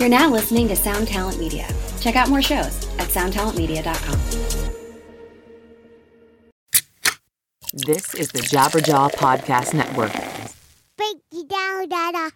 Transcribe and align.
You're 0.00 0.08
now 0.08 0.30
listening 0.30 0.66
to 0.68 0.76
Sound 0.76 1.08
Talent 1.08 1.38
Media. 1.38 1.68
Check 2.00 2.16
out 2.16 2.30
more 2.30 2.40
shows 2.40 2.88
at 2.98 3.08
soundtalentmedia.com. 3.08 4.18
This 7.74 8.14
is 8.14 8.30
the 8.32 8.38
Jabberjaw 8.38 9.12
Podcast 9.12 9.74
Network. 9.74 10.14
Break 10.96 11.18
it 11.30 11.50
down, 11.50 11.90
Dada. 11.90 12.30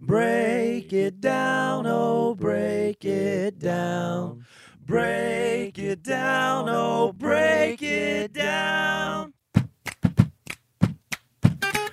Break 0.00 0.92
it 0.92 1.20
down, 1.20 1.86
oh, 1.86 2.34
break 2.34 3.04
it 3.04 3.60
down. 3.60 4.44
Break 4.84 5.78
it 5.78 6.02
down, 6.02 6.68
oh, 6.68 7.12
break 7.12 7.80
it 7.80 8.32
down. 8.32 9.34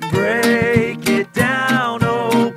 Break 0.10 1.08
it 1.08 1.32
down, 1.32 2.00
oh, 2.02 2.51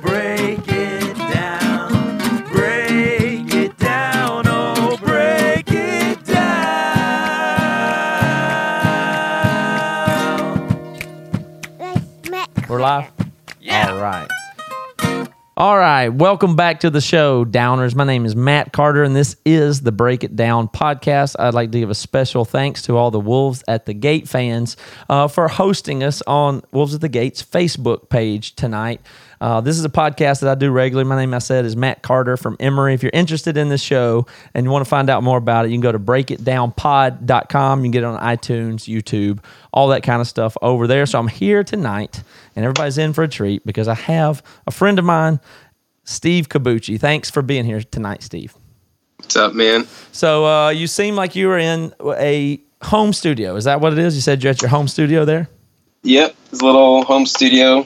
live? 12.85 13.11
Yeah. 13.61 13.91
All 13.91 13.99
right. 13.99 14.29
All 15.57 15.75
right. 15.75 16.09
Welcome 16.09 16.55
back 16.55 16.81
to 16.81 16.91
the 16.91 17.01
show, 17.01 17.43
Downers. 17.43 17.95
My 17.95 18.03
name 18.03 18.27
is 18.27 18.35
Matt 18.35 18.73
Carter, 18.73 19.01
and 19.01 19.15
this 19.15 19.37
is 19.43 19.81
the 19.81 19.91
Break 19.91 20.23
It 20.23 20.35
Down 20.35 20.67
podcast. 20.67 21.35
I'd 21.39 21.55
like 21.55 21.71
to 21.71 21.79
give 21.79 21.89
a 21.89 21.95
special 21.95 22.45
thanks 22.45 22.83
to 22.83 22.95
all 22.95 23.09
the 23.09 23.19
Wolves 23.19 23.63
at 23.67 23.87
the 23.87 23.95
Gate 23.95 24.27
fans 24.27 24.77
uh, 25.09 25.27
for 25.27 25.47
hosting 25.47 26.03
us 26.03 26.21
on 26.27 26.61
Wolves 26.71 26.93
at 26.93 27.01
the 27.01 27.09
Gate's 27.09 27.41
Facebook 27.41 28.09
page 28.09 28.55
tonight. 28.55 29.01
Uh, 29.45 29.61
this 29.61 29.77
is 29.77 29.85
a 29.85 29.89
podcast 29.89 30.39
that 30.39 30.49
I 30.49 30.55
do 30.55 30.71
regularly. 30.71 31.07
My 31.07 31.15
name, 31.15 31.31
I 31.35 31.37
said, 31.37 31.65
is 31.65 31.75
Matt 31.75 32.01
Carter 32.01 32.35
from 32.35 32.57
Emery. 32.59 32.95
If 32.95 33.03
you're 33.03 33.11
interested 33.13 33.57
in 33.57 33.69
this 33.69 33.79
show 33.79 34.25
and 34.55 34.65
you 34.65 34.71
want 34.71 34.83
to 34.83 34.89
find 34.89 35.07
out 35.07 35.21
more 35.21 35.37
about 35.37 35.65
it, 35.65 35.67
you 35.69 35.75
can 35.75 35.81
go 35.81 35.91
to 35.91 35.99
breakitdownpod.com. 35.99 37.79
You 37.79 37.83
can 37.83 37.91
get 37.91 38.01
it 38.01 38.07
on 38.07 38.19
iTunes, 38.19 38.91
YouTube, 38.91 39.43
all 39.71 39.89
that 39.89 40.01
kind 40.01 40.19
of 40.19 40.27
stuff 40.27 40.57
over 40.63 40.87
there. 40.87 41.05
So 41.05 41.19
I'm 41.19 41.27
here 41.27 41.63
tonight, 41.63 42.23
and 42.55 42.65
everybody's 42.65 42.97
in 42.97 43.13
for 43.13 43.23
a 43.23 43.27
treat 43.27 43.63
because 43.67 43.87
I 43.87 43.93
have 43.93 44.41
a 44.65 44.71
friend 44.71 44.97
of 44.97 45.05
mine, 45.05 45.39
Steve 46.05 46.49
Cobucci. 46.49 46.99
Thanks 46.99 47.29
for 47.29 47.43
being 47.43 47.65
here 47.65 47.83
tonight, 47.83 48.23
Steve. 48.23 48.55
What's 49.17 49.35
up, 49.35 49.53
man? 49.53 49.85
So 50.11 50.47
uh, 50.47 50.69
you 50.69 50.87
seem 50.87 51.15
like 51.15 51.35
you 51.35 51.49
were 51.49 51.59
in 51.59 51.93
a 52.03 52.59
home 52.81 53.13
studio. 53.13 53.55
Is 53.57 53.65
that 53.65 53.79
what 53.79 53.93
it 53.93 53.99
is? 53.99 54.15
You 54.15 54.21
said 54.21 54.41
you're 54.41 54.49
at 54.49 54.63
your 54.63 54.69
home 54.69 54.87
studio 54.87 55.23
there? 55.23 55.49
Yep, 56.01 56.35
it's 56.51 56.61
a 56.61 56.65
little 56.65 57.03
home 57.03 57.27
studio. 57.27 57.85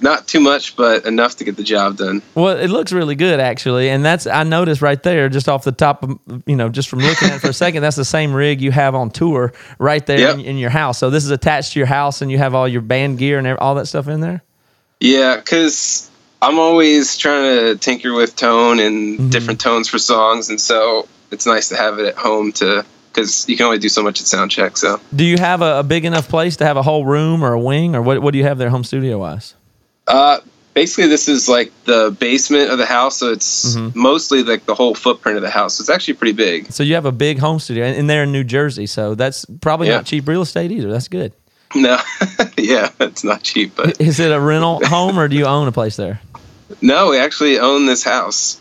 Not 0.00 0.26
too 0.26 0.40
much, 0.40 0.74
but 0.74 1.04
enough 1.06 1.36
to 1.36 1.44
get 1.44 1.56
the 1.56 1.62
job 1.62 1.96
done. 1.96 2.22
Well, 2.34 2.56
it 2.56 2.68
looks 2.68 2.92
really 2.92 3.14
good 3.14 3.40
actually, 3.40 3.88
and 3.88 4.04
that's 4.04 4.26
I 4.26 4.42
noticed 4.42 4.82
right 4.82 5.00
there, 5.02 5.28
just 5.28 5.48
off 5.48 5.64
the 5.64 5.72
top 5.72 6.02
of 6.02 6.18
you 6.46 6.56
know, 6.56 6.68
just 6.68 6.88
from 6.88 7.00
looking 7.00 7.28
at 7.28 7.36
it 7.36 7.40
for 7.40 7.50
a 7.50 7.52
second, 7.52 7.82
that's 7.82 7.96
the 7.96 8.04
same 8.04 8.32
rig 8.32 8.60
you 8.60 8.72
have 8.72 8.94
on 8.94 9.10
tour 9.10 9.52
right 9.78 10.04
there 10.06 10.18
Yep. 10.18 10.34
in, 10.34 10.40
in 10.40 10.58
your 10.58 10.70
house. 10.70 10.98
So 10.98 11.10
this 11.10 11.24
is 11.24 11.30
attached 11.30 11.72
to 11.74 11.78
your 11.78 11.86
house, 11.86 12.22
and 12.22 12.30
you 12.30 12.38
have 12.38 12.54
all 12.54 12.66
your 12.66 12.80
band 12.80 13.18
gear 13.18 13.38
and 13.38 13.46
all 13.58 13.74
that 13.76 13.86
stuff 13.86 14.08
in 14.08 14.20
there. 14.20 14.42
Yeah, 15.00 15.36
because 15.36 16.10
I'm 16.40 16.58
always 16.58 17.16
trying 17.16 17.42
to 17.44 17.76
tinker 17.76 18.12
with 18.12 18.34
tone 18.34 18.80
and 18.80 19.18
mm-hmm. 19.18 19.30
different 19.30 19.60
tones 19.60 19.88
for 19.88 19.98
songs, 19.98 20.48
and 20.48 20.60
so 20.60 21.06
it's 21.30 21.46
nice 21.46 21.68
to 21.68 21.76
have 21.76 21.98
it 21.98 22.06
at 22.06 22.16
home 22.16 22.52
to 22.52 22.84
because 23.12 23.48
you 23.48 23.56
can 23.56 23.66
only 23.66 23.78
do 23.78 23.88
so 23.88 24.02
much 24.02 24.20
at 24.20 24.26
sound 24.26 24.50
check. 24.50 24.76
So 24.76 24.98
Do 25.14 25.24
you 25.24 25.36
have 25.36 25.60
a, 25.60 25.80
a 25.80 25.82
big 25.82 26.04
enough 26.04 26.28
place 26.28 26.56
to 26.56 26.64
have 26.64 26.76
a 26.76 26.82
whole 26.82 27.04
room 27.04 27.44
or 27.44 27.52
a 27.52 27.60
wing, 27.60 27.94
or 27.94 28.02
what? 28.02 28.22
What 28.22 28.32
do 28.32 28.38
you 28.38 28.44
have 28.44 28.58
there, 28.58 28.70
home 28.70 28.84
studio 28.84 29.18
wise? 29.18 29.54
Uh, 30.08 30.40
basically, 30.74 31.06
this 31.08 31.28
is 31.28 31.48
like 31.48 31.72
the 31.84 32.14
basement 32.18 32.70
of 32.70 32.78
the 32.78 32.86
house, 32.86 33.16
so 33.18 33.30
it's 33.32 33.76
mostly 33.94 34.42
like 34.42 34.66
the 34.66 34.74
whole 34.74 34.94
footprint 34.94 35.36
of 35.36 35.42
the 35.42 35.50
house. 35.50 35.74
So 35.74 35.82
it's 35.82 35.90
actually 35.90 36.14
pretty 36.14 36.32
big. 36.32 36.72
So 36.72 36.82
you 36.82 36.94
have 36.94 37.06
a 37.06 37.12
big 37.12 37.38
home 37.38 37.58
studio, 37.58 37.84
and, 37.84 37.96
and 37.96 38.10
they're 38.10 38.24
in 38.24 38.32
New 38.32 38.44
Jersey, 38.44 38.86
so 38.86 39.14
that's 39.14 39.44
probably 39.60 39.88
Yeah. 39.88 39.96
not 39.96 40.06
cheap 40.06 40.26
real 40.28 40.42
estate 40.42 40.72
either. 40.72 40.90
That's 40.90 41.08
good. 41.08 41.32
No, 41.74 41.98
yeah, 42.58 42.90
it's 43.00 43.24
not 43.24 43.42
cheap, 43.42 43.74
but 43.76 43.98
Is 44.00 44.20
it 44.20 44.30
a 44.30 44.38
rental 44.40 44.84
home, 44.86 45.18
or 45.18 45.26
do 45.28 45.36
you 45.36 45.46
own 45.46 45.66
a 45.68 45.72
place 45.72 45.96
there? 45.96 46.20
no, 46.80 47.10
we 47.10 47.18
actually 47.18 47.58
own 47.58 47.86
this 47.86 48.02
house. 48.02 48.58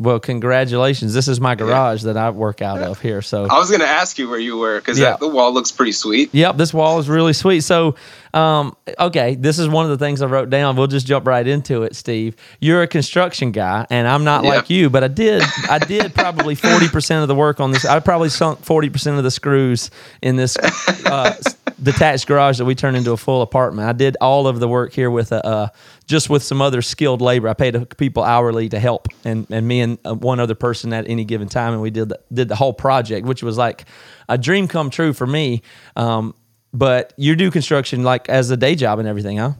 Well, 0.00 0.18
congratulations. 0.18 1.12
This 1.12 1.28
is 1.28 1.40
my 1.40 1.54
garage 1.54 2.04
that 2.04 2.16
I 2.16 2.30
work 2.30 2.62
out 2.62 2.78
of 2.80 3.00
here. 3.00 3.20
So 3.22 3.44
I 3.50 3.58
was 3.58 3.70
gonna 3.70 3.84
ask 3.84 4.18
you 4.18 4.28
where 4.30 4.38
you 4.38 4.56
were 4.56 4.80
because 4.80 4.98
Yeah. 4.98 5.16
the 5.16 5.28
wall 5.28 5.52
looks 5.52 5.70
pretty 5.70 5.92
sweet. 5.92 6.30
Yep, 6.32 6.56
this 6.56 6.72
wall 6.72 6.98
is 6.98 7.08
really 7.08 7.34
sweet. 7.34 7.60
So, 7.60 7.96
um, 8.32 8.74
okay, 8.98 9.34
this 9.34 9.58
is 9.58 9.68
one 9.68 9.84
of 9.90 9.90
the 9.96 10.02
things 10.04 10.22
I 10.22 10.26
wrote 10.26 10.48
down. 10.48 10.76
We'll 10.76 10.86
just 10.86 11.06
jump 11.06 11.26
right 11.26 11.46
into 11.46 11.82
it, 11.82 11.94
Steve. 11.96 12.34
You're 12.60 12.82
a 12.82 12.86
construction 12.86 13.52
guy, 13.52 13.86
and 13.90 14.08
I'm 14.08 14.24
not 14.24 14.44
Yeah. 14.44 14.50
like 14.50 14.70
you, 14.70 14.88
but 14.88 15.04
I 15.04 15.08
did, 15.08 15.42
I 15.68 15.78
did 15.78 16.14
probably 16.14 16.54
forty 16.54 16.88
percent 16.88 17.20
of 17.22 17.28
the 17.28 17.34
work 17.34 17.60
on 17.60 17.70
this. 17.72 17.84
I 17.84 18.00
probably 18.00 18.30
sunk 18.30 18.64
forty 18.64 18.88
percent 18.88 19.18
of 19.18 19.24
the 19.24 19.30
screws 19.30 19.90
in 20.22 20.36
this 20.36 20.56
uh, 21.04 21.34
detached 21.82 22.26
garage 22.26 22.58
that 22.58 22.64
we 22.64 22.74
turned 22.74 22.96
into 22.96 23.12
a 23.12 23.16
full 23.16 23.42
apartment. 23.42 23.88
I 23.88 23.92
did 23.92 24.16
all 24.20 24.46
of 24.46 24.60
the 24.60 24.68
work 24.68 24.92
here 24.92 25.10
with 25.10 25.32
a. 25.32 25.44
Uh, 25.44 25.68
just 26.06 26.28
with 26.28 26.42
some 26.42 26.60
other 26.60 26.82
skilled 26.82 27.20
labor, 27.20 27.48
I 27.48 27.54
paid 27.54 27.96
people 27.96 28.24
hourly 28.24 28.68
to 28.70 28.80
help, 28.80 29.06
and, 29.24 29.46
and 29.48 29.68
me 29.68 29.80
and 29.80 29.96
uh, 30.04 30.12
one 30.14 30.40
other 30.40 30.56
person 30.56 30.92
at 30.92 31.08
any 31.08 31.24
given 31.24 31.48
time, 31.48 31.72
and 31.72 31.80
we 31.80 31.90
did 31.90 32.08
the, 32.08 32.18
did 32.32 32.48
the 32.48 32.56
whole 32.56 32.72
project, 32.72 33.26
which 33.26 33.44
was 33.44 33.56
like 33.56 33.84
a 34.28 34.36
dream 34.36 34.66
come 34.66 34.90
true 34.90 35.12
for 35.12 35.26
me. 35.26 35.62
Um, 35.94 36.34
but 36.72 37.12
you 37.16 37.36
do 37.36 37.50
construction 37.50 38.02
like 38.02 38.28
as 38.28 38.50
a 38.50 38.56
day 38.56 38.74
job 38.74 38.98
and 38.98 39.06
everything, 39.06 39.38
huh? 39.38 39.52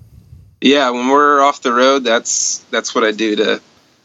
Yeah, 0.61 0.91
when 0.91 1.09
we're 1.09 1.41
off 1.41 1.63
the 1.63 1.73
road, 1.73 2.05
that's 2.05 2.59
that's 2.71 2.95
what 2.95 3.05
I 3.05 3.13
do 3.13 3.37
to 3.37 3.61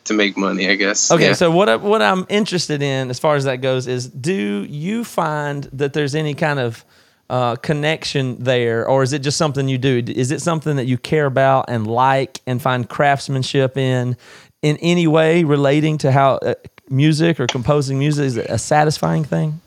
to 0.06 0.14
make 0.14 0.38
money, 0.38 0.70
I 0.70 0.76
guess. 0.76 1.12
Okay, 1.12 1.28
Yeah. 1.30 1.34
so 1.34 1.50
what 1.50 1.68
I, 1.68 1.76
what 1.78 2.02
I'm 2.02 2.26
interested 2.30 2.82
in 2.84 3.10
as 3.10 3.18
far 3.20 3.36
as 3.36 3.46
that 3.46 3.58
goes 3.58 3.88
is, 3.88 4.08
do 4.08 4.64
you 4.70 5.04
find 5.04 5.64
that 5.74 5.94
there's 5.94 6.14
any 6.14 6.36
kind 6.36 6.60
of 6.60 6.86
uh, 7.30 7.56
connection 7.56 8.44
there, 8.44 8.88
or 8.88 9.04
is 9.04 9.14
it 9.14 9.20
just 9.20 9.38
something 9.38 9.68
you 9.68 9.78
do? 9.78 10.04
Is 10.08 10.32
it 10.32 10.42
something 10.42 10.76
that 10.76 10.86
you 10.86 10.98
care 10.98 11.26
about 11.26 11.66
and 11.70 11.88
like 11.88 12.42
and 12.46 12.62
find 12.62 12.88
craftsmanship 12.88 13.78
in, 13.78 14.16
in 14.62 14.78
any 14.78 15.08
way 15.08 15.44
relating 15.44 15.98
to 16.00 16.12
how 16.12 16.36
uh, 16.36 16.54
music 16.90 17.40
or 17.40 17.48
composing 17.48 17.98
music 17.98 18.26
is 18.26 18.38
a 18.38 18.58
satisfying 18.58 19.24
thing? 19.24 19.62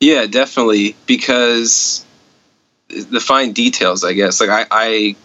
yeah, 0.00 0.26
definitely 0.26 0.94
because 1.06 2.04
the 2.88 3.20
fine 3.20 3.52
details, 3.52 4.04
I 4.04 4.12
guess. 4.14 4.40
Like 4.40 4.50
I 4.50 4.66
I, 4.70 5.16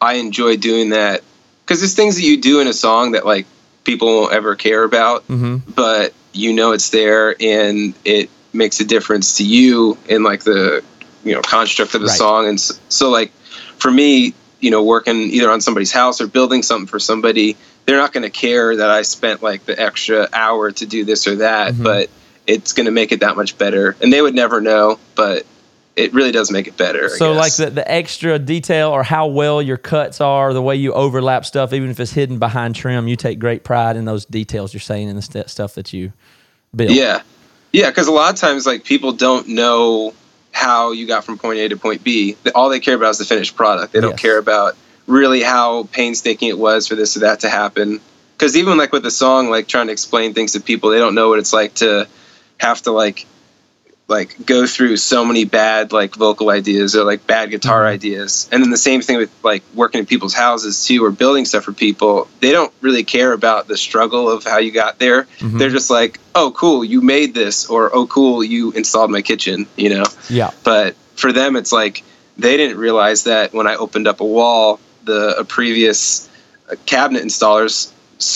I 0.00 0.14
enjoy 0.14 0.56
doing 0.56 0.90
that 0.90 1.22
because 1.64 1.80
there's 1.80 1.94
things 1.94 2.16
that 2.16 2.22
you 2.22 2.40
do 2.40 2.60
in 2.60 2.68
a 2.68 2.72
song 2.72 3.12
that 3.12 3.26
like 3.26 3.46
people 3.84 4.08
won't 4.08 4.32
ever 4.32 4.54
care 4.56 4.84
about, 4.84 5.26
Mm-hmm. 5.28 5.70
but 5.72 6.14
you 6.32 6.52
know 6.54 6.72
it's 6.72 6.88
there 6.90 7.36
and 7.42 7.92
it 8.04 8.30
makes 8.54 8.80
a 8.80 8.84
difference 8.86 9.36
to 9.38 9.44
you 9.44 9.98
in 10.08 10.22
like 10.22 10.44
the 10.44 10.82
you 11.24 11.34
know 11.34 11.40
construct 11.42 11.94
of 11.94 12.00
the 12.00 12.06
Right. 12.08 12.16
song 12.18 12.48
and 12.48 12.60
so, 12.60 12.74
so 12.88 13.10
like 13.10 13.32
for 13.78 13.90
me 13.90 14.34
you 14.60 14.70
know 14.70 14.82
working 14.82 15.16
either 15.30 15.50
on 15.50 15.60
somebody's 15.60 15.92
house 15.92 16.20
or 16.20 16.26
building 16.26 16.62
something 16.62 16.86
for 16.86 16.98
somebody 16.98 17.56
they're 17.84 17.96
not 17.98 18.12
going 18.12 18.22
to 18.22 18.30
care 18.30 18.76
that 18.76 18.90
i 18.90 19.02
spent 19.02 19.42
like 19.42 19.64
the 19.66 19.80
extra 19.80 20.28
hour 20.32 20.70
to 20.72 20.86
do 20.86 21.04
this 21.04 21.26
or 21.26 21.36
that 21.36 21.74
Mhm. 21.74 21.82
but 21.84 22.10
it's 22.46 22.72
going 22.72 22.86
to 22.86 22.92
make 22.92 23.12
it 23.12 23.20
that 23.20 23.36
much 23.36 23.56
better 23.58 23.96
and 24.02 24.12
they 24.12 24.20
would 24.22 24.34
never 24.34 24.60
know 24.60 24.98
but 25.14 25.44
it 25.94 26.14
really 26.14 26.32
does 26.32 26.50
make 26.50 26.66
it 26.66 26.76
better 26.78 27.10
So 27.10 27.32
like 27.32 27.54
the, 27.56 27.68
the 27.68 27.88
extra 27.90 28.38
detail 28.38 28.88
or 28.88 29.02
how 29.02 29.26
well 29.26 29.60
your 29.60 29.76
cuts 29.76 30.22
are, 30.22 30.54
the 30.54 30.62
way 30.62 30.74
you 30.74 30.94
overlap 30.94 31.44
stuff, 31.44 31.74
even 31.74 31.90
if 31.90 32.00
it's 32.00 32.12
hidden 32.12 32.38
behind 32.38 32.74
trim, 32.74 33.08
you 33.08 33.14
take 33.16 33.38
great 33.38 33.62
pride 33.62 33.98
in 33.98 34.06
those 34.06 34.24
details 34.24 34.72
you're 34.72 34.80
saying 34.80 35.08
in 35.10 35.16
the 35.16 35.20
st- 35.22 35.50
stuff 35.50 35.74
that 35.74 35.92
you 35.92 36.14
build. 36.74 36.92
Yeah, 36.92 37.20
yeah, 37.74 37.90
because 37.90 38.08
a 38.08 38.10
lot 38.10 38.32
of 38.32 38.40
times 38.40 38.64
like 38.64 38.84
people 38.84 39.12
don't 39.12 39.48
know 39.48 40.14
how 40.52 40.92
you 40.92 41.06
got 41.06 41.24
from 41.24 41.38
point 41.38 41.58
A 41.58 41.68
to 41.68 41.76
point 41.76 42.04
B. 42.04 42.36
All 42.54 42.68
they 42.68 42.80
care 42.80 42.94
about 42.94 43.10
is 43.10 43.18
the 43.18 43.24
finished 43.24 43.56
product. 43.56 43.92
They 43.92 44.00
don't 44.00 44.10
Yes. 44.12 44.20
care 44.20 44.38
about 44.38 44.76
really 45.06 45.42
how 45.42 45.84
painstaking 45.92 46.48
it 46.48 46.58
was 46.58 46.86
for 46.86 46.94
this 46.94 47.16
or 47.16 47.20
that 47.20 47.40
to 47.40 47.48
happen. 47.48 48.00
Because 48.36 48.56
even 48.56 48.76
like 48.76 48.92
with 48.92 49.02
the 49.02 49.10
song, 49.10 49.50
like 49.50 49.66
trying 49.66 49.86
to 49.86 49.92
explain 49.92 50.34
things 50.34 50.52
to 50.52 50.60
people, 50.60 50.90
they 50.90 50.98
don't 50.98 51.14
know 51.14 51.28
what 51.28 51.38
it's 51.38 51.52
like 51.52 51.74
to 51.74 52.06
have 52.58 52.82
to 52.82 52.92
like 52.92 53.26
like 54.12 54.36
go 54.46 54.66
through 54.66 54.96
so 54.98 55.24
many 55.24 55.44
bad 55.44 55.90
like 55.92 56.14
vocal 56.14 56.50
ideas 56.50 56.94
or 56.94 57.02
like 57.04 57.26
bad 57.26 57.50
guitar 57.50 57.80
Mm-hmm. 57.82 57.94
ideas 57.98 58.48
and 58.52 58.62
then 58.62 58.70
the 58.70 58.76
same 58.90 59.00
thing 59.00 59.16
with 59.16 59.30
like 59.42 59.62
working 59.74 60.00
in 60.00 60.06
people's 60.06 60.34
houses 60.34 60.84
too 60.86 61.04
or 61.04 61.10
building 61.10 61.44
stuff 61.46 61.64
for 61.64 61.72
people 61.72 62.28
they 62.40 62.52
don't 62.52 62.72
really 62.80 63.04
care 63.04 63.32
about 63.32 63.66
the 63.66 63.76
struggle 63.76 64.24
of 64.30 64.44
how 64.44 64.58
you 64.58 64.70
got 64.70 64.98
there 64.98 65.24
Mhm. 65.40 65.58
they're 65.58 65.70
just 65.80 65.90
like 65.90 66.20
oh 66.34 66.52
cool 66.52 66.84
you 66.84 67.00
made 67.00 67.32
this 67.34 67.66
or 67.72 67.90
oh 67.96 68.06
cool 68.06 68.44
you 68.44 68.70
installed 68.72 69.10
my 69.10 69.22
kitchen 69.22 69.66
you 69.76 69.88
know 69.94 70.04
Yeah. 70.28 70.50
but 70.62 70.94
for 71.16 71.32
them 71.32 71.56
it's 71.56 71.72
like 71.72 72.04
they 72.36 72.56
didn't 72.56 72.76
realize 72.78 73.24
that 73.24 73.52
when 73.52 73.66
i 73.66 73.74
opened 73.76 74.06
up 74.06 74.20
a 74.20 74.24
wall 74.38 74.78
the 75.04 75.20
a 75.38 75.44
previous 75.44 76.28
uh, 76.70 76.76
cabinet 76.86 77.22
installers 77.24 77.90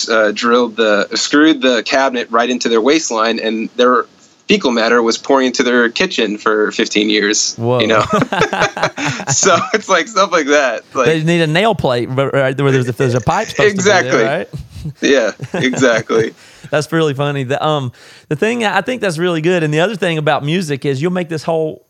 uh, 0.09 0.31
drilled 0.33 0.75
the 0.75 1.07
screwed 1.15 1.61
the 1.61 1.81
cabinet 1.83 2.29
right 2.29 2.49
into 2.49 2.67
their 2.67 2.81
waste 2.81 3.09
line 3.11 3.39
and 3.39 3.69
their 3.77 4.05
fecal 4.47 4.71
matter 4.71 5.01
was 5.01 5.17
pouring 5.17 5.47
into 5.47 5.63
their 5.63 5.89
kitchen 5.89 6.37
for 6.37 6.71
15 6.71 7.09
years 7.09 7.55
Whoa. 7.55 7.79
you 7.79 7.87
know 7.87 8.01
so 9.29 9.57
it's 9.73 9.89
like 9.89 10.07
stuff 10.07 10.31
like 10.31 10.47
that 10.47 10.83
like 10.93 11.05
they 11.07 11.23
need 11.23 11.41
a 11.41 11.47
nail 11.47 11.75
plate, 11.75 12.07
but 12.13 12.33
right 12.33 12.59
where 12.59 12.71
there's 12.71 12.87
if 12.87 12.97
there's 12.97 13.13
a 13.15 13.21
pipe 13.21 13.49
Exactly. 13.59 14.11
to 14.11 14.17
be 14.17 14.23
there, 14.23 14.37
right? 14.39 14.49
Yeah, 15.01 15.31
exactly. 15.53 16.33
That's 16.71 16.89
really 16.93 17.13
funny. 17.13 17.43
The 17.43 17.61
um 17.65 17.91
the 18.29 18.37
thing 18.37 18.63
I 18.63 18.81
think 18.81 19.01
that's 19.01 19.17
really 19.17 19.41
good, 19.41 19.63
and 19.63 19.73
the 19.73 19.81
other 19.81 19.97
thing 19.97 20.17
about 20.17 20.45
music 20.45 20.85
is 20.85 21.01
you'll 21.01 21.11
make 21.11 21.27
this 21.27 21.43
whole 21.43 21.85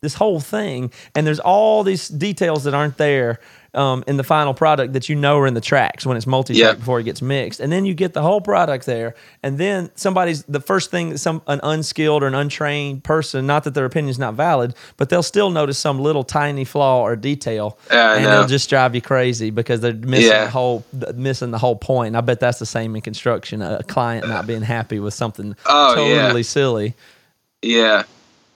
this 0.00 0.14
whole 0.14 0.40
thing, 0.40 0.90
and 1.14 1.26
there's 1.26 1.40
all 1.40 1.82
these 1.84 2.08
details 2.08 2.64
that 2.64 2.72
aren't 2.72 2.96
there 2.96 3.40
um, 3.78 4.02
in 4.06 4.16
the 4.16 4.24
final 4.24 4.52
product 4.52 4.92
that 4.94 5.08
you 5.08 5.14
know 5.14 5.38
are 5.38 5.46
in 5.46 5.54
the 5.54 5.60
tracks 5.60 6.04
when 6.04 6.16
it's 6.16 6.26
multi-track 6.26 6.72
Yeah. 6.72 6.74
before 6.74 7.00
it 7.00 7.04
gets 7.04 7.22
mixed, 7.22 7.60
and 7.60 7.70
then 7.72 7.84
you 7.84 7.94
get 7.94 8.12
the 8.12 8.20
whole 8.22 8.40
product 8.40 8.84
there, 8.86 9.14
and 9.42 9.56
then 9.56 9.90
somebody's 9.94 10.42
the 10.44 10.60
first 10.60 10.90
thing 10.90 11.10
that 11.10 11.18
some 11.18 11.40
an 11.46 11.60
unskilled 11.62 12.22
or 12.22 12.26
an 12.26 12.34
untrained 12.34 13.04
person, 13.04 13.46
not 13.46 13.64
that 13.64 13.74
their 13.74 13.84
opinion's 13.84 14.18
not 14.18 14.34
valid, 14.34 14.74
but 14.96 15.08
they'll 15.08 15.22
still 15.22 15.50
notice 15.50 15.78
some 15.78 16.00
little 16.00 16.24
tiny 16.24 16.64
flaw 16.64 17.02
or 17.02 17.14
detail, 17.16 17.78
Yeah, 17.90 18.10
I 18.10 18.14
and 18.16 18.24
know. 18.24 18.30
they'll 18.40 18.48
just 18.48 18.68
drive 18.68 18.94
you 18.94 19.00
crazy 19.00 19.50
because 19.50 19.80
they're 19.80 19.92
missing 19.94 20.30
Yeah. 20.32 20.44
the 20.44 20.50
whole 20.50 20.84
missing 21.14 21.52
the 21.52 21.58
whole 21.58 21.76
point. 21.76 22.16
I 22.16 22.20
bet 22.20 22.40
that's 22.40 22.58
the 22.58 22.66
same 22.66 22.96
in 22.96 23.02
construction. 23.02 23.62
A 23.62 23.82
client 23.84 24.26
not 24.28 24.46
being 24.46 24.62
happy 24.62 24.98
with 24.98 25.14
something 25.14 25.54
Oh, 25.66 25.94
yeah. 26.08 26.22
totally 26.22 26.42
silly. 26.42 26.94
Yeah. 27.62 28.02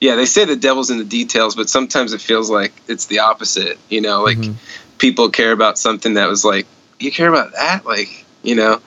Yeah, 0.00 0.16
they 0.16 0.24
say 0.24 0.44
the 0.44 0.56
devil's 0.56 0.90
in 0.90 0.98
the 0.98 1.04
details, 1.04 1.54
but 1.54 1.68
sometimes 1.70 2.12
it 2.12 2.20
feels 2.20 2.50
like 2.50 2.72
it's 2.88 3.06
the 3.06 3.20
opposite. 3.20 3.78
You 3.88 4.00
know, 4.00 4.22
like 4.24 4.36
Mm-hmm. 4.38 4.54
People 5.02 5.30
care 5.30 5.50
about 5.50 5.78
something 5.78 6.14
that 6.14 6.28
was 6.28 6.44
like, 6.44 6.64
you 7.00 7.10
care 7.10 7.28
about 7.28 7.50
that? 7.54 7.84
Like, 7.84 8.24
you 8.44 8.54
know? 8.54 8.80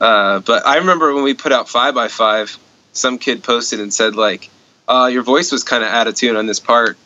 Uh, 0.00 0.40
but 0.40 0.66
I 0.66 0.78
remember 0.78 1.14
when 1.14 1.22
we 1.22 1.32
put 1.32 1.52
out 1.52 1.68
5 1.68 1.94
by 1.94 2.08
5 2.08 2.58
some 2.92 3.18
kid 3.18 3.44
posted 3.44 3.78
and 3.78 3.94
said, 3.94 4.16
like, 4.16 4.50
uh, 4.88 5.08
your 5.12 5.22
voice 5.22 5.52
was 5.52 5.62
kind 5.62 5.84
of 5.84 5.90
out 5.90 6.08
of 6.08 6.16
tune 6.16 6.34
on 6.34 6.46
this 6.46 6.58
part, 6.58 6.98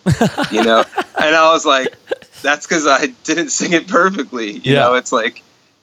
you 0.51 0.63
know? 0.65 0.83
and 1.21 1.37
I 1.37 1.53
was 1.53 1.67
like, 1.67 1.95
that's 2.41 2.67
because 2.67 2.87
I 2.87 3.09
didn't 3.25 3.51
sing 3.51 3.75
it 3.75 3.87
perfectly. 3.87 4.53
You 4.53 4.73
Yeah. 4.73 4.79
know, 4.81 4.95
it's 4.95 5.13
like, 5.13 5.43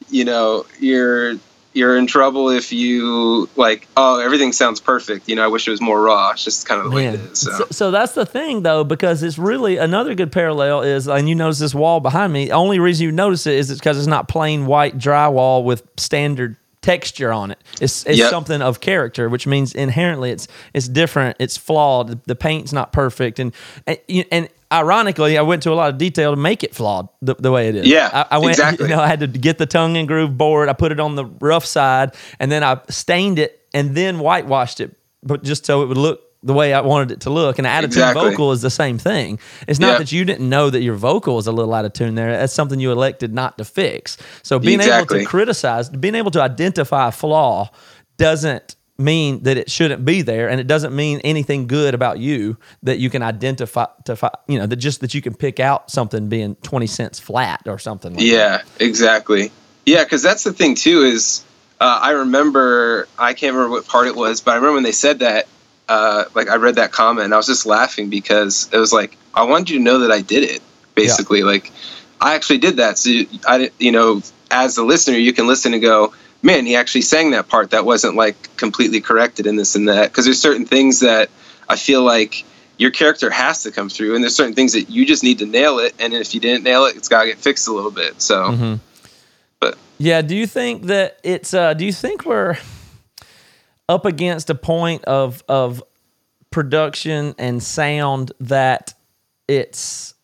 you 0.10 0.26
know, 0.26 0.66
you're 0.80 1.36
you're 1.74 1.98
in 1.98 2.06
trouble 2.08 2.50
if 2.50 2.72
you 2.74 3.50
like, 3.56 3.88
oh, 3.96 4.20
everything 4.20 4.52
sounds 4.52 4.80
perfect. 4.80 5.30
You 5.30 5.36
know, 5.36 5.44
I 5.44 5.48
wish 5.48 5.68
it 5.68 5.72
was 5.72 5.82
more 5.82 6.02
raw. 6.02 6.32
It's 6.32 6.44
just 6.44 6.68
kind 6.68 6.82
of 6.82 6.90
the 6.92 6.96
way 6.96 7.06
it 7.08 7.16
is. 7.16 7.40
So. 7.40 7.52
So, 7.52 7.68
so 7.72 7.92
that's 7.92 8.14
the 8.14 8.26
thing, 8.26 8.64
though, 8.64 8.84
because 8.84 9.24
it's 9.24 9.38
really 9.38 9.78
another 9.78 10.14
good 10.16 10.32
parallel 10.32 10.82
is, 10.82 11.08
and 11.08 11.30
you 11.30 11.36
notice 11.36 11.60
this 11.60 11.74
wall 11.74 12.00
behind 12.00 12.34
me. 12.34 12.46
The 12.46 12.52
only 12.52 12.80
reason 12.80 13.06
you 13.06 13.12
notice 13.12 13.48
it 13.48 13.56
is 13.56 13.72
it's 13.72 13.80
because 13.80 13.98
it's 13.98 14.08
not 14.08 14.28
plain 14.28 14.66
white 14.66 14.98
drywall 14.98 15.64
with 15.64 15.88
standard 15.98 16.58
texture 16.82 17.32
on 17.32 17.52
it. 17.52 17.60
It's 17.80 18.06
it's 18.06 18.18
Yep. 18.18 18.30
something 18.32 18.62
of 18.62 18.82
character, 18.82 19.30
which 19.30 19.46
means 19.46 19.74
inherently 19.74 20.32
it's 20.32 20.48
it's 20.74 20.88
different. 20.88 21.38
It's 21.40 21.56
flawed. 21.56 22.08
The, 22.10 22.20
the 22.26 22.36
paint's 22.36 22.74
not 22.74 22.92
perfect, 22.92 23.40
and 23.40 23.54
and, 23.86 24.00
and 24.32 24.50
ironically, 24.72 25.38
I 25.38 25.42
went 25.42 25.64
to 25.64 25.72
a 25.72 25.76
lot 25.76 25.90
of 25.90 25.98
detail 25.98 26.32
to 26.34 26.40
make 26.40 26.64
it 26.64 26.74
flawed 26.74 27.10
the, 27.22 27.36
the 27.36 27.52
way 27.52 27.68
it 27.70 27.76
is. 27.76 27.88
Yeah, 27.88 28.10
I, 28.14 28.36
I 28.36 28.38
went. 28.40 28.52
exactly. 28.58 28.90
You 28.90 28.96
know, 28.96 29.02
I 29.02 29.08
had 29.08 29.20
to 29.22 29.28
get 29.28 29.58
the 29.58 29.66
tongue 29.66 29.98
and 29.98 30.08
groove 30.08 30.38
board. 30.38 30.70
I 30.70 30.74
put 30.74 30.92
it 30.92 31.00
on 31.00 31.16
the 31.16 31.26
rough 31.26 31.66
side, 31.66 32.16
and 32.40 32.52
then 32.52 32.64
I 32.64 32.80
stained 32.90 33.40
it, 33.40 33.66
and 33.74 33.96
then 33.96 34.20
whitewashed 34.20 34.80
it, 34.80 34.96
but 35.24 35.44
just 35.44 35.66
so 35.66 35.84
it 35.84 35.88
would 35.88 35.98
look 35.98 36.22
the 36.44 36.54
way 36.54 36.74
I 36.74 36.82
wanted 36.82 37.12
it 37.12 37.20
to 37.22 37.30
look. 37.30 37.60
And 37.60 37.66
the 37.66 37.70
out 37.70 37.84
of 37.84 37.92
tune 37.92 38.02
Exactly. 38.02 38.32
vocal 38.32 38.52
is 38.52 38.64
the 38.64 38.72
same 38.72 38.98
thing. 38.98 39.38
It's 39.68 39.80
not 39.80 39.92
Yeah. 39.92 39.98
that 40.00 40.12
you 40.12 40.26
didn't 40.26 40.50
know 40.50 40.72
that 40.72 40.82
your 40.82 40.96
vocal 40.96 41.36
was 41.36 41.46
a 41.46 41.52
little 41.52 41.72
out 41.72 41.86
of 41.86 41.94
tune 41.94 42.16
there. 42.16 42.32
That's 42.36 42.52
something 42.52 42.80
you 42.80 42.92
elected 42.92 43.32
not 43.32 43.60
to 43.60 43.64
fix. 43.66 44.18
So 44.42 44.58
being 44.58 44.82
able 44.82 45.06
to 45.06 45.24
criticize, 45.24 45.90
being 45.90 46.16
able 46.16 46.32
to 46.32 46.42
identify 46.42 47.10
a 47.10 47.12
flaw, 47.12 47.70
doesn't 48.18 48.76
mean 49.04 49.44
that 49.44 49.58
it 49.58 49.70
shouldn't 49.72 50.06
be 50.06 50.22
there 50.22 50.50
and 50.50 50.60
it 50.60 50.68
doesn't 50.68 50.96
mean 50.96 51.20
anything 51.24 51.68
good 51.68 51.94
about 51.94 52.20
you 52.20 52.58
that 52.84 53.00
you 53.00 53.10
can 53.10 53.22
identify 53.24 53.86
to 54.06 54.16
fi- 54.16 54.32
you 54.48 54.58
know 54.60 54.66
that 54.68 54.76
just 54.78 55.02
that 55.02 55.14
you 55.14 55.22
can 55.22 55.34
pick 55.34 55.60
out 55.60 55.90
something 55.92 56.30
being 56.30 56.56
20 56.56 56.88
cents 56.88 57.20
flat 57.20 57.62
or 57.66 57.78
something 57.80 58.12
like 58.14 58.20
that. 58.20 58.26
Yeah, 58.26 58.62
exactly. 58.80 59.52
Yeah, 59.86 60.04
because 60.04 60.22
that's 60.22 60.44
the 60.44 60.54
thing 60.54 60.76
too. 60.76 61.02
Is 61.02 61.44
uh, 61.80 62.00
I 62.02 62.12
remember 62.12 63.08
I 63.18 63.34
can't 63.34 63.56
remember 63.56 63.76
what 63.76 63.88
part 63.88 64.08
it 64.08 64.16
was, 64.16 64.42
but 64.42 64.52
I 64.52 64.56
remember 64.56 64.76
when 64.76 64.84
they 64.84 64.92
said 64.92 65.20
that. 65.20 65.48
Uh, 65.90 66.24
like 66.36 66.48
I 66.48 66.56
read 66.56 66.76
that 66.76 66.94
comment, 66.94 67.26
and 67.26 67.34
I 67.34 67.38
was 67.38 67.48
just 67.48 67.66
laughing 67.66 68.10
because 68.10 68.70
it 68.72 68.78
was 68.78 68.94
like 68.94 69.18
I 69.34 69.44
wanted 69.44 69.72
you 69.72 69.78
to 69.80 69.84
know 69.84 70.00
that 70.00 70.12
I 70.12 70.22
did 70.22 70.44
it. 70.44 70.62
Basically, 70.96 71.44
like 71.44 71.70
I 72.22 72.36
actually 72.36 72.60
did 72.60 72.78
that. 72.78 72.98
So 72.98 73.10
you- 73.10 73.28
I, 73.46 73.58
didn't- 73.58 73.74
you 73.80 73.92
know, 73.92 74.22
as 74.52 74.76
the 74.76 74.84
listener, 74.84 75.18
you 75.18 75.34
can 75.34 75.48
listen 75.48 75.74
and 75.74 75.82
go, 75.82 76.14
"Man, 76.42 76.66
he 76.66 76.76
actually 76.76 77.02
sang 77.02 77.32
that 77.32 77.48
part. 77.48 77.72
That 77.72 77.86
wasn't 77.86 78.16
like 78.16 78.58
completely 78.58 79.02
corrected 79.02 79.46
in 79.48 79.56
this 79.56 79.76
and 79.76 79.88
that." 79.90 80.12
Because 80.12 80.26
there's 80.26 80.42
certain 80.42 80.66
things 80.66 81.00
that 81.02 81.30
I 81.70 81.76
feel 81.76 82.04
like 82.04 82.44
your 82.78 82.92
character 82.92 83.30
has 83.30 83.64
to 83.64 83.72
come 83.72 83.90
through, 83.90 84.16
and 84.16 84.24
there's 84.24 84.36
certain 84.36 84.56
things 84.56 84.74
that 84.74 84.90
you 84.90 85.06
just 85.06 85.24
need 85.24 85.40
to 85.40 85.46
nail 85.46 85.80
it. 85.80 85.94
And 86.00 86.14
if 86.14 86.34
you 86.34 86.40
didn't 86.40 86.64
nail 86.64 86.86
it, 86.86 86.96
it's 86.96 87.08
got 87.08 87.22
to 87.22 87.28
get 87.28 87.38
fixed 87.38 87.68
a 87.68 87.72
little 87.72 87.92
bit. 87.92 88.22
So. 88.22 88.36
Mm-hmm. 88.36 88.74
But 89.60 89.78
Yeah. 90.00 90.22
Do 90.22 90.36
you 90.36 90.48
think 90.48 90.84
that 90.88 91.20
it's? 91.24 91.54
Uh, 91.54 91.74
do 91.74 91.86
you 91.86 91.94
think 91.94 92.26
we're 92.26 92.58
up 93.88 94.06
against 94.06 94.50
a 94.50 94.56
point 94.56 95.04
of 95.06 95.44
of 95.48 95.84
production 96.50 97.36
and 97.38 97.62
sound 97.62 98.32
that 98.40 98.94
it's 99.48 100.14
it- 100.14 100.18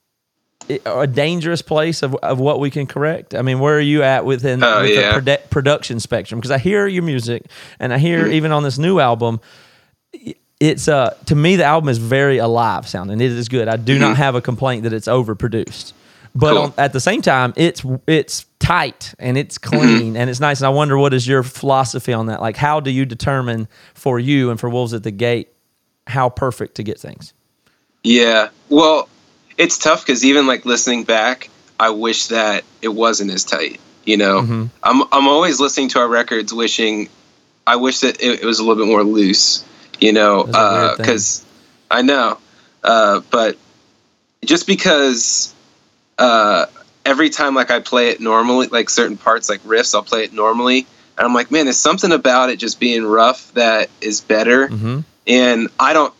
a 0.85 1.07
dangerous 1.07 1.61
place 1.61 2.03
of, 2.03 2.15
of 2.15 2.39
what 2.39 2.59
we 2.59 2.69
can 2.69 2.87
correct? 2.87 3.33
I 3.35 3.41
mean, 3.41 3.59
where 3.59 3.77
are 3.77 3.81
you 3.81 4.03
at 4.03 4.25
within 4.25 4.63
Oh, 4.63 4.81
with 4.81 4.95
yeah. 4.95 5.19
the 5.19 5.21
produ- 5.21 5.49
production 5.49 5.99
spectrum? 5.99 6.39
Because 6.39 6.51
I 6.51 6.57
hear 6.57 6.87
your 6.87 7.03
music 7.03 7.45
and 7.79 7.93
I 7.93 7.97
hear 7.97 8.23
mm-hmm. 8.23 8.33
even 8.33 8.51
on 8.51 8.63
this 8.63 8.77
new 8.77 8.99
album, 8.99 9.39
it's 10.59 10.87
uh 10.87 11.15
to 11.27 11.35
me 11.35 11.55
the 11.55 11.63
album 11.63 11.87
is 11.89 11.97
very 11.99 12.37
alive 12.37 12.87
sounding. 12.87 13.21
It 13.21 13.31
is 13.31 13.47
good. 13.47 13.67
I 13.67 13.77
do 13.77 13.99
not 13.99 14.13
mm-hmm. 14.13 14.15
have 14.15 14.35
a 14.35 14.41
complaint 14.41 14.83
that 14.83 14.93
it's 14.93 15.07
overproduced. 15.07 15.93
But 16.33 16.53
Cool. 16.53 16.61
on, 16.63 16.73
at 16.77 16.93
the 16.93 16.99
same 16.99 17.21
time, 17.21 17.53
it's 17.55 17.83
it's 18.05 18.45
tight 18.59 19.13
and 19.19 19.37
it's 19.37 19.57
mm-hmm. 19.57 19.77
clean 19.79 20.17
and 20.17 20.29
it's 20.29 20.39
nice. 20.39 20.59
And 20.59 20.67
I 20.67 20.69
wonder 20.69 20.97
what 20.97 21.13
is 21.13 21.27
your 21.27 21.43
philosophy 21.43 22.13
on 22.13 22.27
that? 22.27 22.41
Like, 22.41 22.57
how 22.57 22.79
do 22.79 22.91
you 22.91 23.05
determine 23.05 23.67
for 23.93 24.19
you 24.19 24.51
and 24.51 24.59
for 24.59 24.69
Wolves 24.69 24.93
at 24.93 25.03
the 25.03 25.11
Gate 25.11 25.49
how 26.05 26.29
perfect 26.29 26.75
to 26.75 26.83
get 26.83 26.99
things? 26.99 27.33
Yeah. 28.03 28.49
Well, 28.69 29.09
it's 29.57 29.77
tough 29.77 30.05
because 30.05 30.23
even 30.25 30.47
like 30.47 30.65
listening 30.65 31.03
back, 31.03 31.49
I 31.79 31.89
wish 31.91 32.27
that 32.27 32.63
it 32.81 32.89
wasn't 32.89 33.31
as 33.31 33.43
tight. 33.43 33.79
You 34.05 34.17
know, 34.17 34.69
I'm 34.83 35.03
I'm 35.11 35.27
always 35.27 35.59
listening 35.59 35.89
to 35.89 35.99
our 35.99 36.07
records, 36.07 36.53
wishing 36.53 37.09
I 37.65 37.75
wish 37.75 37.99
that 37.99 38.21
it, 38.21 38.41
it 38.41 38.45
was 38.45 38.59
a 38.59 38.63
little 38.63 38.83
bit 38.83 38.89
more 38.89 39.03
loose. 39.03 39.65
You 39.99 40.13
know, 40.13 40.43
That's 40.43 40.57
a 40.57 40.73
weird 40.73 40.97
thing. 40.97 41.05
because 41.05 41.45
I 41.91 42.01
know, 42.03 42.37
uh, 42.83 43.21
but 43.31 43.57
just 44.45 44.67
because 44.67 45.53
uh, 46.17 46.67
every 47.05 47.29
time 47.29 47.55
like 47.55 47.71
I 47.71 47.79
play 47.79 48.09
it 48.09 48.21
normally, 48.21 48.67
like 48.67 48.89
certain 48.89 49.17
parts 49.17 49.49
like 49.49 49.61
riffs, 49.63 49.93
I'll 49.95 50.03
play 50.03 50.23
it 50.23 50.31
normally, 50.33 50.87
and 51.17 51.25
I'm 51.27 51.33
like, 51.33 51.51
man, 51.51 51.65
there's 51.65 51.77
something 51.77 52.11
about 52.11 52.49
it 52.49 52.57
just 52.59 52.79
being 52.79 53.03
rough 53.05 53.53
that 53.55 53.89
is 54.01 54.21
better, 54.21 54.67
Mm-hmm. 54.69 54.99
and 55.27 55.67
I 55.79 55.93
don't. 55.93 56.13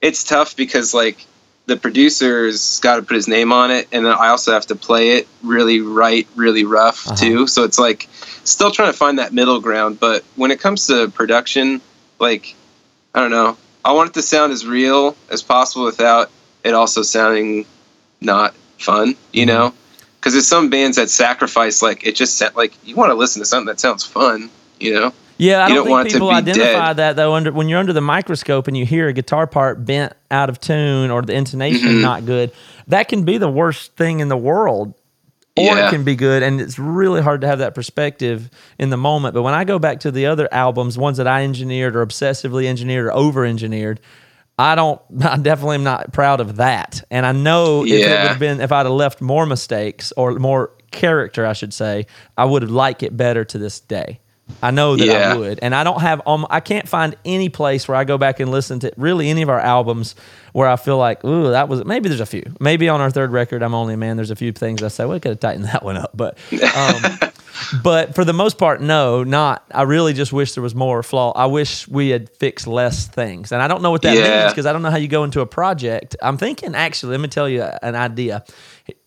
It's 0.00 0.24
tough 0.24 0.56
because 0.56 0.92
like 0.94 1.24
the 1.66 1.76
producer's 1.76 2.80
got 2.80 2.96
to 2.96 3.02
put 3.02 3.14
his 3.14 3.28
name 3.28 3.52
on 3.52 3.70
it, 3.70 3.88
and 3.92 4.04
then 4.04 4.12
I 4.12 4.28
also 4.28 4.52
have 4.52 4.66
to 4.66 4.74
play 4.74 5.10
it 5.18 5.28
really 5.42 5.80
right, 5.80 6.26
really 6.34 6.64
rough 6.64 7.06
Uh-huh. 7.06 7.16
too. 7.16 7.46
So 7.46 7.64
it's 7.64 7.78
like 7.78 8.08
still 8.44 8.70
trying 8.70 8.90
to 8.92 8.96
find 8.98 9.18
that 9.18 9.32
middle 9.32 9.60
ground. 9.60 10.00
But 10.00 10.24
when 10.36 10.50
it 10.50 10.60
comes 10.60 10.88
to 10.88 11.08
production, 11.08 11.80
like 12.18 12.54
I 13.14 13.20
don't 13.20 13.30
know, 13.30 13.56
I 13.84 13.92
want 13.92 14.10
it 14.10 14.14
to 14.14 14.22
sound 14.22 14.52
as 14.52 14.66
real 14.66 15.16
as 15.30 15.42
possible 15.42 15.84
without 15.84 16.30
it 16.64 16.74
also 16.74 17.02
sounding 17.02 17.66
not 18.20 18.54
fun. 18.78 19.14
You 19.32 19.46
Mm-hmm. 19.46 19.48
know, 19.48 19.74
because 20.20 20.32
there's 20.34 20.48
some 20.48 20.68
bands 20.70 20.96
that 20.96 21.10
sacrifice 21.10 21.80
like 21.82 22.04
it 22.06 22.16
just 22.16 22.42
like 22.56 22.72
you 22.84 22.96
want 22.96 23.10
to 23.10 23.14
listen 23.14 23.40
to 23.40 23.46
something 23.46 23.66
that 23.66 23.80
sounds 23.80 24.04
fun. 24.04 24.50
You 24.80 24.94
know. 24.94 25.12
Yeah, 25.42 25.64
I 25.64 25.68
don't, 25.68 25.86
don't 25.88 26.02
think 26.04 26.14
people 26.14 26.30
identify 26.30 26.88
dead. 26.88 26.96
that 26.98 27.16
though. 27.16 27.34
Under 27.34 27.50
when 27.52 27.68
you're 27.68 27.80
under 27.80 27.92
the 27.92 28.00
microscope 28.00 28.68
and 28.68 28.76
you 28.76 28.86
hear 28.86 29.08
a 29.08 29.12
guitar 29.12 29.46
part 29.46 29.84
bent 29.84 30.12
out 30.30 30.48
of 30.48 30.60
tune 30.60 31.10
or 31.10 31.22
the 31.22 31.34
intonation 31.34 31.88
Mm-hmm. 31.88 32.00
not 32.02 32.24
good, 32.26 32.52
that 32.86 33.08
can 33.08 33.24
be 33.24 33.38
the 33.38 33.48
worst 33.48 33.96
thing 33.96 34.20
in 34.20 34.28
the 34.28 34.36
world. 34.36 34.94
Or 35.54 35.76
it 35.76 35.90
can 35.90 36.02
be 36.02 36.16
good, 36.16 36.42
and 36.42 36.62
it's 36.62 36.78
really 36.78 37.20
hard 37.20 37.42
to 37.42 37.46
have 37.46 37.58
that 37.58 37.74
perspective 37.74 38.48
in 38.78 38.88
the 38.88 38.96
moment. 38.96 39.34
But 39.34 39.42
when 39.42 39.52
I 39.52 39.64
go 39.64 39.78
back 39.78 40.00
to 40.00 40.10
the 40.10 40.24
other 40.24 40.48
albums, 40.50 40.96
ones 40.96 41.18
that 41.18 41.26
I 41.26 41.44
engineered 41.44 41.94
or 41.94 42.06
obsessively 42.06 42.64
engineered 42.64 43.04
or 43.04 43.12
over 43.12 43.44
engineered, 43.44 44.00
I 44.58 44.74
don't. 44.76 44.98
I 45.22 45.36
definitely 45.36 45.74
am 45.74 45.84
not 45.84 46.12
proud 46.14 46.40
of 46.40 46.56
that. 46.56 47.02
And 47.10 47.26
I 47.26 47.32
know 47.32 47.84
if 47.84 47.90
it 47.92 48.08
would 48.08 48.28
have 48.28 48.38
been 48.38 48.60
if 48.62 48.72
I'd 48.72 48.86
have 48.86 48.94
left 48.94 49.20
more 49.20 49.44
mistakes 49.44 50.10
or 50.16 50.32
more 50.36 50.70
character, 50.90 51.44
I 51.44 51.52
should 51.52 51.74
say, 51.74 52.06
I 52.38 52.46
would 52.46 52.62
have 52.62 52.70
liked 52.70 53.02
it 53.02 53.14
better 53.14 53.44
to 53.44 53.58
this 53.58 53.80
day. 53.80 54.20
I 54.62 54.70
know 54.70 54.96
that 54.96 55.08
I 55.08 55.36
would, 55.36 55.60
and 55.62 55.74
I 55.74 55.82
don't 55.84 56.00
have. 56.00 56.20
Um, 56.26 56.46
I 56.50 56.60
can't 56.60 56.88
find 56.88 57.16
any 57.24 57.48
place 57.48 57.88
where 57.88 57.96
I 57.96 58.04
go 58.04 58.18
back 58.18 58.38
and 58.38 58.50
listen 58.50 58.80
to 58.80 58.92
really 58.96 59.30
any 59.30 59.42
of 59.42 59.48
our 59.48 59.58
albums 59.60 60.14
where 60.52 60.68
I 60.68 60.76
feel 60.76 60.98
like, 60.98 61.24
ooh, 61.24 61.50
that 61.50 61.68
was 61.68 61.84
maybe 61.84 62.08
there's 62.08 62.20
a 62.20 62.26
few. 62.26 62.42
Maybe 62.60 62.88
on 62.88 63.00
our 63.00 63.10
third 63.10 63.30
record, 63.32 63.62
I'm 63.62 63.74
only 63.74 63.94
a 63.94 63.96
man. 63.96 64.16
There's 64.16 64.30
a 64.30 64.36
few 64.36 64.52
things 64.52 64.82
I 64.82 64.88
say, 64.88 65.04
well, 65.04 65.16
I 65.16 65.20
could 65.20 65.30
have 65.30 65.40
tightened 65.40 65.64
that 65.72 65.82
one 65.84 65.96
up, 65.96 66.10
but, 66.14 66.36
um, 66.76 67.30
but 67.82 68.14
for 68.14 68.24
the 68.24 68.32
most 68.34 68.58
part, 68.58 68.80
no, 68.82 69.24
not. 69.24 69.64
I 69.72 69.82
really 69.82 70.12
just 70.12 70.32
wish 70.32 70.52
there 70.54 70.62
was 70.62 70.74
more 70.74 71.02
flaw. 71.02 71.32
I 71.32 71.46
wish 71.46 71.88
we 71.88 72.10
had 72.10 72.28
fixed 72.28 72.66
less 72.66 73.06
things, 73.06 73.52
and 73.52 73.62
I 73.62 73.68
don't 73.68 73.80
know 73.80 73.90
what 73.90 74.02
that 74.02 74.16
Yeah. 74.16 74.40
means 74.42 74.52
because 74.52 74.66
I 74.66 74.72
don't 74.72 74.82
know 74.82 74.90
how 74.90 74.98
you 74.98 75.08
go 75.08 75.24
into 75.24 75.40
a 75.40 75.46
project. 75.46 76.14
I'm 76.20 76.36
thinking 76.36 76.74
actually. 76.74 77.12
Let 77.12 77.20
me 77.20 77.28
tell 77.28 77.48
you 77.48 77.62
an 77.62 77.94
idea. 77.94 78.44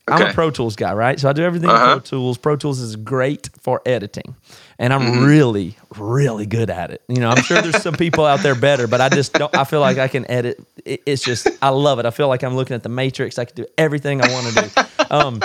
I'm 0.08 0.22
a 0.30 0.34
Pro 0.34 0.52
Tools 0.52 0.76
guy, 0.76 0.94
right? 0.94 1.20
So 1.20 1.28
I 1.30 1.34
do 1.34 1.44
everything 1.44 1.70
in 1.70 1.76
Uh-huh. 1.76 1.86
Pro 1.96 2.00
Tools. 2.00 2.38
Pro 2.38 2.56
Tools 2.56 2.80
is 2.80 2.96
great 2.96 3.50
for 3.62 3.82
editing, 3.86 4.36
and 4.78 4.94
I'm 4.94 5.02
Mm-hmm. 5.02 5.26
really, 5.26 5.78
really 5.98 6.46
good 6.46 6.70
at 6.70 6.92
it. 6.92 7.02
You 7.08 7.20
know, 7.20 7.30
I'm 7.30 7.42
sure 7.42 7.62
there's 7.62 7.82
some 7.82 7.96
people 7.96 8.24
out 8.26 8.42
there 8.44 8.56
better, 8.56 8.86
but 8.88 9.02
I 9.02 9.10
just 9.10 9.34
don't. 9.34 9.56
I 9.56 9.64
feel 9.64 9.80
like 9.80 9.98
I 9.98 10.08
can 10.08 10.30
edit. 10.30 10.60
It's 10.86 11.24
just 11.24 11.48
I 11.62 11.70
love 11.70 11.98
it. 12.00 12.06
I 12.06 12.12
feel 12.12 12.28
like 12.28 12.44
I'm 12.44 12.56
looking 12.56 12.76
at 12.76 12.84
the 12.84 12.90
Matrix. 12.90 13.40
I 13.40 13.46
can 13.46 13.56
do 13.56 13.66
everything 13.78 14.22
I 14.22 14.32
want 14.32 14.48
to 14.56 14.64
do. 14.64 14.70
Um, 15.16 15.42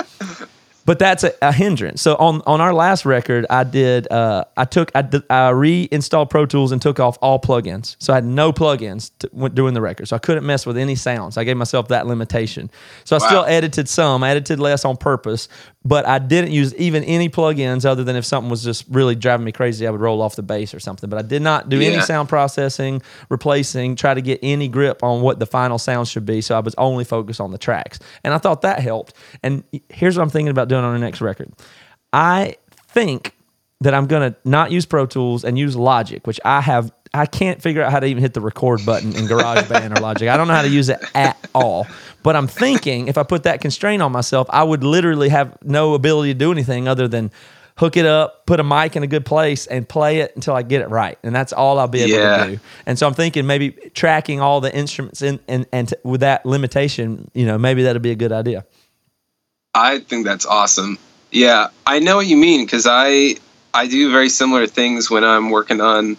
but 0.85 0.99
that's 0.99 1.23
a, 1.23 1.33
a 1.41 1.51
hindrance. 1.51 2.01
So 2.01 2.15
on 2.15 2.41
on 2.45 2.61
our 2.61 2.73
last 2.73 3.05
record, 3.05 3.45
I 3.49 3.63
did 3.63 4.11
uh, 4.11 4.45
I 4.57 4.65
took 4.65 4.91
I, 4.95 5.01
did, 5.01 5.23
I 5.29 5.49
reinstalled 5.49 6.29
Pro 6.29 6.45
Tools 6.45 6.71
and 6.71 6.81
took 6.81 6.99
off 6.99 7.17
all 7.21 7.39
plugins. 7.39 7.95
So 7.99 8.13
I 8.13 8.17
had 8.17 8.25
no 8.25 8.51
plugins 8.51 9.11
to, 9.19 9.49
doing 9.49 9.73
the 9.73 9.81
record. 9.81 10.07
So 10.07 10.15
I 10.15 10.19
couldn't 10.19 10.45
mess 10.45 10.65
with 10.65 10.77
any 10.77 10.95
sounds. 10.95 11.37
I 11.37 11.43
gave 11.43 11.57
myself 11.57 11.87
that 11.89 12.07
limitation. 12.07 12.69
So 13.03 13.15
I 13.15 13.19
still 13.19 13.45
edited 13.45 13.87
some. 13.87 14.23
I 14.23 14.31
edited 14.31 14.59
less 14.59 14.85
on 14.85 14.97
purpose, 14.97 15.47
but 15.83 16.07
I 16.07 16.19
didn't 16.19 16.51
use 16.51 16.75
even 16.75 17.03
any 17.05 17.27
plugins 17.27 17.85
other 17.85 18.03
than 18.03 18.15
if 18.15 18.23
something 18.23 18.51
was 18.51 18.63
just 18.63 18.85
really 18.89 19.15
driving 19.15 19.45
me 19.45 19.51
crazy, 19.51 19.87
I 19.87 19.89
would 19.89 20.01
roll 20.01 20.21
off 20.21 20.35
the 20.35 20.43
bass 20.43 20.73
or 20.75 20.79
something. 20.79 21.09
But 21.09 21.17
I 21.17 21.23
did 21.23 21.41
not 21.41 21.69
do 21.69 21.81
any 21.81 21.99
sound 22.01 22.29
processing, 22.29 23.01
replacing, 23.29 23.95
try 23.95 24.13
to 24.13 24.21
get 24.21 24.39
any 24.43 24.67
grip 24.67 25.03
on 25.03 25.21
what 25.21 25.39
the 25.39 25.47
final 25.47 25.79
sound 25.79 26.07
should 26.07 26.25
be. 26.25 26.41
So 26.41 26.55
I 26.55 26.59
was 26.59 26.75
only 26.77 27.03
focused 27.03 27.41
on 27.41 27.51
the 27.51 27.57
tracks. 27.57 27.97
And 28.23 28.33
I 28.33 28.37
thought 28.37 28.61
that 28.61 28.79
helped. 28.79 29.15
And 29.41 29.63
here's 29.89 30.17
what 30.17 30.23
I'm 30.23 30.29
thinking 30.29 30.51
about 30.51 30.67
doing 30.67 30.83
on 30.83 30.93
the 30.93 30.99
next 30.99 31.19
record. 31.19 31.51
I 32.13 32.57
think 32.89 33.35
that 33.79 33.95
I'm 33.95 34.05
gonna 34.05 34.35
not 34.45 34.71
use 34.71 34.85
Pro 34.85 35.07
Tools 35.07 35.43
and 35.43 35.57
use 35.57 35.75
Logic, 35.75 36.25
which 36.27 36.39
I 36.45 36.61
have 36.61 36.91
I 37.13 37.25
can't 37.25 37.61
figure 37.61 37.81
out 37.83 37.91
how 37.91 37.99
to 37.99 38.05
even 38.07 38.21
hit 38.23 38.33
the 38.33 38.41
record 38.41 38.85
button 38.85 39.15
in 39.15 39.25
GarageBand 39.25 39.97
or 39.97 40.01
Logic. 40.01 40.29
I 40.29 40.37
don't 40.37 40.47
know 40.47 40.53
how 40.53 40.61
to 40.61 40.69
use 40.69 40.87
it 40.89 40.99
at 41.13 41.37
all. 41.53 41.85
But 42.23 42.35
I'm 42.35 42.47
thinking 42.47 43.07
if 43.07 43.17
I 43.17 43.23
put 43.23 43.43
that 43.43 43.59
constraint 43.61 44.01
on 44.01 44.11
myself, 44.11 44.47
I 44.49 44.63
would 44.63 44.83
literally 44.83 45.29
have 45.29 45.57
no 45.63 45.93
ability 45.93 46.33
to 46.33 46.39
do 46.39 46.51
anything 46.51 46.87
other 46.87 47.07
than 47.07 47.31
hook 47.77 47.97
it 47.97 48.05
up, 48.05 48.45
put 48.45 48.59
a 48.59 48.63
mic 48.63 48.95
in 48.95 49.01
a 49.03 49.07
good 49.07 49.25
place, 49.25 49.65
and 49.65 49.89
play 49.89 50.19
it 50.19 50.33
until 50.35 50.53
I 50.53 50.61
get 50.61 50.81
it 50.81 50.89
right. 50.89 51.17
And 51.23 51.35
that's 51.35 51.51
all 51.51 51.79
I'll 51.79 51.87
be 51.87 52.01
able 52.01 52.11
Yeah. 52.13 52.45
to 52.45 52.51
do. 52.51 52.59
And 52.85 52.97
so 52.99 53.07
I'm 53.07 53.13
thinking 53.13 53.45
maybe 53.47 53.71
tracking 53.93 54.39
all 54.39 54.61
the 54.61 54.73
instruments 54.73 55.21
in 55.21 55.39
and 55.47 55.65
and 55.73 55.89
t- 55.89 55.95
with 56.03 56.21
that 56.21 56.45
limitation, 56.45 57.29
you 57.33 57.45
know, 57.45 57.57
maybe 57.57 57.83
that'd 57.83 58.01
be 58.01 58.11
a 58.11 58.15
good 58.15 58.31
idea. 58.31 58.65
I 59.73 59.99
think 59.99 60.25
that's 60.25 60.45
awesome. 60.45 60.97
Yeah, 61.31 61.67
I 61.87 61.99
know 61.99 62.17
what 62.17 62.27
you 62.27 62.37
mean 62.37 62.65
because 62.65 62.85
I 62.87 63.35
I 63.73 63.87
do 63.87 64.11
very 64.11 64.29
similar 64.29 64.67
things 64.67 65.09
when 65.09 65.23
I'm 65.23 65.49
working 65.49 65.81
on 65.81 66.17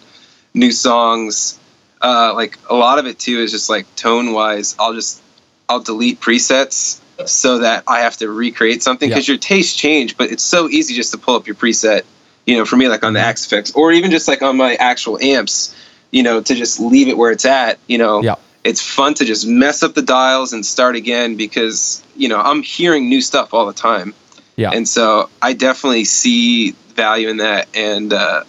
new 0.53 0.71
songs. 0.71 1.59
Uh, 2.01 2.33
like 2.35 2.57
a 2.69 2.75
lot 2.75 2.99
of 2.99 3.05
it 3.05 3.17
too 3.19 3.39
is 3.39 3.51
just 3.51 3.69
like 3.69 3.93
tone 3.95 4.33
wise. 4.33 4.75
I'll 4.77 4.93
just 4.93 5.21
I'll 5.69 5.79
delete 5.79 6.19
presets 6.19 6.99
so 7.25 7.59
that 7.59 7.83
I 7.87 8.01
have 8.01 8.17
to 8.17 8.29
recreate 8.29 8.83
something 8.83 9.07
because 9.09 9.27
your 9.27 9.37
tastes 9.37 9.75
change. 9.75 10.17
But 10.17 10.31
it's 10.31 10.43
so 10.43 10.67
easy 10.69 10.93
just 10.95 11.11
to 11.11 11.17
pull 11.17 11.35
up 11.35 11.47
your 11.47 11.55
preset. 11.55 12.03
You 12.45 12.57
know, 12.57 12.65
for 12.65 12.75
me, 12.75 12.89
like 12.89 13.05
on 13.05 13.13
the 13.13 13.21
Axe-Fx, 13.21 13.73
or 13.73 13.93
even 13.93 14.11
just 14.11 14.27
like 14.27 14.41
on 14.41 14.57
my 14.57 14.75
actual 14.75 15.17
amps. 15.19 15.73
You 16.11 16.21
know, 16.23 16.41
to 16.41 16.55
just 16.55 16.79
leave 16.79 17.07
it 17.07 17.17
where 17.17 17.31
it's 17.31 17.45
at. 17.45 17.79
You 17.87 17.97
know, 17.97 18.21
Yeah. 18.21 18.35
it's 18.63 18.81
fun 18.81 19.13
to 19.15 19.25
just 19.25 19.47
mess 19.47 19.81
up 19.81 19.95
the 19.95 20.01
dials 20.01 20.53
and 20.53 20.63
start 20.65 20.95
again 20.95 21.37
because 21.37 22.03
you 22.15 22.27
know 22.27 22.39
I'm 22.39 22.61
hearing 22.61 23.07
new 23.09 23.21
stuff 23.21 23.53
all 23.53 23.65
the 23.65 23.73
time. 23.73 24.13
Yeah. 24.57 24.71
And 24.71 24.87
so 24.87 25.29
I 25.41 25.53
definitely 25.53 26.03
see 26.05 26.71
value 26.95 27.29
in 27.29 27.37
that, 27.37 27.67
and 27.73 28.11
uh, 28.13 28.43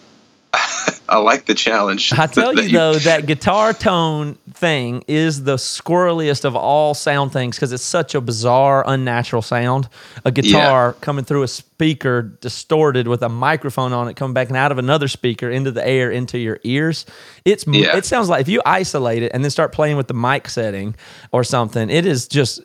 I 1.14 1.18
like 1.18 1.44
the 1.46 1.54
challenge. 1.54 2.12
I 2.12 2.26
tell 2.26 2.52
you 2.60 2.70
though, 2.70 2.94
that 2.94 3.26
guitar 3.32 3.72
tone 3.72 4.34
thing 4.52 5.04
is 5.06 5.44
the 5.44 5.54
squirreliest 5.54 6.44
of 6.44 6.56
all 6.56 6.92
sound 6.92 7.32
things 7.32 7.54
because 7.54 7.70
it's 7.72 7.84
such 7.84 8.16
a 8.16 8.20
bizarre, 8.20 8.82
unnatural 8.84 9.40
sound. 9.40 9.88
A 10.24 10.32
guitar 10.32 10.94
coming 10.94 11.24
through 11.24 11.44
a 11.44 11.48
speaker, 11.48 12.22
distorted 12.22 13.06
with 13.06 13.22
a 13.22 13.28
microphone 13.28 13.92
on 13.92 14.08
it, 14.08 14.16
coming 14.16 14.34
back 14.34 14.48
and 14.48 14.56
out 14.56 14.72
of 14.72 14.78
another 14.78 15.06
speaker 15.06 15.48
into 15.48 15.70
the 15.70 15.86
air 15.86 16.10
into 16.10 16.36
your 16.36 16.58
ears. 16.64 17.06
It's 17.44 17.64
Yeah. 17.64 17.96
it 17.96 18.04
sounds 18.04 18.28
like 18.28 18.40
if 18.40 18.48
you 18.48 18.60
isolate 18.66 19.22
it 19.22 19.30
and 19.32 19.44
then 19.44 19.52
start 19.52 19.70
playing 19.70 19.96
with 19.96 20.08
the 20.08 20.14
mic 20.14 20.48
setting 20.48 20.96
or 21.30 21.44
something, 21.44 21.90
it 21.90 22.06
is 22.06 22.26
just. 22.26 22.60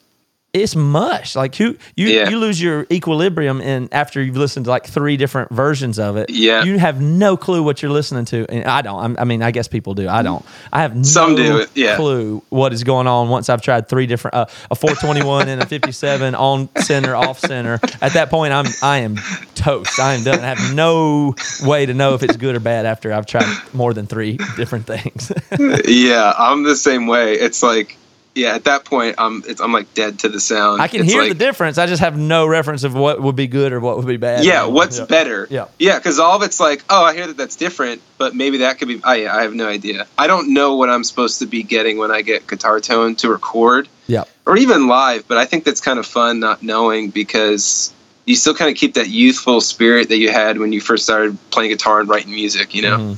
It's 0.52 0.76
mush. 0.76 1.36
Like 1.36 1.60
you, 1.60 1.78
you, 1.96 2.08
Yeah. 2.08 2.28
you 2.30 2.40
lose 2.40 2.60
your 2.60 2.88
equilibrium, 2.92 3.62
and 3.62 3.88
after 3.94 4.20
you've 4.22 4.36
listened 4.36 4.66
to 4.66 4.72
like 4.72 4.88
three 4.88 5.16
different 5.16 5.52
versions 5.52 6.00
of 6.00 6.18
it, 6.18 6.32
Yeah. 6.32 6.64
you 6.64 6.80
have 6.80 7.00
no 7.00 7.38
clue 7.38 7.62
what 7.62 7.84
you're 7.84 7.92
listening 7.92 8.26
to. 8.26 8.48
And 8.50 8.66
I 8.66 8.82
don't. 8.82 9.00
I'm, 9.00 9.16
I 9.20 9.26
mean, 9.26 9.44
I 9.44 9.52
guess 9.52 9.68
people 9.68 9.94
do. 9.94 10.10
I 10.10 10.24
don't. 10.24 10.44
I 10.74 10.82
have 10.82 10.96
no 10.96 11.04
Some 11.04 11.36
do, 11.36 11.68
yeah. 11.76 11.98
clue 11.98 12.42
what 12.50 12.74
is 12.74 12.84
going 12.84 13.06
on 13.06 13.30
once 13.30 13.48
I've 13.48 13.62
tried 13.62 13.88
three 13.88 14.08
different 14.08 14.34
uh, 14.34 14.46
a 14.72 14.76
421 14.76 15.50
and 15.50 15.62
a 15.62 15.68
57 15.68 16.34
on 16.36 16.68
center, 16.78 17.16
off 17.16 17.38
center. 17.40 17.80
At 18.02 18.14
that 18.14 18.32
point, 18.32 18.52
I'm 18.52 18.66
I 18.82 19.00
am 19.00 19.18
toast. 19.54 20.00
I 20.00 20.16
am 20.16 20.24
done. 20.24 20.40
I 20.40 20.48
have 20.56 20.74
no 20.74 21.36
way 21.64 21.86
to 21.86 21.94
know 21.94 22.16
if 22.16 22.24
it's 22.24 22.38
good 22.38 22.56
or 22.56 22.60
bad 22.60 22.88
after 22.88 23.14
I've 23.14 23.28
tried 23.28 23.46
more 23.74 23.94
than 23.94 24.08
three 24.08 24.38
different 24.58 24.88
things. 24.88 25.32
yeah, 25.88 26.34
I'm 26.40 26.64
the 26.64 26.76
same 26.76 27.06
way. 27.06 27.34
It's 27.36 27.62
like, 27.62 27.98
yeah, 28.36 28.56
at 28.56 28.64
that 28.66 28.86
point, 28.86 29.16
I'm 29.18 29.44
it's, 29.48 29.60
I'm 29.60 29.74
like 29.74 29.94
dead 29.94 30.20
to 30.20 30.30
the 30.30 30.40
sound. 30.40 30.82
I 30.82 30.88
can 30.88 31.02
It's 31.02 31.12
hear 31.12 31.24
like, 31.24 31.30
the 31.34 31.38
difference. 31.38 31.78
I 31.78 31.88
just 31.88 32.00
have 32.02 32.18
no 32.18 32.46
reference 32.48 32.84
of 32.84 32.94
what 32.94 33.22
would 33.22 33.36
be 33.36 33.48
good 33.48 33.74
or 33.74 33.80
what 33.80 33.98
would 33.98 34.06
be 34.08 34.18
bad. 34.18 34.46
Yeah, 34.46 34.66
what's 34.66 35.00
better? 35.00 35.48
Yeah. 35.50 35.66
yeah, 35.78 35.98
because 35.98 36.20
all 36.20 36.36
of 36.38 36.44
it's 36.44 36.60
like, 36.60 36.84
oh, 36.90 37.04
I 37.04 37.14
hear 37.16 37.28
that 37.28 37.38
that's 37.38 37.56
different, 37.56 38.02
but 38.18 38.36
maybe 38.36 38.60
that 38.60 38.78
could 38.80 38.88
be. 38.88 39.02
I 39.04 39.28
I 39.28 39.42
have 39.42 39.54
no 39.54 39.68
idea. 39.68 40.08
I 40.18 40.28
don't 40.28 40.54
know 40.54 40.76
what 40.76 40.90
I'm 40.90 41.04
supposed 41.04 41.40
to 41.40 41.48
be 41.48 41.64
getting 41.64 41.98
when 41.98 42.12
I 42.12 42.22
get 42.22 42.48
guitar 42.48 42.80
tone 42.80 43.16
to 43.18 43.30
record. 43.30 43.88
Yeah. 44.08 44.24
or 44.46 44.58
even 44.58 44.88
live. 44.88 45.28
But 45.28 45.38
I 45.38 45.46
think 45.46 45.66
that's 45.66 45.82
kind 45.82 46.00
of 46.00 46.06
fun 46.06 46.40
not 46.40 46.64
knowing 46.64 47.10
because 47.12 47.94
you 48.26 48.36
still 48.36 48.56
kind 48.56 48.72
of 48.72 48.78
keep 48.78 48.96
that 48.96 49.08
youthful 49.10 49.62
spirit 49.62 50.10
that 50.10 50.18
you 50.18 50.32
had 50.32 50.58
when 50.58 50.72
you 50.74 50.82
first 50.82 51.04
started 51.04 51.38
playing 51.52 51.70
guitar 51.72 52.00
and 52.00 52.10
writing 52.10 52.32
music. 52.34 52.74
You 52.74 52.82
know. 52.84 52.98
Mhm. 52.98 53.18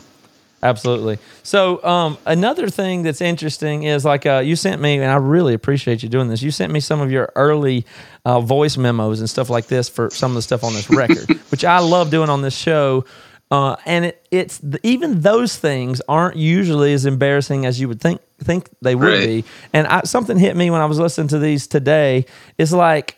Absolutely. 0.64 1.18
So 1.44 1.84
um, 1.84 2.18
another 2.26 2.70
thing 2.70 3.02
that's 3.04 3.22
interesting 3.22 3.84
is 3.84 4.06
like 4.06 4.26
uh, 4.26 4.40
you 4.46 4.56
sent 4.56 4.82
me, 4.82 4.96
and 4.98 5.06
I 5.06 5.16
really 5.16 5.54
appreciate 5.54 6.04
you 6.04 6.10
doing 6.10 6.28
this. 6.28 6.42
You 6.42 6.52
sent 6.52 6.72
me 6.72 6.80
some 6.80 7.02
of 7.02 7.12
your 7.12 7.32
early 7.36 7.86
uh, 8.26 8.40
voice 8.42 8.78
memos 8.78 9.20
and 9.20 9.30
stuff 9.30 9.50
like 9.50 9.68
this 9.68 9.90
for 9.90 10.10
some 10.12 10.32
of 10.32 10.36
the 10.36 10.42
stuff 10.44 10.64
on 10.64 10.74
this 10.74 10.90
record, 10.90 11.30
which 11.50 11.66
I 11.66 11.80
love 11.80 12.12
doing 12.12 12.30
on 12.30 12.42
this 12.42 12.56
show. 12.56 13.06
Uh, 13.50 13.76
and 13.86 14.06
it, 14.06 14.26
it's 14.32 14.60
the, 14.60 14.80
even 14.84 15.20
those 15.22 15.58
things 15.58 16.02
aren't 16.08 16.38
usually 16.38 16.94
as 16.94 17.06
embarrassing 17.06 17.66
as 17.66 17.82
you 17.82 17.88
would 17.90 18.00
think 18.00 18.22
think 18.40 18.70
they 18.82 18.96
would 18.96 19.08
Right. 19.10 19.26
be. 19.26 19.46
And 19.74 19.88
I, 19.88 20.02
something 20.04 20.38
hit 20.38 20.56
me 20.56 20.70
when 20.70 20.80
I 20.80 20.86
was 20.86 21.00
listening 21.00 21.28
to 21.30 21.40
these 21.40 21.68
today. 21.68 22.26
It's 22.58 22.72
like 22.72 23.18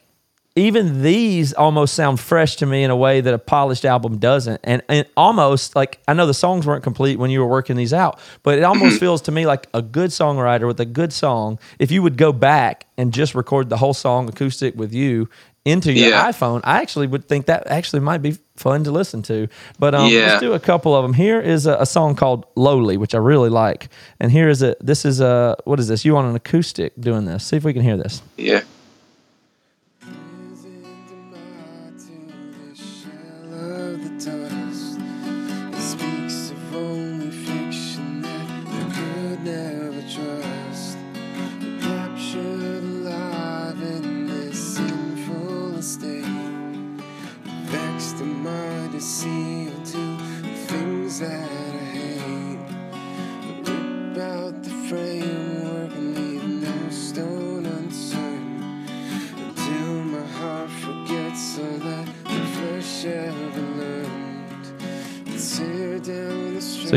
even 0.56 1.02
these 1.02 1.52
almost 1.54 1.96
sound 1.96 2.20
fresh 2.20 2.58
to 2.58 2.66
me 2.68 2.84
in 2.84 2.92
a 2.92 2.96
way 2.96 3.22
that 3.22 3.34
a 3.34 3.40
polished 3.40 3.86
album 3.86 4.20
doesn't. 4.20 4.62
And, 4.64 4.84
and 4.88 5.08
almost 5.18 5.76
like 5.76 6.00
I 6.08 6.14
know 6.14 6.28
the 6.28 6.34
songs 6.34 6.68
weren't 6.68 6.84
complete 6.84 7.18
when 7.18 7.32
you 7.32 7.40
were 7.40 7.48
working 7.48 7.76
these 7.76 7.94
out, 7.94 8.20
but 8.44 8.58
it 8.60 8.64
almost 8.64 9.00
feels 9.00 9.22
to 9.24 9.32
me 9.32 9.46
like 9.48 9.68
a 9.74 9.82
good 9.82 10.12
songwriter 10.12 10.68
with 10.68 10.80
a 10.80 10.86
good 10.86 11.12
song. 11.12 11.58
If 11.80 11.92
you 11.92 12.04
would 12.04 12.18
go 12.18 12.32
back 12.32 12.86
and 12.98 13.12
just 13.12 13.34
record 13.34 13.70
the 13.70 13.78
whole 13.78 13.96
song 13.96 14.30
acoustic 14.30 14.76
with 14.76 14.94
you 14.94 15.28
into 15.66 15.92
your 15.94 16.10
Yeah. 16.10 16.30
iPhone, 16.30 16.62
I 16.66 16.82
actually 16.82 17.08
would 17.08 17.28
think 17.28 17.48
that 17.48 17.66
actually 17.68 18.02
might 18.02 18.22
be 18.22 18.38
fun 18.58 18.84
to 18.84 18.92
listen 18.92 19.24
to. 19.24 19.48
But 19.80 19.96
um, 19.96 20.12
Yeah. 20.12 20.28
let's 20.28 20.42
do 20.42 20.54
a 20.54 20.60
couple 20.60 20.94
of 20.96 21.04
them. 21.04 21.14
Here 21.14 21.40
is 21.42 21.66
a, 21.66 21.78
a 21.80 21.86
song 21.88 22.16
called 22.16 22.46
"Lowly," 22.56 22.98
which 22.98 23.16
I 23.16 23.18
really 23.18 23.50
like, 23.50 23.88
and 24.20 24.32
here 24.32 24.50
is 24.50 24.62
a. 24.62 24.76
This 24.82 25.04
is 25.06 25.20
a 25.22 25.56
what 25.64 25.80
is 25.80 25.88
this? 25.88 26.04
You 26.06 26.16
on 26.18 26.26
an 26.26 26.36
acoustic 26.36 26.94
doing 27.00 27.26
this? 27.26 27.46
See 27.46 27.56
if 27.56 27.64
we 27.64 27.74
can 27.74 27.82
hear 27.82 27.98
this. 27.98 28.22
Yeah. 28.38 28.62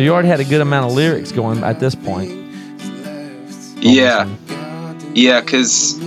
You 0.07 0.13
already 0.13 0.29
had 0.29 0.39
a 0.39 0.45
good 0.45 0.61
amount 0.61 0.87
of 0.87 0.93
lyrics 0.93 1.33
going 1.33 1.65
at 1.65 1.81
this 1.81 1.97
point. 1.97 2.31
Yeah. 3.83 4.29
Yeah, 5.15 5.41
because 5.41 6.01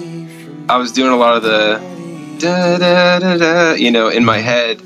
I 0.69 0.77
was 0.77 0.93
doing 0.93 1.11
a 1.11 1.17
lot 1.17 1.35
of 1.35 1.43
the 1.43 2.37
da 2.39 2.77
da 2.77 3.19
da 3.19 3.37
da, 3.37 3.73
you 3.73 3.91
know, 3.91 4.07
in 4.07 4.23
my 4.23 4.37
head, 4.37 4.81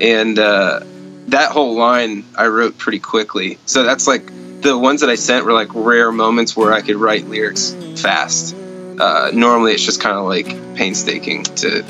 and 0.00 0.38
uh, 0.38 0.80
that 1.28 1.50
whole 1.50 1.74
line 1.74 2.24
I 2.38 2.46
wrote 2.46 2.78
pretty 2.78 3.00
quickly. 3.00 3.58
So 3.66 3.82
that's 3.82 4.06
like 4.06 4.24
the 4.62 4.78
ones 4.78 5.02
that 5.02 5.10
I 5.10 5.16
sent 5.16 5.44
were 5.44 5.52
like 5.52 5.68
rare 5.74 6.10
moments 6.10 6.56
where 6.56 6.72
I 6.72 6.80
could 6.80 6.96
write 6.96 7.26
lyrics 7.26 7.74
fast. 8.00 8.54
Uh, 8.98 9.30
normally, 9.34 9.72
it's 9.72 9.82
just 9.82 10.00
kind 10.00 10.16
of 10.16 10.24
like 10.24 10.46
painstaking 10.74 11.44
to 11.56 11.84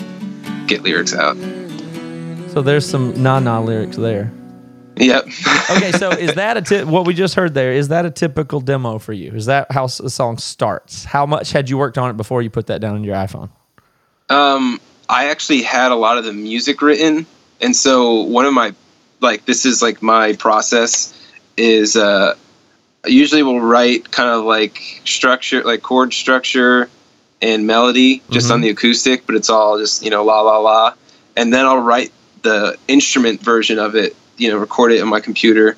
get 0.67 0.83
lyrics 0.83 1.15
out. 1.15 1.37
So 2.51 2.63
there's 2.63 2.89
some 2.89 3.23
na 3.23 3.39
na 3.39 3.61
lyrics 3.61 3.97
there. 3.97 4.33
Yep. 4.97 5.27
Okay, 5.71 5.93
so 5.93 6.11
is 6.11 6.35
that 6.37 6.57
a 6.57 6.63
tip? 6.63 6.87
What 6.87 7.07
we 7.07 7.15
just 7.15 7.35
heard 7.35 7.55
there 7.55 7.73
is 7.73 7.89
that 7.89 8.07
a 8.07 8.11
typical 8.11 8.61
demo 8.61 8.99
for 8.99 9.13
you? 9.13 9.33
Is 9.33 9.47
that 9.47 9.71
how 9.71 9.87
the 9.87 10.11
song 10.11 10.39
starts? 10.39 11.05
How 11.05 11.27
much 11.27 11.53
had 11.53 11.69
you 11.69 11.79
worked 11.79 11.99
on 11.99 12.11
it 12.11 12.17
before 12.17 12.43
you 12.43 12.51
put 12.51 12.67
that 12.69 12.81
down 12.81 12.95
on 12.95 13.05
your 13.05 13.17
iPhone? 13.17 13.51
Um, 14.31 14.81
I 15.09 15.27
actually 15.27 15.63
had 15.63 15.91
a 15.93 15.97
lot 15.97 16.19
of 16.19 16.25
the 16.25 16.33
music 16.33 16.81
written, 16.81 17.27
and 17.61 17.75
so 17.75 18.23
one 18.23 18.47
of 18.47 18.55
my 18.55 18.75
like 19.21 19.45
this 19.45 19.67
is 19.67 19.83
like 19.83 20.03
my 20.03 20.35
process 20.35 21.13
is 21.57 21.97
uh, 21.97 22.35
I 23.05 23.09
usually 23.09 23.43
will 23.43 23.61
write 23.61 24.11
kind 24.11 24.31
of 24.31 24.45
like 24.45 24.79
structure, 25.05 25.63
like 25.63 25.83
chord 25.83 26.15
structure 26.15 26.89
and 27.43 27.67
melody 27.67 28.23
just 28.31 28.51
on 28.51 28.63
the 28.63 28.71
acoustic, 28.71 29.27
but 29.27 29.35
it's 29.35 29.51
all 29.51 29.79
just 29.79 30.03
you 30.03 30.11
know 30.11 30.25
la 30.25 30.41
la 30.41 30.59
la, 30.59 30.95
and 31.37 31.53
then 31.53 31.67
I'll 31.67 31.79
write 31.79 32.13
the 32.43 32.77
instrument 32.89 33.41
version 33.43 33.79
of 33.79 33.95
it, 33.95 34.17
you 34.37 34.51
know, 34.51 34.59
record 34.59 34.93
it 34.93 35.01
on 35.01 35.09
my 35.09 35.21
computer, 35.21 35.77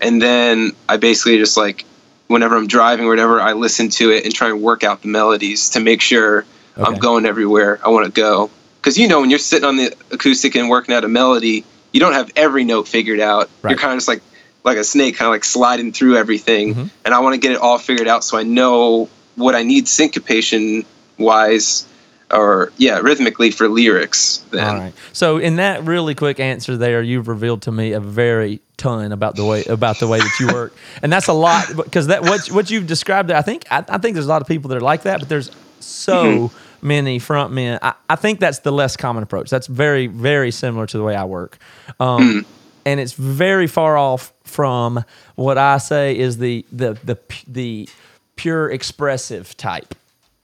and 0.00 0.20
then 0.20 0.72
I 0.88 0.96
basically 0.96 1.38
just 1.38 1.56
like 1.56 1.84
whenever 2.26 2.56
I'm 2.56 2.66
driving 2.66 3.06
or 3.06 3.10
whatever, 3.10 3.40
I 3.40 3.52
listen 3.52 3.90
to 3.90 4.10
it 4.10 4.24
and 4.24 4.34
try 4.34 4.48
and 4.48 4.62
work 4.62 4.84
out 4.84 5.02
the 5.02 5.08
melodies 5.08 5.70
to 5.70 5.80
make 5.80 6.00
sure 6.00 6.44
I'm 6.76 6.94
going 6.94 7.26
everywhere 7.26 7.78
I 7.84 7.90
want 7.90 8.06
to 8.06 8.12
go. 8.12 8.50
Because 8.80 8.98
you 8.98 9.06
know, 9.06 9.20
when 9.20 9.30
you're 9.30 9.38
sitting 9.38 9.68
on 9.68 9.76
the 9.76 9.94
acoustic 10.10 10.56
and 10.56 10.68
working 10.68 10.94
out 10.94 11.04
a 11.04 11.08
melody, 11.08 11.64
you 11.92 12.00
don't 12.00 12.14
have 12.14 12.32
every 12.34 12.64
note 12.64 12.88
figured 12.88 13.20
out. 13.20 13.50
Right. 13.60 13.70
You're 13.70 13.78
kind 13.78 13.92
of 13.92 13.98
just 13.98 14.08
like 14.08 14.22
like 14.64 14.78
a 14.78 14.84
snake, 14.84 15.16
kind 15.16 15.26
of 15.26 15.32
like 15.32 15.44
sliding 15.44 15.92
through 15.92 16.16
everything. 16.16 16.74
Mm-hmm. 16.74 16.86
And 17.04 17.14
I 17.14 17.20
want 17.20 17.34
to 17.34 17.40
get 17.40 17.52
it 17.52 17.58
all 17.58 17.78
figured 17.78 18.08
out 18.08 18.24
so 18.24 18.38
I 18.38 18.42
know 18.42 19.08
what 19.36 19.54
I 19.54 19.62
need 19.62 19.88
syncopation 19.88 20.84
wise, 21.18 21.86
or 22.32 22.72
yeah, 22.76 22.98
rhythmically 22.98 23.50
for 23.50 23.68
lyrics. 23.68 24.38
Then 24.50 24.64
All 24.64 24.74
right. 24.74 24.94
So 25.12 25.38
in 25.38 25.56
that 25.56 25.84
really 25.84 26.14
quick 26.14 26.40
answer 26.40 26.76
there, 26.76 27.02
you've 27.02 27.28
revealed 27.28 27.62
to 27.62 27.72
me 27.72 27.92
a 27.92 28.00
very 28.00 28.60
ton 28.76 29.12
about 29.12 29.36
the 29.36 29.44
way 29.44 29.64
about 29.64 30.00
the 30.00 30.08
way 30.08 30.18
that 30.18 30.32
you 30.40 30.48
work, 30.48 30.74
and 31.02 31.12
that's 31.12 31.28
a 31.28 31.32
lot 31.32 31.66
because 31.76 32.08
that 32.08 32.22
what 32.22 32.50
what 32.50 32.70
you've 32.70 32.86
described 32.86 33.28
there. 33.28 33.36
I 33.36 33.42
think 33.42 33.64
I, 33.70 33.84
I 33.88 33.98
think 33.98 34.14
there's 34.14 34.26
a 34.26 34.30
lot 34.30 34.42
of 34.42 34.48
people 34.48 34.68
that 34.70 34.76
are 34.76 34.82
like 34.82 35.02
that, 35.02 35.20
but 35.20 35.28
there's 35.28 35.50
so 35.80 36.50
many 36.80 37.18
front 37.18 37.52
men. 37.52 37.78
I, 37.82 37.94
I 38.08 38.16
think 38.16 38.40
that's 38.40 38.60
the 38.60 38.72
less 38.72 38.96
common 38.96 39.22
approach. 39.22 39.50
That's 39.50 39.66
very 39.66 40.06
very 40.06 40.50
similar 40.50 40.86
to 40.86 40.98
the 40.98 41.04
way 41.04 41.14
I 41.14 41.24
work, 41.24 41.58
um, 42.00 42.46
and 42.84 43.00
it's 43.00 43.12
very 43.12 43.66
far 43.66 43.96
off 43.96 44.32
from 44.44 45.04
what 45.34 45.58
I 45.58 45.78
say 45.78 46.18
is 46.18 46.38
the 46.38 46.64
the 46.72 46.94
the 47.04 47.18
the 47.46 47.88
pure 48.36 48.70
expressive 48.70 49.56
type. 49.56 49.94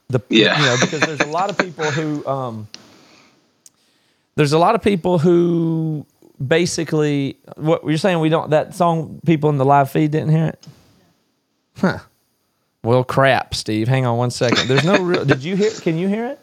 The 0.09 0.21
Yeah. 0.31 0.59
you 0.59 0.67
know 0.67 0.77
because 0.81 1.01
there's 1.01 1.21
a 1.21 1.27
lot 1.27 1.51
of 1.51 1.59
people 1.59 1.85
who. 1.85 2.27
Um, 2.27 2.69
there's 4.37 4.53
a 4.53 4.59
lot 4.59 4.77
of 4.77 4.83
people 4.83 5.19
who 5.19 6.07
basically 6.45 7.37
what 7.57 7.85
you're 7.85 7.99
saying 7.99 8.21
we 8.21 8.29
don't 8.29 8.51
that 8.51 8.73
song 8.75 9.21
people 9.27 9.51
in 9.51 9.57
the 9.59 9.65
live 9.65 9.91
feed 9.91 10.13
didn't 10.13 10.31
hear 10.31 10.47
it? 10.47 10.67
Huh. 11.77 11.99
Well 12.85 13.03
crap 13.03 13.55
steve. 13.55 13.89
Hang 13.89 14.07
on 14.07 14.17
one 14.17 14.31
second. 14.31 14.69
There's 14.69 14.85
no 14.85 15.03
real 15.03 15.25
did 15.25 15.43
you 15.43 15.57
hear 15.57 15.71
can 15.73 15.99
you 15.99 16.07
hear 16.07 16.27
it? 16.27 16.41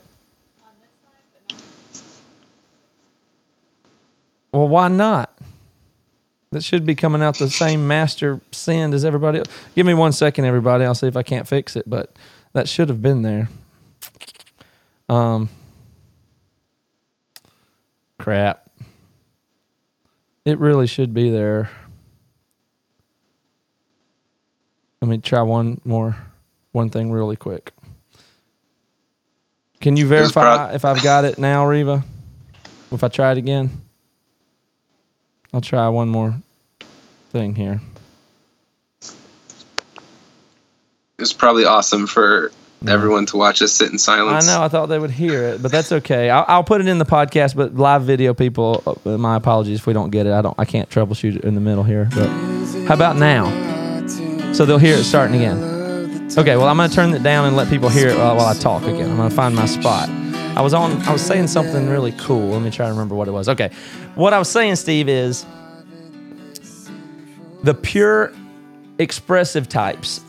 Well 4.52 4.68
why 4.68 4.90
not? 4.90 5.32
That 6.52 6.64
should 6.64 6.86
be 6.86 6.96
coming 6.96 7.22
out 7.22 7.38
the 7.38 7.50
same 7.50 7.88
master 7.88 8.42
send 8.52 8.94
as 8.94 9.06
everybody 9.06 9.40
else 9.40 9.48
give 9.74 9.86
me 9.86 9.94
one 9.94 10.12
second 10.12 10.44
everybody. 10.44 10.84
I'll 10.84 10.96
see 10.96 11.08
if 11.08 11.16
i 11.16 11.24
can't 11.24 11.48
fix 11.48 11.78
it 11.78 11.90
but 11.90 12.14
that 12.56 12.68
should 12.68 12.90
have 12.90 13.02
been 13.02 13.22
there 13.22 13.48
um 15.10 15.48
crap 18.18 18.66
it 20.46 20.60
really 20.60 20.86
should 20.86 21.14
be 21.14 21.32
there. 21.32 21.70
Let 25.02 25.10
me 25.10 25.18
try 25.18 25.42
one 25.42 25.82
more, 25.84 26.16
one 26.72 26.90
thing 26.92 27.12
really 27.12 27.36
quick. 27.36 27.74
Can 29.82 29.98
you 29.98 30.08
verify 30.08 30.74
if 30.74 30.86
I've 30.86 31.04
got 31.04 31.26
it 31.26 31.38
now, 31.38 31.66
Reva? 31.66 32.04
If 32.92 33.04
I 33.04 33.08
try 33.08 33.32
it 33.32 33.38
again, 33.38 33.70
I'll 35.52 35.62
try 35.62 35.88
one 35.90 36.10
more 36.10 36.36
thing 37.32 37.56
here. 37.56 37.82
It's 41.18 41.34
probably 41.34 41.66
awesome 41.66 42.08
for 42.08 42.52
everyone 42.88 43.26
to 43.28 43.38
watch 43.38 43.62
us 43.62 43.74
sit 43.74 43.92
in 43.92 43.98
silence. 43.98 44.48
I 44.48 44.54
know. 44.54 44.64
I 44.64 44.68
thought 44.68 44.88
they 44.88 45.00
would 45.00 45.12
hear 45.12 45.44
it, 45.44 45.62
but 45.62 45.72
that's 45.72 45.92
okay. 45.92 46.30
I'll, 46.30 46.46
I'll 46.48 46.64
put 46.64 46.82
it 46.82 46.88
in 46.88 46.98
the 46.98 47.06
podcast. 47.06 47.56
But 47.56 47.76
live 47.76 48.04
video 48.04 48.34
people, 48.34 49.00
uh, 49.06 49.18
my 49.18 49.36
apologies 49.36 49.80
if 49.80 49.88
we 49.88 49.94
don't 49.94 50.10
get 50.10 50.26
it. 50.28 50.34
I 50.34 50.42
don't. 50.42 50.56
I 50.58 50.66
can't 50.66 50.90
troubleshoot 50.90 51.38
it 51.38 51.44
in 51.44 51.56
the 51.56 51.62
middle 51.62 51.84
here. 51.84 52.10
But 52.14 52.28
how 52.88 52.94
about 52.94 53.18
now? 53.18 53.64
So 54.54 54.66
they'll 54.66 54.78
hear 54.78 54.96
it 54.96 55.04
starting 55.04 55.36
again. 55.36 56.30
Okay. 56.38 56.58
Well, 56.58 56.68
I'm 56.68 56.78
gonna 56.78 56.94
turn 56.94 57.14
it 57.14 57.24
down 57.24 57.46
and 57.46 57.56
let 57.56 57.70
people 57.70 57.90
hear 57.90 58.10
it 58.10 58.18
while, 58.18 58.36
while 58.36 58.48
I 58.48 58.54
talk 58.54 58.84
again. 58.84 59.10
I'm 59.10 59.18
gonna 59.18 59.30
find 59.30 59.56
my 59.56 59.66
spot. 59.66 60.10
I 60.58 60.62
was 60.62 60.74
on. 60.74 61.02
I 61.04 61.12
was 61.12 61.22
saying 61.22 61.48
something 61.48 61.90
really 61.90 62.14
cool. 62.14 62.50
Let 62.50 62.62
me 62.62 62.72
try 62.72 62.86
to 62.86 62.92
remember 62.92 63.16
what 63.16 63.28
it 63.28 63.32
was. 63.32 63.50
Okay. 63.50 63.72
What 64.16 64.34
I 64.34 64.40
was 64.40 64.50
saying, 64.50 64.76
Steve, 64.76 65.10
is 65.10 65.46
the 67.64 67.74
pure 67.74 68.32
expressive 68.98 69.68
types 69.68 70.22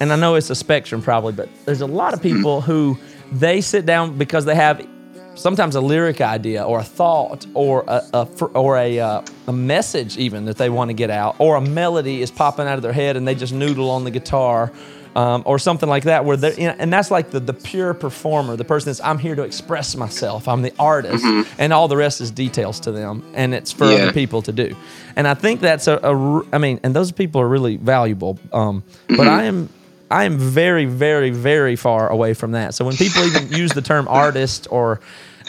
and 0.00 0.12
I 0.12 0.16
know 0.16 0.34
it's 0.34 0.50
a 0.50 0.54
spectrum 0.54 1.02
probably, 1.02 1.32
but 1.32 1.48
there's 1.64 1.80
a 1.80 1.86
lot 1.86 2.14
of 2.14 2.22
people 2.22 2.60
who 2.60 2.98
they 3.32 3.60
sit 3.60 3.86
down 3.86 4.16
because 4.18 4.44
they 4.44 4.54
have 4.54 4.86
sometimes 5.34 5.74
a 5.74 5.80
lyric 5.80 6.20
idea 6.20 6.62
or 6.62 6.78
a 6.78 6.84
thought 6.84 7.44
or 7.54 7.84
a, 7.88 8.02
a 8.12 8.28
or 8.54 8.76
a 8.76 9.00
uh, 9.00 9.22
a 9.48 9.52
message 9.52 10.16
even 10.16 10.44
that 10.44 10.56
they 10.56 10.70
want 10.70 10.88
to 10.90 10.94
get 10.94 11.10
out 11.10 11.34
or 11.38 11.56
a 11.56 11.60
melody 11.60 12.22
is 12.22 12.30
popping 12.30 12.66
out 12.66 12.76
of 12.76 12.82
their 12.82 12.92
head 12.92 13.16
and 13.16 13.26
they 13.26 13.34
just 13.34 13.52
noodle 13.52 13.90
on 13.90 14.04
the 14.04 14.10
guitar. 14.10 14.70
Um, 15.16 15.44
or 15.46 15.60
something 15.60 15.88
like 15.88 16.02
that, 16.04 16.24
where 16.24 16.36
they're, 16.36 16.54
you 16.54 16.66
know, 16.66 16.74
and 16.76 16.92
that's 16.92 17.08
like 17.08 17.30
the, 17.30 17.38
the 17.38 17.52
pure 17.52 17.94
performer, 17.94 18.56
the 18.56 18.64
person 18.64 18.86
that's 18.88 19.00
I'm 19.00 19.18
here 19.18 19.36
to 19.36 19.44
express 19.44 19.94
myself, 19.94 20.48
I'm 20.48 20.62
the 20.62 20.72
artist, 20.76 21.24
and 21.56 21.72
all 21.72 21.86
the 21.86 21.96
rest 21.96 22.20
is 22.20 22.32
details 22.32 22.80
to 22.80 22.90
them, 22.90 23.22
and 23.32 23.54
it's 23.54 23.70
for 23.70 23.86
Yeah. 23.86 23.94
other 23.94 24.12
people 24.12 24.42
to 24.42 24.50
do. 24.50 24.74
And 25.14 25.28
I 25.28 25.34
think 25.34 25.60
that's 25.60 25.86
a, 25.86 26.00
a 26.02 26.42
I 26.52 26.58
mean, 26.58 26.80
and 26.82 26.96
those 26.96 27.12
people 27.12 27.40
are 27.40 27.46
really 27.48 27.76
valuable. 27.76 28.40
Um, 28.52 28.82
But 29.16 29.28
I 29.28 29.44
am 29.44 29.68
I 30.14 30.24
am 30.24 30.38
very, 30.38 30.84
very, 30.84 31.30
very 31.30 31.76
far 31.76 32.08
away 32.08 32.34
from 32.34 32.52
that. 32.52 32.74
So 32.74 32.84
when 32.84 32.94
people 32.96 33.22
even 33.26 33.52
use 33.52 33.72
the 33.72 33.82
term 33.82 34.06
artist 34.24 34.68
or 34.70 35.00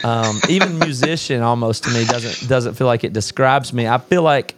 um, 0.04 0.40
even 0.48 0.78
musician, 0.78 1.42
almost 1.42 1.84
to 1.84 1.90
me 1.90 2.04
doesn't 2.04 2.48
doesn't 2.48 2.74
feel 2.74 2.86
like 2.86 3.04
it 3.04 3.12
describes 3.12 3.72
me. 3.72 3.86
I 3.86 3.98
feel 3.98 4.22
like, 4.22 4.54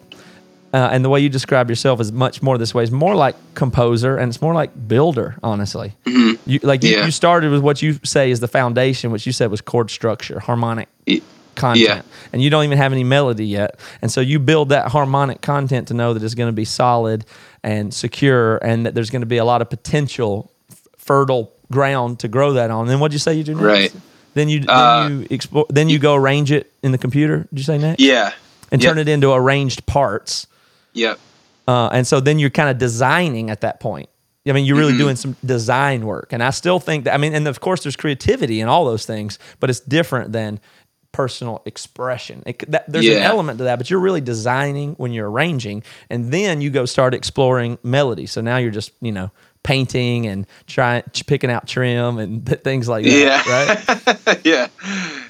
uh, 0.74 0.88
and 0.92 1.04
the 1.04 1.08
way 1.08 1.20
you 1.20 1.28
describe 1.28 1.68
yourself 1.70 2.00
is 2.00 2.10
much 2.10 2.42
more 2.42 2.58
this 2.58 2.74
way. 2.74 2.82
It's 2.82 2.92
more 2.92 3.14
like 3.14 3.36
composer, 3.54 4.16
and 4.16 4.30
it's 4.30 4.40
more 4.42 4.54
like 4.54 4.70
builder. 4.88 5.36
Honestly, 5.42 5.92
you 6.06 6.58
like 6.62 6.82
you, 6.82 6.90
Yeah. 6.96 7.04
you 7.04 7.10
started 7.12 7.50
with 7.52 7.62
what 7.62 7.82
you 7.82 8.00
say 8.04 8.30
is 8.30 8.40
the 8.40 8.48
foundation, 8.48 9.10
which 9.12 9.26
you 9.26 9.32
said 9.32 9.50
was 9.50 9.60
chord 9.60 9.90
structure, 9.90 10.40
harmonic 10.40 10.88
content 11.58 12.04
and 12.32 12.42
you 12.42 12.50
don't 12.50 12.64
even 12.64 12.78
have 12.78 12.92
any 12.92 13.04
melody 13.04 13.46
yet 13.46 13.78
and 14.02 14.10
so 14.10 14.20
you 14.20 14.38
build 14.38 14.68
that 14.70 14.88
harmonic 14.92 15.40
content 15.40 15.88
to 15.88 15.94
know 15.94 16.14
that 16.14 16.22
it's 16.22 16.34
going 16.34 16.48
to 16.48 16.52
be 16.56 16.64
solid 16.64 17.24
and 17.62 17.92
secure 17.92 18.56
and 18.58 18.86
that 18.86 18.94
there's 18.94 19.10
going 19.10 19.22
to 19.22 19.26
be 19.26 19.36
a 19.38 19.44
lot 19.44 19.60
of 19.62 19.68
potential 19.68 20.50
fertile 20.96 21.52
ground 21.70 22.18
to 22.20 22.28
grow 22.28 22.52
that 22.54 22.70
on 22.70 22.86
then 22.86 23.00
what'd 23.00 23.12
you 23.12 23.18
say 23.18 23.34
you 23.34 23.44
do 23.44 23.54
next 23.54 23.64
Right. 23.64 23.92
then 24.34 24.48
you 24.48 24.60
then 24.60 24.68
Uh, 24.70 25.08
you 25.10 25.26
explore 25.30 25.66
then 25.68 25.88
you 25.88 25.98
go 25.98 26.14
arrange 26.14 26.50
it 26.52 26.72
in 26.82 26.92
the 26.92 26.98
computer 26.98 27.46
did 27.52 27.58
you 27.58 27.64
say 27.64 27.78
next 27.78 28.00
Yeah. 28.00 28.32
and 28.72 28.82
Yep. 28.82 28.88
turn 28.90 28.98
it 28.98 29.08
into 29.08 29.32
arranged 29.32 29.84
parts 29.86 30.46
Yep. 30.94 31.18
uh, 31.66 31.88
and 31.92 32.06
so 32.06 32.20
then 32.20 32.38
you're 32.38 32.50
kind 32.50 32.70
of 32.70 32.78
designing 32.78 33.50
at 33.50 33.60
that 33.60 33.80
point. 33.80 34.08
I 34.46 34.52
mean, 34.52 34.64
you're 34.64 34.76
really 34.78 34.92
Mm-hmm. 34.92 34.98
doing 34.98 35.16
some 35.16 35.36
design 35.44 36.06
work. 36.06 36.32
And 36.32 36.42
I 36.42 36.48
still 36.50 36.80
think 36.80 37.04
that, 37.04 37.12
I 37.12 37.18
mean, 37.18 37.34
and 37.34 37.46
of 37.46 37.60
course, 37.60 37.82
there's 37.82 37.96
creativity 37.96 38.62
and 38.62 38.70
all 38.70 38.86
those 38.86 39.04
things, 39.04 39.38
but 39.60 39.68
it's 39.68 39.80
different 39.80 40.32
than 40.32 40.58
personal 41.12 41.62
expression. 41.64 42.42
It, 42.46 42.70
that, 42.70 42.90
there's 42.90 43.06
an 43.06 43.22
element 43.22 43.58
to 43.58 43.64
that, 43.64 43.76
but 43.76 43.90
you're 43.90 44.00
really 44.00 44.20
designing 44.20 44.94
when 44.94 45.12
you're 45.12 45.30
arranging. 45.30 45.82
And 46.10 46.32
then 46.32 46.60
you 46.60 46.70
go 46.70 46.84
start 46.84 47.14
exploring 47.14 47.78
melody. 47.82 48.26
So 48.26 48.40
now 48.40 48.58
you're 48.58 48.70
just, 48.70 48.92
you 49.00 49.12
know, 49.12 49.30
painting 49.62 50.26
and 50.26 50.46
trying, 50.66 51.02
picking 51.26 51.50
out 51.50 51.66
trim 51.66 52.18
and 52.18 52.46
things 52.64 52.88
like 52.88 53.04
that. 53.04 53.46
Yeah. 53.46 54.16
Right. 54.26 54.40
yeah. 54.44 54.68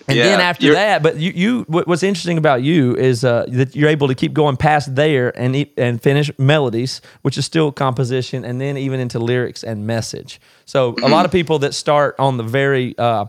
And 0.09 0.17
yeah. 0.17 0.25
then 0.25 0.41
after 0.41 0.67
You're- 0.67 0.77
that, 0.77 1.03
but 1.03 1.17
you, 1.17 1.33
you 1.35 1.65
what's 1.69 2.03
interesting 2.03 2.39
about 2.39 2.63
you 2.63 2.97
is 2.97 3.25
uh, 3.25 3.47
that 3.49 3.77
you're 3.77 3.91
able 3.91 4.09
to 4.09 4.15
keep 4.15 4.33
going 4.33 4.57
past 4.57 4.95
there 4.95 5.39
and 5.39 5.67
and 5.77 6.03
finish 6.03 6.31
melodies, 6.39 7.03
which 7.23 7.37
is 7.37 7.45
still 7.45 7.71
composition, 7.73 8.45
and 8.45 8.59
then 8.59 8.79
even 8.79 9.01
into 9.01 9.19
lyrics 9.19 9.63
and 9.63 9.87
message. 9.87 10.41
So 10.65 10.95
a 11.03 11.09
lot 11.09 11.27
of 11.27 11.33
people 11.33 11.59
that 11.61 11.75
start 11.75 12.15
on 12.19 12.39
the 12.39 12.43
very 12.43 12.97
uh, 12.97 13.27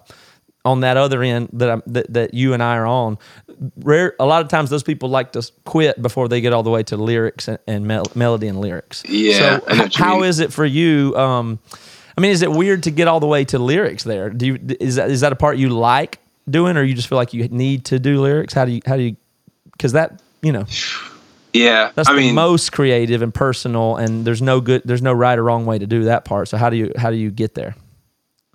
on 0.65 0.81
that 0.81 0.97
other 0.97 1.23
end 1.23 1.49
that, 1.53 1.69
I'm, 1.69 1.83
that 1.87 2.13
that 2.13 2.33
you 2.33 2.53
and 2.53 2.61
I 2.61 2.75
are 2.77 2.85
on, 2.85 3.17
rare 3.77 4.13
a 4.19 4.25
lot 4.25 4.41
of 4.41 4.49
times 4.49 4.69
those 4.69 4.83
people 4.83 5.09
like 5.09 5.31
to 5.33 5.49
quit 5.65 6.01
before 6.01 6.27
they 6.27 6.41
get 6.41 6.51
all 6.53 6.63
the 6.63 6.69
way 6.69 6.83
to 6.83 6.97
lyrics 6.97 7.47
and, 7.47 7.59
and 7.67 7.85
mel- 7.85 8.11
melody 8.15 8.47
and 8.47 8.59
lyrics. 8.59 9.03
Yeah, 9.07 9.59
So 9.59 9.65
I 9.67 9.73
know 9.75 9.83
what 9.83 9.97
you 9.97 10.03
how 10.03 10.23
is 10.23 10.39
it 10.39 10.51
for 10.51 10.65
you? 10.65 11.15
Um, 11.15 11.59
I 12.17 12.21
mean, 12.21 12.31
is 12.31 12.41
it 12.41 12.51
weird 12.51 12.83
to 12.83 12.91
get 12.91 13.07
all 13.07 13.21
the 13.21 13.27
way 13.27 13.45
to 13.45 13.57
lyrics 13.59 14.03
there? 14.03 14.29
Do 14.29 14.45
you 14.47 14.59
is 14.79 14.95
that 14.95 15.09
is 15.09 15.21
that 15.21 15.31
a 15.31 15.37
part 15.37 15.57
you 15.57 15.69
like 15.69 16.19
doing, 16.49 16.75
or 16.75 16.83
you 16.83 16.93
just 16.93 17.07
feel 17.07 17.17
like 17.17 17.33
you 17.33 17.47
need 17.47 17.85
to 17.85 17.99
do 17.99 18.19
lyrics? 18.21 18.53
How 18.53 18.65
do 18.65 18.71
you 18.73 18.81
how 18.85 18.97
do 18.97 19.03
you? 19.03 19.15
Because 19.71 19.93
that 19.93 20.21
you 20.41 20.51
know 20.51 20.65
Yeah, 21.53 21.91
that's 21.95 22.09
I 22.09 22.13
the 22.13 22.19
mean, 22.19 22.35
most 22.35 22.73
creative 22.73 23.21
and 23.21 23.33
personal, 23.33 23.95
and 23.95 24.25
there's 24.25 24.41
no 24.41 24.59
good, 24.59 24.81
there's 24.83 25.01
no 25.01 25.13
right 25.13 25.39
or 25.39 25.43
wrong 25.43 25.65
way 25.65 25.79
to 25.79 25.87
do 25.87 26.03
that 26.03 26.25
part. 26.25 26.49
So 26.49 26.57
how 26.57 26.69
do 26.69 26.75
you 26.75 26.91
how 26.97 27.09
do 27.09 27.15
you 27.15 27.31
get 27.31 27.55
there? 27.55 27.75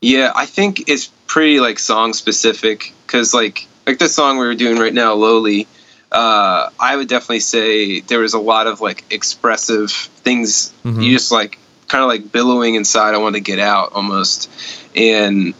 Yeah, 0.04 0.32
I 0.34 0.44
think 0.44 0.88
it's 0.88 1.06
pretty 1.26 1.60
like 1.60 1.78
song 1.78 2.12
specific 2.12 2.92
because 3.06 3.32
like 3.32 3.66
like 3.86 3.98
the 3.98 4.08
song 4.08 4.36
we 4.38 4.46
were 4.46 4.54
doing 4.54 4.78
right 4.78 4.92
now, 4.92 5.14
"Lowly." 5.14 5.66
Uh, 6.12 6.68
I 6.78 6.94
would 6.94 7.08
definitely 7.08 7.40
say 7.40 8.00
there 8.00 8.20
was 8.20 8.34
a 8.34 8.38
lot 8.38 8.66
of 8.66 8.80
like 8.80 9.04
expressive 9.10 9.90
things. 9.90 10.72
Mhm. 10.84 11.02
You 11.02 11.10
just 11.10 11.32
like 11.32 11.58
kind 11.88 12.02
of 12.04 12.08
like 12.08 12.30
billowing 12.30 12.74
inside. 12.74 13.14
I 13.14 13.18
want 13.18 13.34
to 13.34 13.40
get 13.40 13.58
out 13.58 13.92
almost, 13.94 14.50
and 14.94 15.54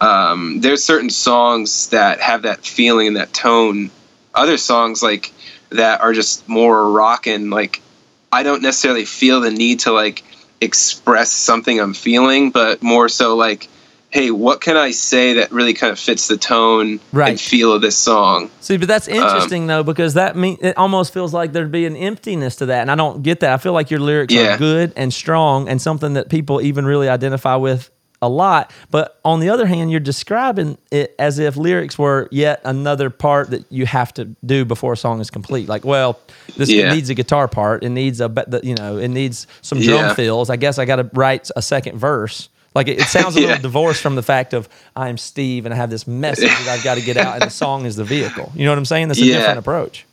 um, 0.00 0.60
there's 0.60 0.84
certain 0.84 1.10
songs 1.10 1.88
that 1.88 2.20
have 2.20 2.42
that 2.42 2.64
feeling 2.64 3.08
and 3.08 3.16
that 3.16 3.32
tone. 3.34 3.90
Other 4.32 4.58
songs 4.58 5.02
like 5.02 5.32
that 5.70 6.00
are 6.02 6.12
just 6.12 6.48
more 6.48 6.90
rockin'. 6.90 7.50
Like 7.50 7.82
I 8.30 8.44
don't 8.44 8.62
necessarily 8.62 9.04
feel 9.06 9.40
the 9.40 9.50
need 9.50 9.80
to 9.80 9.92
like 9.92 10.22
express 10.60 11.32
something 11.32 11.80
I'm 11.80 11.94
feeling, 11.94 12.50
but 12.52 12.80
more 12.82 13.08
so 13.08 13.36
like, 13.36 13.68
hey, 14.10 14.30
what 14.30 14.60
can 14.62 14.76
I 14.76 14.90
say 14.90 15.34
that 15.34 15.52
really 15.52 15.74
kind 15.74 15.92
of 15.92 15.98
fits 15.98 16.28
the 16.28 16.36
tone 16.38 16.98
Right. 17.12 17.30
and 17.30 17.40
feel 17.40 17.72
of 17.72 17.82
this 17.82 17.96
song? 17.96 18.50
See, 18.60 18.76
but 18.78 18.84
Um, 18.84 18.88
that's 18.88 19.08
interesting 19.08 19.66
though 19.66 19.82
because 19.82 20.14
that 20.14 20.34
mean 20.36 20.56
it 20.62 20.76
almost 20.78 21.12
feels 21.12 21.34
like 21.34 21.52
there'd 21.52 21.70
be 21.72 21.84
an 21.86 21.96
emptiness 21.96 22.56
to 22.56 22.66
that, 22.66 22.80
and 22.82 22.90
I 22.90 22.94
don't 22.94 23.22
get 23.22 23.40
that. 23.40 23.52
I 23.52 23.56
feel 23.58 23.72
like 23.74 23.90
your 23.90 24.00
lyrics 24.00 24.32
Yeah. 24.32 24.54
are 24.54 24.58
good 24.58 24.92
and 24.96 25.12
strong 25.12 25.68
and 25.68 25.80
something 25.80 26.14
that 26.14 26.28
people 26.30 26.60
even 26.62 26.86
really 26.86 27.08
identify 27.08 27.56
with 27.56 27.90
a 28.20 28.28
lot. 28.28 28.72
But 28.90 29.16
on 29.24 29.38
the 29.40 29.48
other 29.50 29.66
hand, 29.66 29.92
you're 29.92 30.00
describing 30.00 30.76
it 30.90 31.14
as 31.20 31.38
if 31.38 31.56
lyrics 31.56 31.96
were 31.98 32.26
yet 32.32 32.60
another 32.64 33.10
part 33.10 33.50
that 33.50 33.64
you 33.70 33.86
have 33.86 34.12
to 34.14 34.24
do 34.44 34.64
before 34.64 34.94
a 34.94 34.96
song 34.96 35.20
is 35.20 35.30
complete. 35.30 35.68
Like, 35.68 35.84
well, 35.84 36.18
this 36.56 36.68
Yeah. 36.68 36.92
needs 36.94 37.10
a 37.10 37.14
guitar 37.14 37.46
part. 37.46 37.84
It 37.84 37.90
needs 37.90 38.20
a, 38.20 38.28
you 38.64 38.74
know, 38.74 38.96
it 38.96 39.08
needs 39.08 39.46
some 39.62 39.78
drum 39.80 39.98
Yeah. 40.06 40.14
fills. 40.14 40.50
I 40.50 40.56
guess 40.56 40.78
I 40.80 40.84
got 40.84 40.96
to 40.96 41.08
write 41.14 41.48
a 41.54 41.62
second 41.62 41.98
verse. 41.98 42.48
Like 42.74 42.88
it, 42.88 42.98
it 43.00 43.06
sounds 43.06 43.36
a 43.36 43.40
Yeah. 43.42 43.46
little 43.48 43.62
divorced 43.62 44.02
from 44.02 44.14
the 44.14 44.22
fact 44.22 44.52
of 44.54 44.68
I'm 44.94 45.16
Steve 45.18 45.64
and 45.66 45.72
I 45.74 45.76
have 45.76 45.90
this 45.90 46.06
message 46.06 46.48
that 46.48 46.68
I've 46.68 46.84
got 46.84 46.96
to 46.96 47.00
get 47.02 47.16
out, 47.16 47.34
and 47.34 47.42
the 47.42 47.50
song 47.50 47.86
is 47.86 47.96
the 47.96 48.04
vehicle. 48.04 48.52
You 48.54 48.64
know 48.64 48.70
what 48.70 48.78
I'm 48.78 48.84
saying? 48.84 49.08
That's 49.08 49.20
a 49.20 49.24
Yeah. 49.24 49.38
different 49.38 49.58
approach. 49.60 50.04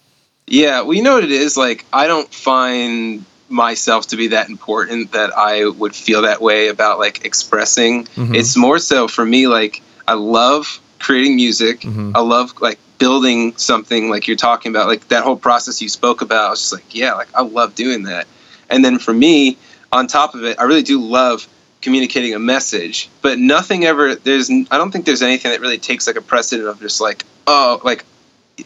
Yeah, 0.48 0.82
well, 0.82 0.94
you 0.94 1.02
know 1.02 1.16
what 1.16 1.24
it 1.24 1.32
is? 1.32 1.58
Like, 1.58 1.86
I 1.92 2.06
don't 2.08 2.32
find 2.34 3.26
myself 3.50 4.08
to 4.08 4.16
be 4.16 4.28
that 4.30 4.50
important 4.50 5.12
that 5.12 5.36
I 5.38 5.66
would 5.68 5.96
feel 5.96 6.22
that 6.24 6.42
way 6.42 6.68
about 6.68 7.00
like 7.00 7.26
expressing. 7.26 8.06
Mhm. 8.16 8.36
It's 8.36 8.56
more 8.56 8.80
so 8.80 9.08
for 9.08 9.26
me, 9.26 9.48
like, 9.48 9.82
I 10.08 10.14
love 10.14 10.80
creating 11.00 11.36
music. 11.36 11.82
Mhm. 11.82 12.12
I 12.16 12.22
love 12.22 12.54
like 12.62 12.80
building 12.98 13.54
something 13.58 14.10
like 14.10 14.28
you're 14.28 14.38
talking 14.38 14.72
about, 14.72 14.88
like 14.88 15.08
that 15.10 15.24
whole 15.24 15.36
process 15.36 15.82
you 15.82 15.90
spoke 15.90 16.22
about. 16.22 16.48
I 16.48 16.50
was 16.52 16.60
just 16.62 16.74
like, 16.74 16.86
yeah, 16.96 17.14
like 17.14 17.28
I 17.36 17.42
love 17.42 17.76
doing 17.76 18.04
that. 18.04 18.26
And 18.70 18.84
then 18.86 18.98
for 19.00 19.14
me, 19.14 19.58
on 19.92 20.08
top 20.08 20.34
of 20.34 20.44
it, 20.44 20.58
I 20.60 20.64
really 20.64 20.82
do 20.84 21.00
love 21.02 21.48
communicating 21.86 22.34
a 22.34 22.40
message, 22.40 23.10
but 23.22 23.38
nothing 23.38 23.86
ever, 23.86 24.16
there's, 24.16 24.50
I 24.50 24.78
don't 24.78 24.90
think 24.92 25.06
there's 25.06 25.22
anything 25.22 25.52
that 25.52 25.62
really 25.62 25.78
takes 25.78 26.08
like 26.08 26.16
a 26.16 26.22
precedent 26.22 26.68
of 26.68 26.80
just 26.82 27.00
like, 27.00 27.24
oh, 27.46 27.80
like 27.84 28.04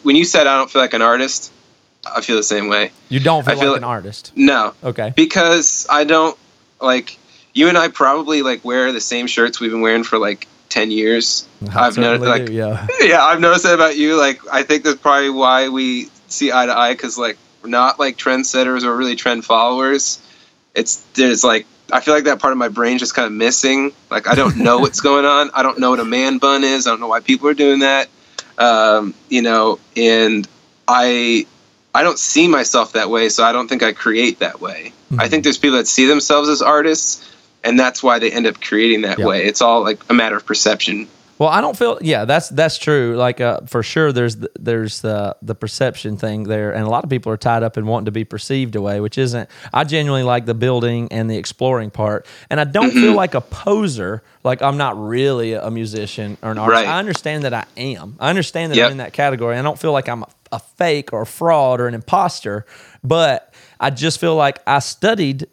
when 0.02 0.16
you 0.16 0.24
said 0.24 0.46
I 0.46 0.56
don't 0.56 0.70
feel 0.70 0.80
like 0.80 0.94
an 0.94 1.02
artist, 1.02 1.52
I 2.06 2.22
feel 2.22 2.36
the 2.36 2.42
same 2.42 2.68
way. 2.68 2.92
You 3.10 3.20
don't 3.20 3.44
feel 3.44 3.54
I 3.58 3.60
feel 3.60 3.70
like 3.72 3.78
an 3.78 3.84
artist. 3.84 4.32
No, 4.34 4.72
Okay. 4.82 5.12
because 5.14 5.86
I 5.90 6.04
don't 6.04 6.36
like 6.80 7.18
you 7.52 7.68
and 7.68 7.76
I 7.76 7.88
probably 7.88 8.40
like 8.40 8.64
wear 8.64 8.90
the 8.90 9.02
same 9.02 9.26
shirts 9.26 9.60
we've 9.60 9.70
been 9.70 9.82
wearing 9.82 10.02
for 10.02 10.18
like 10.18 10.48
10 10.70 10.90
years. 10.90 11.46
I 11.70 11.86
I've 11.88 11.98
noticed 11.98 12.24
like 12.26 12.46
do, 12.46 12.54
yeah. 12.54 12.86
yeah, 13.02 13.22
I've 13.22 13.40
noticed 13.40 13.64
that 13.64 13.74
about 13.74 13.98
you. 13.98 14.16
Like, 14.18 14.40
I 14.50 14.62
think 14.62 14.84
that's 14.84 14.98
probably 14.98 15.28
why 15.28 15.68
we 15.68 16.08
see 16.28 16.52
eye 16.52 16.64
to 16.64 16.72
eye 16.74 16.94
because, 16.94 17.18
like, 17.18 17.36
we're 17.62 17.68
not 17.68 17.98
like 17.98 18.16
trendsetters 18.16 18.84
or 18.84 18.96
really 18.96 19.16
trend 19.16 19.44
followers. 19.44 20.22
It's 20.74 20.96
there's 21.14 21.44
like 21.44 21.66
I 21.92 22.00
feel 22.00 22.14
like 22.14 22.24
that 22.24 22.38
part 22.38 22.52
of 22.52 22.58
my 22.58 22.68
brain 22.68 22.98
just 22.98 23.14
kind 23.14 23.26
of 23.26 23.32
missing. 23.32 23.92
Like, 24.10 24.26
I 24.26 24.34
don't 24.34 24.56
know 24.56 24.78
what's 24.84 25.00
going 25.00 25.24
on. 25.24 25.50
I 25.54 25.62
don't 25.62 25.78
know 25.78 25.90
what 25.90 26.00
a 26.00 26.04
man 26.04 26.38
bun 26.38 26.64
is. 26.64 26.86
I 26.86 26.90
don't 26.90 27.00
know 27.00 27.08
why 27.08 27.20
people 27.20 27.48
are 27.48 27.54
doing 27.54 27.80
that. 27.80 28.08
Um, 28.58 29.14
you 29.28 29.42
know, 29.42 29.78
and 29.96 30.46
I 30.86 31.46
I 31.94 32.02
don't 32.02 32.18
see 32.18 32.46
myself 32.46 32.92
that 32.92 33.10
way, 33.10 33.28
so 33.30 33.42
I 33.42 33.52
don't 33.52 33.68
think 33.68 33.82
I 33.82 33.92
create 33.92 34.38
that 34.40 34.60
way. 34.60 34.92
I 35.18 35.26
Mhm. 35.26 35.30
think 35.30 35.44
there's 35.44 35.58
people 35.58 35.78
that 35.78 35.88
see 35.88 36.06
themselves 36.06 36.48
as 36.48 36.62
artists, 36.62 37.26
and 37.64 37.78
that's 37.80 38.02
why 38.02 38.18
they 38.20 38.30
end 38.30 38.46
up 38.46 38.60
creating 38.60 39.02
that 39.02 39.18
Yeah. 39.18 39.26
way. 39.26 39.44
It's 39.46 39.60
all 39.60 39.82
like 39.82 39.98
a 40.08 40.14
matter 40.14 40.36
of 40.36 40.46
perception. 40.46 41.08
Well, 41.40 41.48
I 41.48 41.62
don't 41.62 41.74
feel. 41.76 41.98
Yeah, 42.02 42.26
that's 42.26 42.50
that's 42.50 42.76
true. 42.76 43.16
Like 43.16 43.40
uh, 43.40 43.60
for 43.66 43.82
sure, 43.82 44.12
there's 44.12 44.36
the, 44.36 44.50
there's 44.60 45.00
the 45.00 45.34
the 45.40 45.54
perception 45.54 46.18
thing 46.18 46.42
there, 46.44 46.70
and 46.72 46.84
a 46.86 46.88
lot 46.90 47.02
of 47.02 47.08
people 47.08 47.32
are 47.32 47.38
tied 47.38 47.62
up 47.62 47.78
in 47.78 47.86
wanting 47.86 48.04
to 48.04 48.10
be 48.12 48.24
perceived 48.24 48.76
away, 48.76 49.00
which 49.00 49.16
isn't. 49.16 49.48
I 49.72 49.84
genuinely 49.84 50.22
like 50.22 50.44
the 50.44 50.52
building 50.52 51.08
and 51.10 51.30
the 51.30 51.38
exploring 51.38 51.90
part, 51.90 52.26
and 52.50 52.60
I 52.60 52.64
don't 52.64 52.90
Mm-hmm. 52.90 53.00
feel 53.00 53.14
like 53.14 53.34
a 53.34 53.40
poser. 53.40 54.22
Like 54.44 54.60
I'm 54.60 54.76
not 54.76 55.02
really 55.02 55.54
a 55.54 55.70
musician 55.70 56.36
or 56.42 56.50
an 56.50 56.58
artist. 56.58 56.74
Right. 56.74 56.86
I 56.86 56.98
understand 56.98 57.44
that 57.44 57.54
I 57.54 57.64
am. 57.78 58.16
I 58.20 58.28
understand 58.28 58.72
that 58.72 58.76
Yep. 58.76 58.86
I'm 58.86 58.92
in 58.92 58.98
that 58.98 59.14
category. 59.14 59.56
I 59.56 59.62
don't 59.62 59.78
feel 59.78 59.92
like 59.92 60.08
I'm 60.10 60.22
a, 60.24 60.28
a 60.52 60.58
fake 60.58 61.12
or 61.14 61.22
a 61.22 61.26
fraud 61.26 61.80
or 61.80 61.88
an 61.88 61.94
imposter, 61.94 62.66
but 63.02 63.54
I 63.78 63.88
just 63.88 64.20
feel 64.20 64.36
like 64.36 64.58
I 64.66 64.80
studied 64.80 65.46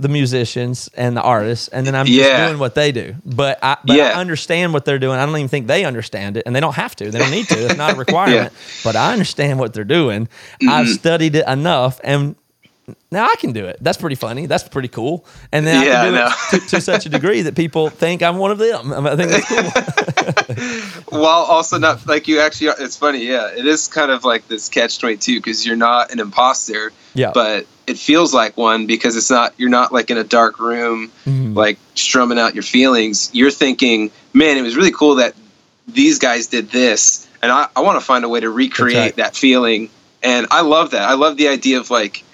the 0.00 0.08
musicians 0.08 0.88
and 0.94 1.16
the 1.16 1.22
artists, 1.22 1.68
and 1.68 1.86
then 1.86 1.94
I'm 1.94 2.06
just 2.06 2.18
Yeah. 2.18 2.46
doing 2.46 2.58
what 2.58 2.74
they 2.74 2.92
do. 2.92 3.14
But 3.24 3.58
I, 3.62 3.76
but 3.84 3.96
Yeah. 3.96 4.10
I 4.16 4.20
understand 4.20 4.72
what 4.72 4.84
they're 4.84 4.98
doing. 4.98 5.18
I 5.18 5.26
don't 5.26 5.36
even 5.36 5.48
think 5.48 5.66
they 5.66 5.84
understand 5.84 6.36
it, 6.36 6.42
and 6.46 6.54
they 6.54 6.60
don't 6.60 6.74
have 6.74 6.94
to. 6.96 7.10
They 7.10 7.18
don't 7.18 7.30
need 7.30 7.48
to. 7.48 7.66
It's 7.66 7.76
not 7.76 7.94
a 7.94 7.96
requirement. 8.06 8.52
But 8.84 8.96
I 8.96 9.12
understand 9.12 9.58
what 9.58 9.72
they're 9.72 9.84
doing. 9.84 10.28
I've 10.62 10.86
Mm-hmm. 10.86 10.92
studied 10.94 11.34
it 11.36 11.46
enough, 11.48 12.00
and 12.04 12.36
now 13.10 13.24
I 13.26 13.34
can 13.38 13.52
do 13.52 13.66
it. 13.66 13.78
That's 13.80 13.98
pretty 13.98 14.16
funny. 14.16 14.46
That's 14.46 14.68
pretty 14.68 14.88
cool. 14.88 15.24
And 15.52 15.66
then 15.66 15.84
Yeah, 15.84 16.00
I 16.02 16.04
can 16.04 16.12
do 16.14 16.18
I 16.20 16.56
it 16.56 16.60
to, 16.62 16.68
to 16.76 16.80
such 16.80 17.06
a 17.06 17.08
degree 17.08 17.42
that 17.42 17.54
people 17.56 17.90
think 17.90 18.22
I'm 18.22 18.36
one 18.38 18.50
of 18.52 18.58
them. 18.58 18.92
I, 18.92 19.16
think 19.16 19.30
that's 19.30 19.48
cool. 19.48 21.20
while 21.20 21.42
also 21.44 21.78
not 21.78 22.06
like 22.06 22.28
you 22.28 22.40
actually 22.40 22.68
are, 22.68 22.76
it's 22.78 22.96
funny 22.96 23.24
yeah 23.26 23.48
it 23.48 23.64
is 23.66 23.88
kind 23.88 24.10
of 24.10 24.24
like 24.24 24.46
this 24.48 24.68
catch 24.68 24.98
22 24.98 25.38
because 25.38 25.64
you're 25.66 25.76
not 25.76 26.10
an 26.12 26.20
imposter 26.20 26.92
Yeah. 27.14 27.30
but 27.32 27.66
it 27.86 27.96
feels 27.98 28.34
like 28.34 28.56
one 28.56 28.86
because 28.86 29.16
it's 29.16 29.30
not 29.30 29.54
you're 29.56 29.70
not 29.70 29.92
like 29.92 30.10
in 30.10 30.18
a 30.18 30.24
dark 30.24 30.58
room 30.58 31.10
Mhm. 31.26 31.54
like 31.54 31.78
strumming 31.94 32.38
out 32.38 32.54
your 32.54 32.62
feelings 32.64 33.30
you're 33.32 33.50
thinking 33.50 34.10
man 34.32 34.56
it 34.56 34.62
was 34.62 34.76
really 34.76 34.92
cool 34.92 35.16
that 35.16 35.34
these 35.88 36.18
guys 36.18 36.48
did 36.48 36.70
this 36.70 37.26
and 37.42 37.52
i, 37.52 37.68
I 37.76 37.80
want 37.80 37.98
to 38.00 38.04
find 38.04 38.24
a 38.24 38.28
way 38.28 38.40
to 38.40 38.50
recreate 38.50 38.96
right. 38.96 39.16
that 39.16 39.36
feeling 39.36 39.90
and 40.22 40.46
i 40.50 40.62
love 40.62 40.90
that 40.92 41.08
i 41.08 41.14
love 41.14 41.36
the 41.36 41.48
idea 41.48 41.78
of 41.78 41.90
like 41.90 42.24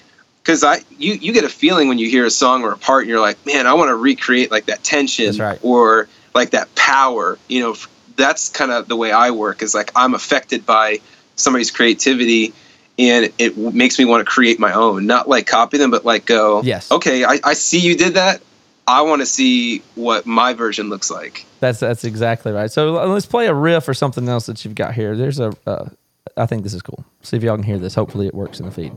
because 0.43 0.65
I 0.65 0.81
you 0.99 1.15
you 1.15 1.33
get 1.33 1.45
a 1.45 1.49
feeling 1.49 1.89
when 1.89 1.99
you 1.99 2.09
hear 2.09 2.27
a 2.27 2.31
song 2.31 2.63
or 2.63 2.73
a 2.73 2.79
part, 2.79 3.03
and 3.03 3.11
you're 3.11 3.21
like, 3.21 3.45
man, 3.47 3.67
I 3.67 3.75
want 3.75 3.89
to 3.89 3.97
recreate 3.97 4.51
like 4.51 4.67
that 4.67 4.83
tension 4.83 5.37
right. 5.37 5.59
or 5.63 6.09
like 6.35 6.51
that 6.51 6.75
power. 6.75 7.39
You 7.49 7.61
know, 7.61 7.77
that's 8.17 8.49
kind 8.49 8.71
of 8.71 8.89
the 8.89 8.97
way 8.97 9.13
I 9.13 9.31
work. 9.31 9.63
Is 9.63 9.75
like 9.75 9.93
I'm 9.95 10.15
affected 10.15 10.67
by 10.67 11.01
somebody's 11.37 11.71
creativity, 11.71 12.53
and 12.99 13.33
it 13.39 13.57
makes 13.57 13.99
me 13.99 14.05
want 14.05 14.21
to 14.21 14.31
create 14.31 14.59
my 14.59 14.73
own. 14.73 15.07
Not 15.07 15.29
like 15.29 15.47
copy 15.47 15.79
them, 15.79 15.91
but 15.91 16.05
like 16.05 16.27
go, 16.27 16.63
Yes. 16.63 16.91
okay, 16.91 17.25
I, 17.25 17.39
I 17.45 17.55
see 17.55 17.79
you 17.79 17.97
did 17.97 18.15
that. 18.15 18.43
I 18.87 19.03
want 19.03 19.23
to 19.23 19.27
see 19.27 19.79
what 19.95 20.27
my 20.27 20.55
version 20.55 20.91
looks 20.91 21.11
like. 21.11 21.47
That's 21.61 21.79
that's 21.79 22.05
exactly 22.05 22.51
right. 22.51 22.71
So 22.71 22.93
let's 23.07 23.27
play 23.27 23.47
a 23.47 23.55
riff 23.55 23.89
or 23.89 23.95
something 23.95 24.29
else 24.29 24.47
that 24.47 24.65
you've 24.65 24.75
got 24.75 24.95
here. 24.95 25.17
There's 25.17 25.39
a. 25.39 25.55
Uh, 25.67 25.89
I 26.37 26.47
think 26.47 26.63
this 26.63 26.75
is 26.75 26.83
cool. 26.83 27.05
See 27.23 27.37
if 27.37 27.43
y'all 27.43 27.57
can 27.57 27.65
hear 27.65 27.79
this. 27.79 27.95
Hopefully, 27.95 28.27
it 28.27 28.35
works 28.35 28.59
in 28.59 28.67
the 28.67 28.73
feed. 28.73 28.93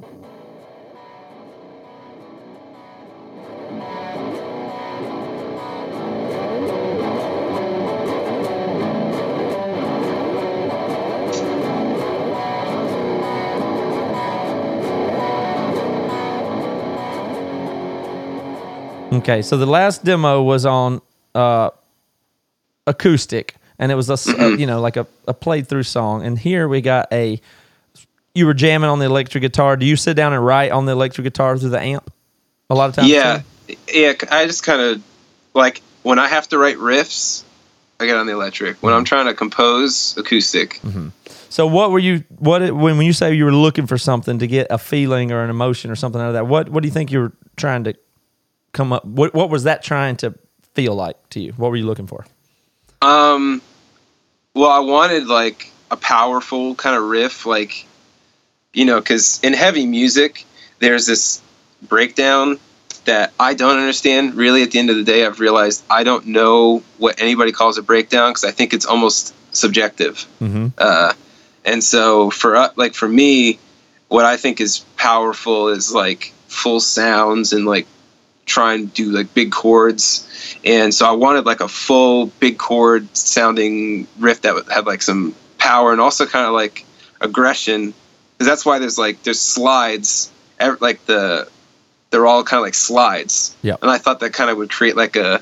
Okay, 19.13 19.41
so 19.41 19.57
the 19.57 19.65
last 19.65 20.03
demo 20.03 20.41
was 20.41 20.65
on 20.65 21.01
uh, 21.33 21.69
acoustic, 22.87 23.55
and 23.77 23.91
it 23.91 23.95
was 23.95 24.09
a, 24.09 24.17
uh, 24.39 24.47
you 24.49 24.65
know 24.65 24.81
like 24.81 24.97
a, 24.97 25.07
a 25.27 25.33
played 25.33 25.67
through 25.67 25.83
song. 25.83 26.25
And 26.25 26.37
here 26.37 26.67
we 26.67 26.81
got 26.81 27.11
a 27.11 27.39
you 28.33 28.45
were 28.45 28.53
jamming 28.53 28.89
on 28.89 28.99
the 28.99 29.05
electric 29.05 29.41
guitar. 29.41 29.77
Do 29.77 29.85
you 29.85 29.95
sit 29.95 30.15
down 30.15 30.33
and 30.33 30.45
write 30.45 30.71
on 30.71 30.85
the 30.85 30.91
electric 30.91 31.23
guitar 31.23 31.57
through 31.57 31.69
the 31.69 31.79
amp? 31.79 32.11
A 32.69 32.75
lot 32.75 32.89
of 32.89 32.95
times. 32.95 33.09
yeah, 33.09 33.41
too? 33.67 33.75
yeah. 33.93 34.13
I 34.29 34.45
just 34.47 34.63
kind 34.63 34.81
of 34.81 35.03
like 35.53 35.81
when 36.03 36.19
I 36.19 36.27
have 36.27 36.49
to 36.49 36.57
write 36.57 36.77
riffs, 36.77 37.43
I 37.99 38.07
get 38.07 38.17
on 38.17 38.25
the 38.25 38.33
electric. 38.33 38.77
When 38.83 38.93
I'm 38.93 39.05
trying 39.05 39.27
to 39.27 39.33
compose, 39.33 40.17
acoustic. 40.17 40.81
So 41.49 41.67
what 41.67 41.91
were 41.91 41.99
you 41.99 42.23
what 42.29 42.61
when 42.61 42.97
when 42.97 43.05
you 43.05 43.13
say 43.13 43.33
you 43.33 43.45
were 43.45 43.53
looking 43.53 43.87
for 43.87 43.97
something 43.97 44.39
to 44.39 44.47
get 44.47 44.67
a 44.69 44.77
feeling 44.77 45.31
or 45.31 45.43
an 45.43 45.49
emotion 45.49 45.89
or 45.89 45.95
something 45.95 46.19
out 46.19 46.27
of 46.27 46.33
that? 46.33 46.47
What 46.47 46.69
what 46.69 46.83
do 46.83 46.87
you 46.87 46.93
think 46.93 47.11
you 47.11 47.19
were 47.19 47.31
trying 47.55 47.85
to 47.85 47.95
come 48.75 48.93
up? 48.93 49.03
What 49.05 49.33
what 49.33 49.49
was 49.49 49.63
that 49.63 49.81
trying 49.81 50.17
to 50.17 50.35
feel 50.73 50.93
like 50.93 51.17
to 51.29 51.39
you? 51.39 51.53
What 51.53 51.71
were 51.71 51.77
you 51.77 51.85
looking 51.85 52.05
for? 52.05 52.25
Um, 53.01 53.61
well, 54.53 54.69
I 54.69 54.79
wanted 54.79 55.27
like 55.27 55.71
a 55.89 55.97
powerful 55.97 56.75
kind 56.75 56.95
of 56.95 57.03
riff, 57.03 57.45
like 57.45 57.87
you 58.73 58.85
know, 58.85 58.99
because 58.99 59.39
in 59.43 59.53
heavy 59.53 59.85
music, 59.85 60.45
there's 60.79 61.05
this 61.05 61.41
breakdown 61.81 62.59
that 63.05 63.33
I 63.39 63.53
don't 63.53 63.77
understand. 63.77 64.35
Really, 64.35 64.61
at 64.61 64.71
the 64.71 64.79
end 64.79 64.89
of 64.89 64.97
the 64.97 65.03
day, 65.03 65.25
I've 65.25 65.39
realized 65.39 65.83
I 65.89 66.03
don't 66.03 66.27
know 66.27 66.83
what 66.97 67.19
anybody 67.21 67.51
calls 67.51 67.77
a 67.77 67.83
breakdown 67.83 68.31
because 68.31 68.43
I 68.43 68.51
think 68.51 68.73
it's 68.73 68.85
almost 68.85 69.33
subjective. 69.55 70.27
Mm-hmm. 70.41 70.67
Uh, 70.77 71.13
and 71.63 71.83
so 71.83 72.29
for 72.29 72.55
uh, 72.55 72.69
like 72.75 72.93
for 72.93 73.07
me, 73.07 73.59
what 74.09 74.25
I 74.25 74.37
think 74.37 74.59
is 74.59 74.79
powerful 74.97 75.69
is 75.69 75.93
like 75.93 76.33
full 76.47 76.79
sounds 76.79 77.53
and 77.53 77.65
like 77.65 77.87
try 78.45 78.73
and 78.75 78.93
do 78.93 79.11
like 79.11 79.33
big 79.33 79.51
chords. 79.51 80.27
And 80.63 80.93
so 80.93 81.05
I 81.07 81.13
wanted 81.13 81.45
like 81.45 81.61
a 81.61 81.67
full 81.67 82.27
big 82.27 82.57
chord 82.57 83.15
sounding 83.15 84.07
riff 84.19 84.41
that 84.41 84.53
would 84.53 84.69
have 84.69 84.85
like 84.85 85.01
some 85.01 85.35
power 85.57 85.91
and 85.91 85.99
also 86.01 86.25
kind 86.25 86.45
of 86.45 86.53
like 86.53 86.85
aggression. 87.21 87.93
Because 88.37 88.47
that's 88.47 88.65
why 88.65 88.79
there's 88.79 88.97
like 88.97 89.23
there's 89.23 89.39
slides, 89.39 90.31
like 90.79 91.05
the 91.05 91.49
they're 92.11 92.27
all 92.27 92.43
kind 92.43 92.59
of 92.59 92.63
like 92.63 92.75
slides. 92.75 93.55
Yep. 93.61 93.79
And 93.81 93.91
I 93.91 93.97
thought 93.97 94.19
that 94.21 94.33
kind 94.33 94.49
of 94.49 94.57
would 94.57 94.69
create 94.69 94.95
like 94.95 95.15
a 95.15 95.41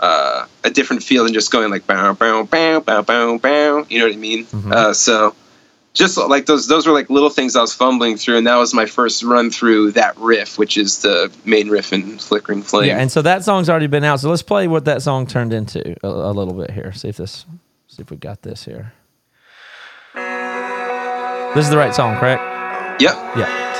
uh, 0.00 0.46
a 0.64 0.70
different 0.70 1.02
feel 1.02 1.24
than 1.24 1.34
just 1.34 1.50
going 1.50 1.70
like 1.70 1.86
bow 1.86 2.14
bow 2.14 2.44
bow 2.44 2.80
bow 2.80 3.02
bow 3.02 3.38
bow. 3.38 3.86
You 3.88 3.98
know 3.98 4.06
what 4.06 4.14
I 4.14 4.16
mean? 4.16 4.46
Mhm. 4.46 4.72
Uh, 4.72 4.94
so 4.94 5.34
just 5.92 6.16
like 6.16 6.46
those 6.46 6.68
those 6.68 6.86
were 6.86 6.92
like 6.92 7.10
little 7.10 7.30
things 7.30 7.56
I 7.56 7.60
was 7.60 7.74
fumbling 7.74 8.16
through, 8.16 8.38
and 8.38 8.46
that 8.46 8.56
was 8.56 8.72
my 8.72 8.86
first 8.86 9.22
run 9.22 9.50
through 9.50 9.92
that 9.92 10.16
riff, 10.18 10.58
which 10.58 10.76
is 10.76 11.02
the 11.02 11.32
main 11.44 11.68
riff 11.68 11.92
in 11.92 12.18
Flickering 12.18 12.62
Flame. 12.62 12.88
Yeah, 12.88 12.98
and 12.98 13.10
so 13.10 13.22
that 13.22 13.44
song's 13.44 13.68
already 13.68 13.88
been 13.88 14.04
out. 14.04 14.20
So 14.20 14.30
let's 14.30 14.42
play 14.42 14.68
what 14.68 14.84
that 14.84 15.02
song 15.02 15.26
turned 15.26 15.52
into 15.52 15.96
a, 16.04 16.08
a 16.08 16.32
little 16.32 16.54
bit 16.54 16.70
here. 16.70 16.92
See 16.92 17.08
if 17.08 17.16
this, 17.16 17.44
see 17.88 18.02
if 18.02 18.10
we 18.10 18.16
got 18.16 18.42
this 18.42 18.64
here. 18.64 18.92
This 21.54 21.64
is 21.64 21.70
the 21.70 21.76
right 21.78 21.94
song, 21.94 22.16
correct? 22.18 22.42
yep. 23.00 23.16
Yeah. 23.36 23.70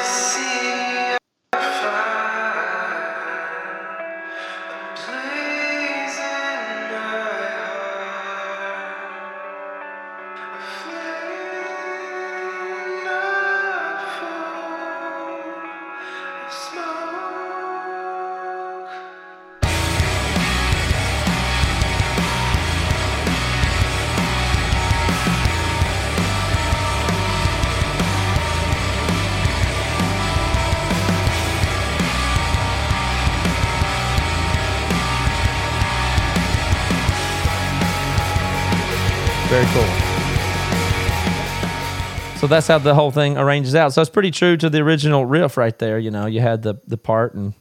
That's 42.50 42.66
how 42.66 42.78
the 42.78 42.94
whole 42.94 43.10
thing 43.10 43.38
arranges 43.38 43.74
out. 43.74 43.94
So 43.94 44.02
it's 44.02 44.10
pretty 44.10 44.30
true 44.30 44.56
to 44.58 44.68
the 44.68 44.78
original 44.80 45.24
riff 45.24 45.56
right 45.56 45.78
there. 45.78 45.98
You 45.98 46.10
know, 46.10 46.26
you 46.26 46.40
had 46.40 46.62
the 46.62 46.74
the 46.86 46.98
part, 46.98 47.34
and 47.34 47.54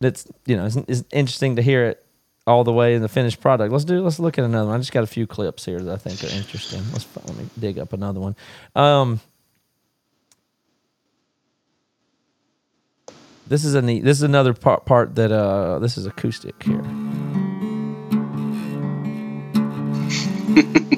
it's 0.00 0.26
you 0.46 0.56
know 0.56 0.66
it's, 0.66 0.76
it's 0.76 1.04
interesting 1.12 1.56
to 1.56 1.62
hear 1.62 1.84
it 1.86 2.04
all 2.46 2.64
the 2.64 2.72
way 2.72 2.94
in 2.94 3.02
the 3.02 3.08
finished 3.08 3.40
product. 3.40 3.72
Let's 3.72 3.84
do. 3.84 4.02
Let's 4.02 4.18
look 4.18 4.38
at 4.38 4.44
another 4.44 4.68
one. 4.68 4.76
I 4.76 4.78
just 4.78 4.92
got 4.92 5.04
a 5.04 5.08
few 5.08 5.26
clips 5.26 5.64
here 5.64 5.80
that 5.80 5.92
I 5.92 5.96
think 5.96 6.24
are 6.24 6.34
interesting. 6.34 6.82
Let's 6.92 7.06
let 7.26 7.36
me 7.36 7.46
dig 7.58 7.78
up 7.78 7.92
another 7.92 8.20
one. 8.20 8.34
Um, 8.74 9.20
this 13.46 13.64
is 13.64 13.74
a 13.74 13.82
neat. 13.82 14.02
This 14.02 14.16
is 14.16 14.22
another 14.22 14.54
part 14.54 14.86
part 14.86 15.14
that 15.16 15.30
uh 15.30 15.78
this 15.78 15.98
is 15.98 16.06
acoustic 16.06 16.62
here. 16.62 16.82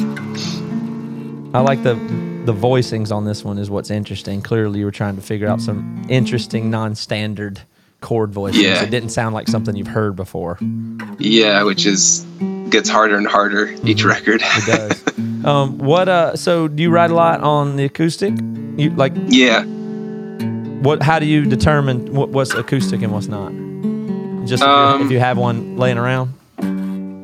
I 1.53 1.61
like 1.61 1.83
the 1.83 2.30
the 2.53 2.61
voicings 2.61 3.13
on 3.15 3.25
this 3.25 3.45
one 3.45 3.59
is 3.59 3.71
what's 3.71 3.91
interesting. 3.91 4.43
Clearly, 4.43 4.81
you 4.81 4.85
were 4.85 4.91
trying 4.91 5.15
to 5.17 5.23
figure 5.23 5.49
out 5.49 5.61
some 5.61 6.05
interesting 6.09 6.69
non-standard 6.71 7.61
chord 8.01 8.33
voicings. 8.33 8.63
Yeah. 8.63 8.83
It 8.83 8.91
didn't 8.91 9.11
sound 9.11 9.35
like 9.35 9.47
something 9.47 9.77
you've 9.77 9.87
heard 9.87 10.17
before. 10.17 10.59
Yeah, 11.19 11.63
which 11.63 11.87
is 11.87 12.27
gets 12.71 12.89
harder 12.89 13.17
and 13.17 13.27
harder 13.27 13.73
each 13.85 14.03
record. 14.05 14.41
It 14.45 14.67
does. 14.67 15.45
um, 15.45 15.79
what? 15.79 16.09
Uh, 16.09 16.35
so 16.37 16.67
do 16.67 16.83
you 16.83 16.91
write 16.91 17.11
a 17.11 17.15
lot 17.15 17.41
on 17.41 17.77
the 17.77 17.85
acoustic? 17.85 18.35
You 18.77 18.91
like 18.91 19.13
yeah. 19.27 19.65
what? 20.83 21.03
How 21.03 21.19
do 21.21 21.27
you 21.27 21.45
determine 21.45 22.13
what, 22.15 22.31
what's 22.31 22.53
acoustic 22.55 23.03
and 23.03 23.13
what's 23.13 23.29
not? 23.29 23.53
Just 24.49 24.63
if, 24.63 24.67
you- 24.69 24.73
Um, 24.75 25.03
if 25.03 25.11
you 25.13 25.21
have 25.21 25.39
one 25.39 25.77
laying 25.77 25.99
around. 25.99 26.33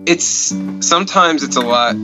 it's 0.06 0.54
sometimes 0.80 1.42
it's 1.42 1.56
a 1.56 1.60
lot 1.62 1.96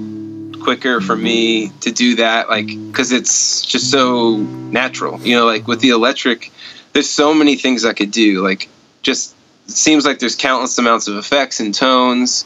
quicker 0.63 1.01
for 1.01 1.17
me 1.17 1.69
to 1.81 1.93
do 1.93 2.17
that 2.17 2.49
like 2.49 2.67
because 2.67 3.13
it's 3.13 3.65
just 3.65 3.91
so 3.91 4.37
natural. 4.37 5.21
You 5.21 5.37
know 5.37 5.47
like 5.47 5.67
with 5.67 5.81
the 5.81 5.91
electric 5.91 6.53
there's 6.93 7.09
so 7.09 7.33
many 7.33 7.57
things 7.57 7.85
i 7.85 7.93
could 7.93 8.11
do. 8.11 8.43
Like 8.43 8.69
just 9.03 9.35
seems 9.67 10.05
like 10.05 10.19
there's 10.19 10.37
countless 10.37 10.77
amounts 10.79 11.09
of 11.09 11.17
effects 11.17 11.61
and 11.61 11.75
tones. 11.75 12.45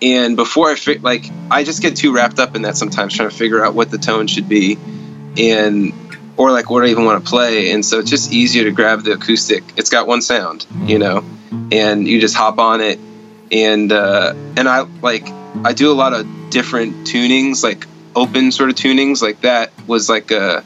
And 0.00 0.36
before 0.36 0.70
i 0.70 0.74
fi- 0.74 0.98
like 0.98 1.24
i 1.50 1.64
just 1.64 1.82
get 1.82 1.96
too 1.96 2.14
wrapped 2.14 2.38
up 2.38 2.56
in 2.56 2.62
that 2.62 2.76
sometimes 2.76 3.14
trying 3.14 3.30
to 3.30 3.34
figure 3.34 3.64
out 3.64 3.74
what 3.74 3.90
the 3.90 3.98
tone 3.98 4.26
should 4.26 4.48
be 4.48 4.78
and 5.36 5.92
or 6.36 6.52
like 6.52 6.70
what 6.70 6.84
i 6.84 6.88
even 6.88 7.04
want 7.04 7.24
to 7.24 7.28
play. 7.28 7.72
And 7.72 7.84
so 7.84 7.98
it's 7.98 8.10
just 8.10 8.32
easier 8.32 8.64
to 8.64 8.70
grab 8.70 9.02
the 9.02 9.12
acoustic. 9.12 9.64
It's 9.76 9.90
got 9.90 10.06
one 10.06 10.22
sound 10.22 10.66
you 10.86 10.98
know 10.98 11.24
and 11.72 12.06
you 12.06 12.20
just 12.20 12.34
hop 12.34 12.58
on 12.58 12.80
it. 12.80 12.98
And 13.50 13.90
uh, 13.92 14.34
and 14.56 14.68
I 14.68 14.80
like 15.02 15.26
I 15.64 15.72
do 15.72 15.90
a 15.90 15.94
lot 15.94 16.12
of 16.12 16.26
different 16.50 17.06
tunings, 17.06 17.62
like 17.62 17.86
open 18.16 18.52
sort 18.52 18.70
of 18.70 18.76
tunings. 18.76 19.22
Like 19.22 19.40
that 19.42 19.70
was 19.86 20.08
like 20.08 20.30
a 20.30 20.64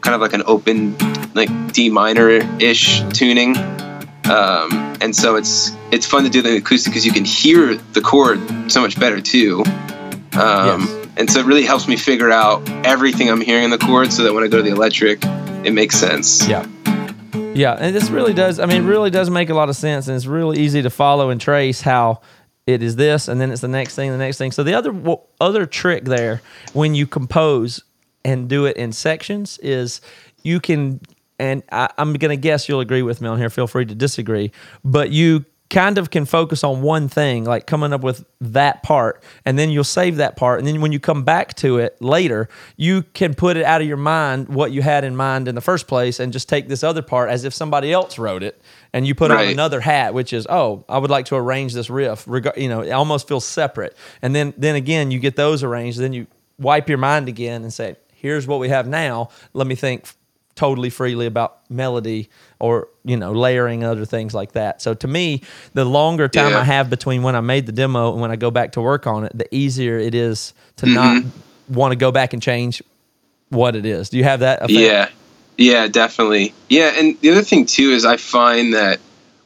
kind 0.00 0.14
of 0.14 0.20
like 0.20 0.32
an 0.32 0.42
open 0.46 0.96
like 1.34 1.72
D 1.72 1.90
minor 1.90 2.28
ish 2.60 3.02
tuning. 3.12 3.56
Um, 4.30 4.96
and 5.00 5.14
so 5.14 5.36
it's 5.36 5.72
it's 5.90 6.06
fun 6.06 6.24
to 6.24 6.30
do 6.30 6.42
the 6.42 6.56
acoustic 6.56 6.92
because 6.92 7.04
you 7.04 7.12
can 7.12 7.24
hear 7.24 7.74
the 7.74 8.00
chord 8.00 8.38
so 8.70 8.80
much 8.80 8.98
better 8.98 9.20
too. 9.20 9.62
Um, 10.32 10.86
Yes. 10.88 10.96
And 11.16 11.30
so 11.30 11.40
it 11.40 11.44
really 11.44 11.64
helps 11.64 11.86
me 11.86 11.96
figure 11.96 12.30
out 12.30 12.66
everything 12.86 13.28
I'm 13.28 13.42
hearing 13.42 13.64
in 13.64 13.70
the 13.70 13.78
chord, 13.78 14.10
so 14.10 14.22
that 14.22 14.32
when 14.32 14.42
I 14.42 14.48
go 14.48 14.56
to 14.56 14.62
the 14.62 14.70
electric, 14.70 15.22
it 15.66 15.72
makes 15.72 15.96
sense. 15.96 16.48
Yeah. 16.48 16.66
Yeah, 17.52 17.76
and 17.78 17.94
this 17.94 18.08
really 18.08 18.32
does. 18.32 18.58
I 18.58 18.64
mean, 18.64 18.84
it 18.84 18.86
really 18.86 19.10
does 19.10 19.28
make 19.28 19.50
a 19.50 19.54
lot 19.54 19.68
of 19.68 19.76
sense, 19.76 20.06
and 20.06 20.16
it's 20.16 20.24
really 20.24 20.60
easy 20.60 20.80
to 20.80 20.88
follow 20.88 21.28
and 21.28 21.38
trace 21.38 21.82
how 21.82 22.20
it 22.66 22.82
is 22.82 22.96
this, 22.96 23.28
and 23.28 23.40
then 23.40 23.50
it's 23.50 23.60
the 23.60 23.68
next 23.68 23.94
thing, 23.94 24.10
the 24.10 24.18
next 24.18 24.38
thing. 24.38 24.52
So 24.52 24.62
the 24.62 24.74
other 24.74 24.94
other 25.40 25.66
trick 25.66 26.04
there, 26.04 26.42
when 26.72 26.94
you 26.94 27.06
compose 27.06 27.82
and 28.24 28.48
do 28.48 28.66
it 28.66 28.76
in 28.76 28.92
sections, 28.92 29.58
is 29.58 30.00
you 30.42 30.60
can, 30.60 31.00
and 31.38 31.62
I, 31.72 31.90
I'm 31.98 32.12
gonna 32.14 32.36
guess 32.36 32.68
you'll 32.68 32.80
agree 32.80 33.02
with 33.02 33.20
me 33.20 33.28
on 33.28 33.38
here. 33.38 33.50
Feel 33.50 33.66
free 33.66 33.86
to 33.86 33.94
disagree, 33.94 34.52
but 34.84 35.10
you 35.10 35.44
kind 35.70 35.98
of 35.98 36.10
can 36.10 36.24
focus 36.24 36.64
on 36.64 36.82
one 36.82 37.08
thing, 37.08 37.44
like 37.44 37.66
coming 37.66 37.92
up 37.92 38.02
with 38.02 38.24
that 38.40 38.82
part, 38.82 39.22
and 39.44 39.58
then 39.58 39.70
you'll 39.70 39.84
save 39.84 40.16
that 40.16 40.36
part. 40.36 40.58
And 40.58 40.66
then 40.66 40.80
when 40.80 40.92
you 40.92 40.98
come 40.98 41.22
back 41.22 41.54
to 41.56 41.78
it 41.78 41.96
later, 42.02 42.48
you 42.76 43.02
can 43.14 43.34
put 43.34 43.56
it 43.56 43.64
out 43.64 43.80
of 43.80 43.86
your 43.86 43.96
mind 43.96 44.48
what 44.48 44.72
you 44.72 44.82
had 44.82 45.04
in 45.04 45.14
mind 45.14 45.46
in 45.48 45.54
the 45.54 45.60
first 45.60 45.86
place 45.86 46.18
and 46.18 46.32
just 46.32 46.48
take 46.48 46.68
this 46.68 46.82
other 46.82 47.02
part 47.02 47.30
as 47.30 47.44
if 47.44 47.54
somebody 47.54 47.92
else 47.92 48.18
wrote 48.18 48.42
it. 48.42 48.60
And 48.92 49.06
you 49.06 49.14
put 49.14 49.30
on 49.30 49.46
another 49.46 49.80
hat, 49.80 50.14
which 50.14 50.32
is, 50.32 50.46
oh, 50.50 50.84
I 50.88 50.98
would 50.98 51.10
like 51.10 51.26
to 51.26 51.36
arrange 51.36 51.74
this 51.74 51.88
riff. 51.90 52.24
Reg- 52.26 52.52
you 52.56 52.68
know, 52.68 52.80
it 52.80 52.90
almost 52.90 53.28
feels 53.28 53.44
separate. 53.44 53.96
And 54.20 54.34
then, 54.34 54.52
then 54.56 54.74
again, 54.74 55.10
you 55.10 55.20
get 55.20 55.36
those 55.36 55.62
arranged. 55.62 55.98
Then 55.98 56.12
you 56.12 56.26
wipe 56.58 56.88
your 56.88 56.98
mind 56.98 57.28
again 57.28 57.62
and 57.62 57.72
say, 57.72 57.96
here's 58.14 58.46
what 58.46 58.58
we 58.58 58.68
have 58.68 58.88
now. 58.88 59.30
Let 59.52 59.66
me 59.66 59.74
think 59.74 60.06
totally 60.56 60.90
freely 60.90 61.26
about 61.26 61.58
melody 61.70 62.28
or 62.58 62.88
you 63.04 63.16
know 63.16 63.32
layering 63.32 63.82
other 63.82 64.04
things 64.04 64.34
like 64.34 64.52
that 64.52 64.82
so 64.82 64.92
to 64.92 65.08
me 65.08 65.42
the 65.72 65.86
longer 65.86 66.28
time 66.28 66.50
Yeah. 66.50 66.58
i 66.58 66.64
have 66.64 66.90
between 66.90 67.22
when 67.22 67.34
i 67.34 67.40
made 67.40 67.64
the 67.64 67.72
demo 67.72 68.12
and 68.12 68.20
when 68.20 68.30
i 68.30 68.36
go 68.36 68.50
back 68.50 68.72
to 68.72 68.82
work 68.82 69.06
on 69.06 69.24
it 69.24 69.32
the 69.34 69.46
easier 69.54 69.98
it 69.98 70.14
is 70.14 70.52
to 70.76 70.86
mm-hmm. 70.86 70.94
not 70.94 71.24
want 71.68 71.92
to 71.92 71.96
go 71.96 72.12
back 72.12 72.34
and 72.34 72.42
change 72.42 72.82
what 73.48 73.74
it 73.74 73.86
is 73.86 74.10
do 74.10 74.18
you 74.18 74.24
have 74.24 74.40
that 74.40 74.58
effect? 74.58 74.72
Yeah, 74.72 75.08
yeah, 75.60 75.88
definitely. 75.88 76.54
Yeah, 76.70 76.92
and 76.96 77.20
the 77.20 77.30
other 77.30 77.42
thing 77.42 77.66
too 77.66 77.90
is 77.90 78.06
I 78.06 78.16
find 78.16 78.72
that 78.74 78.98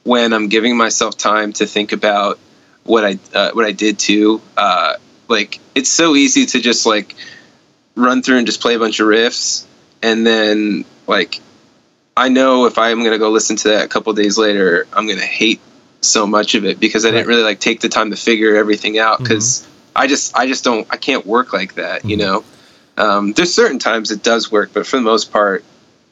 when 0.05 0.33
I'm 0.33 0.49
giving 0.49 0.77
myself 0.77 1.17
time 1.19 1.53
to 1.55 1.67
think 1.67 1.91
about 1.93 2.39
what 2.85 3.05
I 3.05 3.19
uh, 3.35 3.51
what 3.53 3.65
I 3.65 3.73
did 3.73 3.99
too, 3.99 4.41
uh, 4.57 4.95
like 5.29 5.59
it's 5.75 5.91
so 5.91 6.15
easy 6.15 6.47
to 6.47 6.61
just 6.61 6.87
like 6.87 7.17
run 7.97 8.23
through 8.23 8.39
and 8.39 8.47
just 8.47 8.61
play 8.61 8.75
a 8.75 8.79
bunch 8.79 9.01
of 9.01 9.09
riffs, 9.09 9.67
and 10.03 10.25
then 10.25 10.85
like 11.09 11.41
I 12.17 12.29
know 12.29 12.67
if 12.67 12.79
I'm 12.79 13.03
gonna 13.03 13.19
go 13.19 13.31
listen 13.31 13.57
to 13.57 13.69
that 13.71 13.85
a 13.85 13.89
couple 13.89 14.13
days 14.13 14.39
later, 14.39 14.87
I'm 14.93 15.09
gonna 15.09 15.21
hate 15.21 15.61
so 16.01 16.29
much 16.29 16.55
of 16.55 16.65
it 16.65 16.79
because 16.79 17.05
I 17.05 17.11
didn't 17.11 17.27
really 17.27 17.43
like 17.43 17.59
take 17.59 17.81
the 17.81 17.89
time 17.89 18.11
to 18.11 18.17
figure 18.17 18.55
everything 18.55 19.01
out 19.01 19.19
because 19.19 19.67
I 19.97 20.07
just 20.07 20.37
I 20.37 20.47
just 20.47 20.63
don't 20.63 20.87
I 20.91 20.97
can't 20.97 21.27
work 21.27 21.53
like 21.53 21.75
that. 21.75 22.05
You 22.09 22.17
Mm-hmm. 22.19 22.27
know, 22.27 22.45
um, 23.03 23.33
there's 23.33 23.53
certain 23.53 23.81
times 23.81 24.13
it 24.13 24.23
does 24.23 24.53
work, 24.53 24.71
but 24.73 24.87
for 24.87 24.97
the 24.97 25.03
most 25.03 25.33
part, 25.33 25.65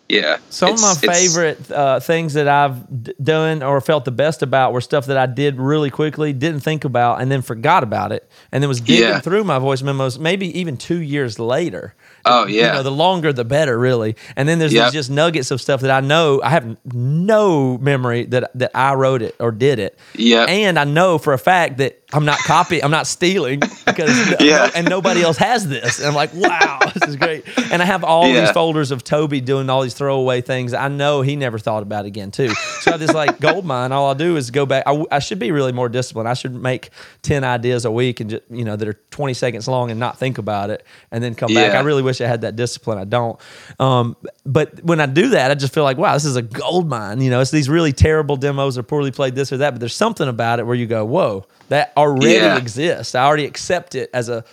yeah. 0.09 0.38
Some 0.51 0.75
of 0.75 0.81
my 0.83 0.95
favorite 0.95 1.71
uh, 1.71 2.01
things 2.01 2.35
that 2.35 2.47
I've 2.49 3.03
d- 3.05 3.15
done 3.23 3.62
or 3.62 3.81
felt 3.81 4.05
the 4.05 4.11
best 4.11 4.43
about 4.43 4.73
were 4.73 4.81
stuff 4.81 5.07
that 5.07 5.17
I 5.17 5.27
did 5.27 5.59
really 5.59 5.91
quickly, 5.91 6.33
didn't 6.33 6.61
think 6.61 6.85
about, 6.85 7.21
and 7.23 7.31
then 7.31 7.41
forgot 7.43 7.83
about 7.83 8.12
it, 8.12 8.29
and 8.51 8.62
then 8.62 8.69
was 8.69 8.81
digging 8.81 9.05
Yeah. 9.09 9.21
through 9.21 9.45
my 9.45 9.59
voice 9.59 9.83
memos, 9.83 10.19
maybe 10.19 10.59
even 10.59 10.77
two 10.77 11.01
years 11.01 11.38
later. 11.38 11.95
Oh 12.24 12.46
You 12.46 12.61
yeah. 12.61 12.72
know, 12.72 12.82
the 12.82 12.90
longer 12.92 13.32
the 13.32 13.44
better, 13.44 13.78
really. 13.78 14.16
And 14.37 14.48
then 14.48 14.58
there's 14.58 14.72
Yep. 14.72 14.87
these 14.87 14.92
just 14.92 15.11
nuggets 15.11 15.50
of 15.50 15.61
stuff 15.61 15.80
that 15.82 15.90
I 15.90 16.00
know 16.00 16.40
I 16.42 16.50
have 16.50 16.76
no 16.92 17.78
memory 17.78 18.24
that 18.26 18.50
that 18.54 18.70
I 18.74 18.94
wrote 18.94 19.22
it 19.22 19.35
or 19.40 19.50
did 19.50 19.78
it. 19.78 19.98
Yep. 20.14 20.48
And 20.48 20.78
I 20.78 20.85
know 20.85 21.18
for 21.18 21.32
a 21.32 21.38
fact 21.38 21.78
that 21.78 21.98
I'm 22.14 22.24
not 22.26 22.38
copying, 22.40 22.85
I'm 22.85 22.90
not 22.90 23.06
stealing 23.06 23.61
because 23.87 24.11
Yeah. 24.40 24.70
and 24.74 24.88
nobody 24.88 25.22
else 25.22 25.38
has 25.38 25.66
this. 25.66 25.98
And 25.98 26.08
I'm 26.08 26.14
like, 26.14 26.32
wow, 26.35 26.78
this 26.94 27.08
is 27.08 27.16
great. 27.16 27.44
And 27.72 27.80
I 27.80 27.85
have 27.87 28.04
all 28.04 28.24
these 28.24 28.50
folders 28.50 28.90
of 28.90 29.02
Toby 29.02 29.40
doing 29.40 29.70
all 29.70 29.82
these 29.82 29.94
throwaway 29.94 30.42
things. 30.42 30.74
I 30.74 30.88
know 30.88 31.22
he 31.22 31.37
never 31.37 31.58
thought 31.58 31.82
about 31.82 32.04
again 32.04 32.30
too. 32.30 32.50
So 32.80 32.90
I 32.90 32.90
have 32.92 33.00
this 33.00 33.14
like 33.14 33.40
gold 33.40 33.64
mine. 33.64 33.92
All 33.92 34.06
I'll 34.08 34.14
do 34.14 34.37
is 34.37 34.50
go 34.50 34.66
back. 34.66 34.85
I 35.11 35.18
should 35.20 35.38
be 35.38 35.50
really 35.52 35.72
more 35.72 35.88
disciplined. 35.88 36.28
I 36.28 36.35
should 36.35 36.54
make 36.54 36.90
ten 37.22 37.44
ideas 37.44 37.85
a 37.85 37.90
week 37.90 38.20
and 38.20 38.30
just 38.30 38.42
you 38.50 38.64
know 38.64 38.76
that 38.76 38.87
are 38.87 38.98
20 39.11 39.35
seconds 39.35 39.66
long 39.68 39.90
and 39.90 39.98
not 39.98 40.18
think 40.18 40.38
about 40.38 40.70
it 40.70 40.85
and 41.11 41.22
then 41.24 41.35
come 41.35 41.52
back. 41.54 41.72
I 41.74 41.80
really 41.80 42.02
wish 42.02 42.12
I 42.20 42.27
had 42.29 42.42
that 42.42 42.57
discipline. 42.57 42.98
I 42.98 43.05
don't. 43.05 43.38
Um, 43.81 44.16
but 44.44 44.83
when 44.85 45.01
I 45.01 45.07
do 45.07 45.31
that, 45.31 45.51
I 45.51 45.55
just 45.55 45.72
feel 45.72 45.85
like 45.85 45.96
wow, 45.96 46.12
this 46.14 46.25
is 46.25 46.37
a 46.37 46.42
gold 46.42 46.88
mine. 46.88 47.20
You 47.20 47.31
know, 47.31 47.40
it's 47.40 47.51
these 47.51 47.68
really 47.68 47.92
terrible 47.92 48.37
demos 48.37 48.77
or 48.77 48.83
poorly 48.83 49.11
played 49.11 49.35
this 49.35 49.53
or 49.53 49.57
that. 49.59 49.70
But 49.70 49.81
there's 49.81 49.94
something 49.96 50.29
about 50.29 50.59
it 50.59 50.66
where 50.66 50.75
you 50.77 50.87
go, 50.87 51.05
whoa, 51.05 51.46
that 51.68 51.92
already 51.96 52.35
Yeah. 52.35 52.59
exists. 52.59 53.14
I 53.14 53.25
already 53.25 53.46
accept 53.46 53.94
it 53.94 54.11
as 54.12 54.29
a 54.29 54.44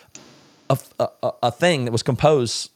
a, 0.69 0.77
a, 0.99 1.31
a 1.43 1.51
thing 1.51 1.85
that 1.85 1.91
was 1.91 2.03
composed 2.03 2.69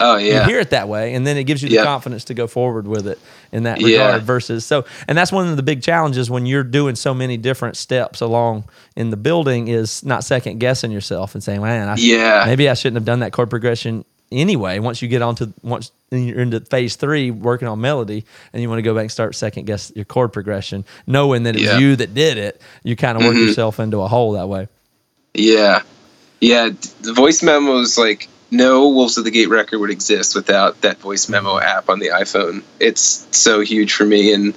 oh 0.00 0.16
yeah. 0.16 0.40
you 0.42 0.46
hear 0.52 0.60
it 0.60 0.70
that 0.70 0.88
way 0.88 1.14
and 1.14 1.26
then 1.26 1.36
it 1.36 1.44
gives 1.44 1.62
you 1.62 1.68
the 1.68 1.76
Yep. 1.76 1.84
confidence 1.84 2.24
to 2.24 2.34
go 2.34 2.46
forward 2.46 2.86
with 2.86 3.06
it 3.08 3.18
in 3.52 3.64
that 3.64 3.80
Yeah. 3.80 4.04
regard 4.06 4.22
versus 4.22 4.64
so 4.64 4.84
and 5.08 5.18
that's 5.18 5.32
one 5.32 5.48
of 5.48 5.56
the 5.56 5.62
big 5.62 5.82
challenges 5.82 6.30
when 6.30 6.46
you're 6.46 6.62
doing 6.64 6.94
so 6.94 7.12
many 7.14 7.36
different 7.36 7.76
steps 7.76 8.20
along 8.20 8.64
in 8.96 9.10
the 9.10 9.16
building 9.16 9.68
is 9.68 10.04
not 10.04 10.22
second 10.24 10.58
guessing 10.58 10.90
yourself 10.92 11.34
and 11.34 11.42
saying 11.42 11.62
man 11.62 11.88
I, 11.88 11.96
Yeah. 11.96 12.44
maybe 12.46 12.68
i 12.68 12.74
shouldn't 12.74 12.96
have 12.96 13.04
done 13.04 13.20
that 13.20 13.32
chord 13.32 13.50
progression 13.50 14.04
anyway 14.30 14.78
once 14.78 15.00
you 15.02 15.08
get 15.08 15.22
onto 15.22 15.52
once 15.62 15.90
you're 16.10 16.40
into 16.40 16.60
phase 16.60 16.96
three 16.96 17.30
working 17.30 17.66
on 17.66 17.80
melody 17.80 18.24
and 18.52 18.62
you 18.62 18.68
want 18.68 18.78
to 18.78 18.82
go 18.82 18.94
back 18.94 19.02
and 19.02 19.10
start 19.10 19.34
second 19.34 19.64
guess 19.66 19.90
your 19.96 20.04
chord 20.04 20.32
progression 20.32 20.84
knowing 21.06 21.42
that 21.44 21.56
it 21.56 21.62
Yeah. 21.62 21.72
was 21.74 21.82
you 21.82 21.96
that 21.96 22.12
did 22.14 22.36
it 22.38 22.60
you 22.84 22.94
kind 22.94 23.16
of 23.18 23.24
work 23.24 23.34
Mhm. 23.34 23.46
yourself 23.48 23.80
into 23.80 24.00
a 24.02 24.06
hole 24.08 24.32
that 24.32 24.48
way 24.48 24.68
Yeah, 25.34 25.82
yeah. 26.40 26.70
The 27.02 27.12
voice 27.12 27.42
memos, 27.42 27.96
like 27.98 28.28
no 28.50 28.88
Wolves 28.88 29.18
of 29.18 29.24
the 29.24 29.30
Gate 29.30 29.48
record 29.48 29.78
would 29.78 29.90
exist 29.90 30.34
without 30.34 30.80
that 30.82 30.98
voice 30.98 31.28
memo 31.28 31.58
app 31.58 31.88
on 31.88 31.98
the 31.98 32.08
iPhone. 32.08 32.62
It's 32.80 33.26
so 33.36 33.60
huge 33.60 33.92
for 33.92 34.04
me, 34.04 34.32
and 34.32 34.54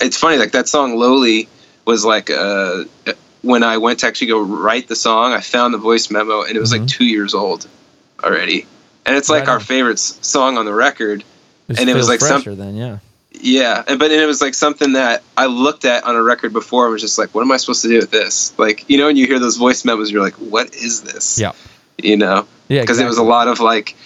it's 0.00 0.16
funny. 0.16 0.36
Like 0.38 0.52
that 0.52 0.68
song 0.68 0.96
"Lowly" 0.96 1.48
was 1.86 2.04
like 2.04 2.30
uh, 2.30 2.84
when 3.42 3.62
I 3.62 3.78
went 3.78 4.00
to 4.00 4.06
actually 4.06 4.28
go 4.28 4.40
write 4.40 4.88
the 4.88 4.96
song. 4.96 5.32
I 5.32 5.40
found 5.40 5.72
the 5.74 5.78
voice 5.78 6.10
memo, 6.10 6.42
and 6.42 6.56
it 6.56 6.60
was 6.60 6.72
like 6.72 6.86
two 6.86 7.06
years 7.06 7.34
old 7.34 7.66
already. 8.22 8.66
And 9.06 9.16
it's 9.16 9.28
like 9.30 9.44
Mm-hmm. 9.44 9.48
Right 9.48 9.54
our 9.54 9.60
favorite 9.60 9.98
song 9.98 10.58
on 10.58 10.66
the 10.66 10.74
record. 10.74 11.24
And 11.68 11.88
it 11.88 11.94
was 11.94 12.08
like 12.08 12.20
some- 12.20 12.42
fresher 12.42 12.54
then 12.54 12.76
yeah 12.76 12.98
Yeah, 13.32 13.82
and 13.88 13.98
but 13.98 14.10
and 14.10 14.20
it 14.20 14.26
was 14.26 14.42
like 14.42 14.54
something 14.54 14.92
that 14.92 15.22
I 15.36 15.46
looked 15.46 15.84
at 15.86 16.04
on 16.04 16.16
a 16.16 16.22
record 16.22 16.52
before 16.52 16.84
and 16.84 16.92
was 16.92 17.00
just 17.00 17.16
like, 17.16 17.34
what 17.34 17.40
am 17.42 17.50
I 17.52 17.56
supposed 17.56 17.80
to 17.82 17.88
do 17.88 17.96
with 17.96 18.10
this? 18.10 18.52
Like, 18.58 18.84
you 18.90 18.98
know, 18.98 19.06
when 19.06 19.16
you 19.16 19.26
hear 19.26 19.38
those 19.38 19.56
voice 19.56 19.84
memos, 19.86 20.10
you're 20.10 20.22
like, 20.22 20.34
what 20.34 20.74
is 20.74 21.02
this? 21.02 21.38
Yeah. 21.38 21.52
You 22.04 22.16
know, 22.16 22.46
yeah 22.68 22.80
because 22.82 22.98
it 22.98 23.06
was 23.06 23.18
a 23.18 23.22
lot 23.22 23.48
of 23.48 23.60
like 23.60 23.96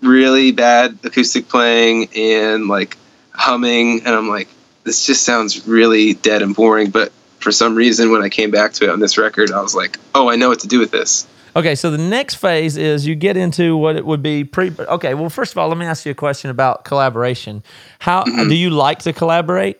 really 0.00 0.52
bad 0.52 0.98
acoustic 1.04 1.48
playing 1.48 2.08
and 2.14 2.68
like 2.68 2.96
humming, 3.32 4.00
and 4.04 4.14
I'm 4.14 4.28
like, 4.28 4.48
this 4.84 5.06
just 5.06 5.22
sounds 5.24 5.66
really 5.66 6.14
dead 6.14 6.42
and 6.42 6.54
boring. 6.54 6.90
But 6.90 7.12
for 7.40 7.52
some 7.52 7.74
reason, 7.74 8.10
when 8.12 8.22
I 8.22 8.28
came 8.28 8.50
back 8.50 8.72
to 8.74 8.84
it 8.84 8.90
on 8.90 9.00
this 9.00 9.18
record, 9.18 9.50
I 9.52 9.60
was 9.60 9.74
like, 9.74 9.98
oh, 10.14 10.28
I 10.30 10.36
know 10.36 10.48
what 10.48 10.60
to 10.60 10.68
do 10.68 10.78
with 10.78 10.90
this. 10.90 11.26
Okay, 11.56 11.76
so 11.76 11.90
the 11.90 11.98
next 11.98 12.34
phase 12.34 12.76
is 12.76 13.06
you 13.06 13.14
get 13.14 13.36
into 13.36 13.76
what 13.76 13.94
it 13.94 14.04
would 14.04 14.22
be 14.22 14.42
pre. 14.44 14.72
Okay, 14.76 15.14
well, 15.14 15.30
first 15.30 15.52
of 15.52 15.58
all, 15.58 15.68
let 15.68 15.78
me 15.78 15.86
ask 15.86 16.04
you 16.04 16.10
a 16.10 16.14
question 16.14 16.50
about 16.50 16.84
collaboration. 16.84 17.62
How 18.00 18.24
Mm-hmm. 18.24 18.48
do 18.48 18.54
you 18.56 18.70
like 18.70 19.00
to 19.00 19.12
collaborate 19.12 19.78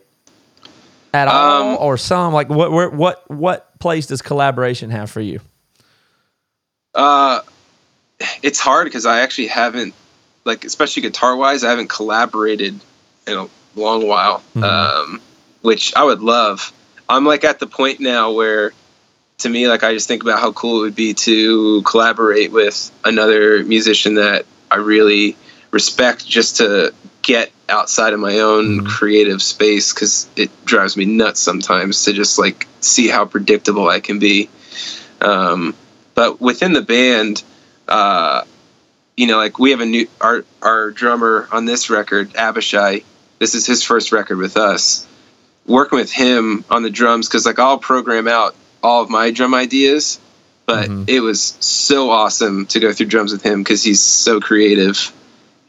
at 1.12 1.26
all, 1.26 1.72
Um, 1.72 1.76
or 1.80 1.96
some? 1.96 2.32
Like, 2.32 2.48
what 2.48 2.70
where, 2.70 2.90
what 2.90 3.28
what 3.28 3.76
place 3.80 4.06
does 4.06 4.22
collaboration 4.22 4.90
have 4.90 5.10
for 5.10 5.20
you? 5.20 5.40
Uh, 6.94 7.40
it's 8.42 8.58
hard 8.58 8.86
because 8.86 9.06
I 9.06 9.20
actually 9.20 9.48
haven't, 9.48 9.94
like, 10.44 10.64
especially 10.64 11.02
guitar 11.02 11.36
wise, 11.36 11.64
I 11.64 11.70
haven't 11.70 11.88
collaborated 11.88 12.78
in 13.26 13.38
a 13.38 13.48
long 13.74 14.06
while, 14.06 14.42
um, 14.56 15.20
which 15.62 15.94
I 15.96 16.04
would 16.04 16.20
love. 16.20 16.72
I'm 17.08 17.24
like 17.24 17.44
at 17.44 17.58
the 17.58 17.66
point 17.66 18.00
now 18.00 18.32
where, 18.32 18.72
to 19.38 19.48
me, 19.48 19.68
like, 19.68 19.82
I 19.82 19.92
just 19.92 20.08
think 20.08 20.22
about 20.22 20.40
how 20.40 20.52
cool 20.52 20.78
it 20.78 20.80
would 20.82 20.96
be 20.96 21.14
to 21.14 21.82
collaborate 21.82 22.52
with 22.52 22.90
another 23.04 23.64
musician 23.64 24.14
that 24.14 24.46
I 24.70 24.76
really 24.76 25.36
respect 25.70 26.26
just 26.26 26.58
to 26.58 26.94
get 27.22 27.50
outside 27.68 28.12
of 28.12 28.20
my 28.20 28.40
own 28.40 28.84
creative 28.84 29.42
space 29.42 29.92
because 29.92 30.28
it 30.36 30.50
drives 30.64 30.96
me 30.96 31.04
nuts 31.04 31.40
sometimes 31.40 32.04
to 32.04 32.12
just 32.12 32.38
like 32.38 32.66
see 32.80 33.08
how 33.08 33.24
predictable 33.24 33.88
I 33.88 34.00
can 34.00 34.18
be. 34.18 34.50
Um, 35.20 35.74
but 36.14 36.40
within 36.40 36.74
the 36.74 36.82
band, 36.82 37.42
uh, 37.88 38.44
you 39.16 39.26
know, 39.26 39.36
like 39.36 39.58
we 39.58 39.70
have 39.70 39.80
a 39.80 39.86
new 39.86 40.08
our 40.20 40.44
our 40.62 40.90
drummer 40.90 41.48
on 41.52 41.64
this 41.64 41.90
record, 41.90 42.34
Abishai. 42.36 43.02
This 43.38 43.54
is 43.54 43.66
his 43.66 43.82
first 43.82 44.12
record 44.12 44.38
with 44.38 44.56
us. 44.56 45.06
Working 45.66 45.98
with 45.98 46.12
him 46.12 46.64
on 46.70 46.82
the 46.82 46.90
drums 46.90 47.28
because 47.28 47.46
like 47.46 47.58
I'll 47.58 47.78
program 47.78 48.28
out 48.28 48.54
all 48.82 49.02
of 49.02 49.10
my 49.10 49.30
drum 49.30 49.54
ideas, 49.54 50.20
but 50.66 50.90
it 51.08 51.20
was 51.20 51.56
so 51.60 52.10
awesome 52.10 52.66
to 52.66 52.80
go 52.80 52.92
through 52.92 53.06
drums 53.06 53.32
with 53.32 53.42
him 53.42 53.62
because 53.62 53.82
he's 53.82 54.02
so 54.02 54.40
creative, 54.40 55.12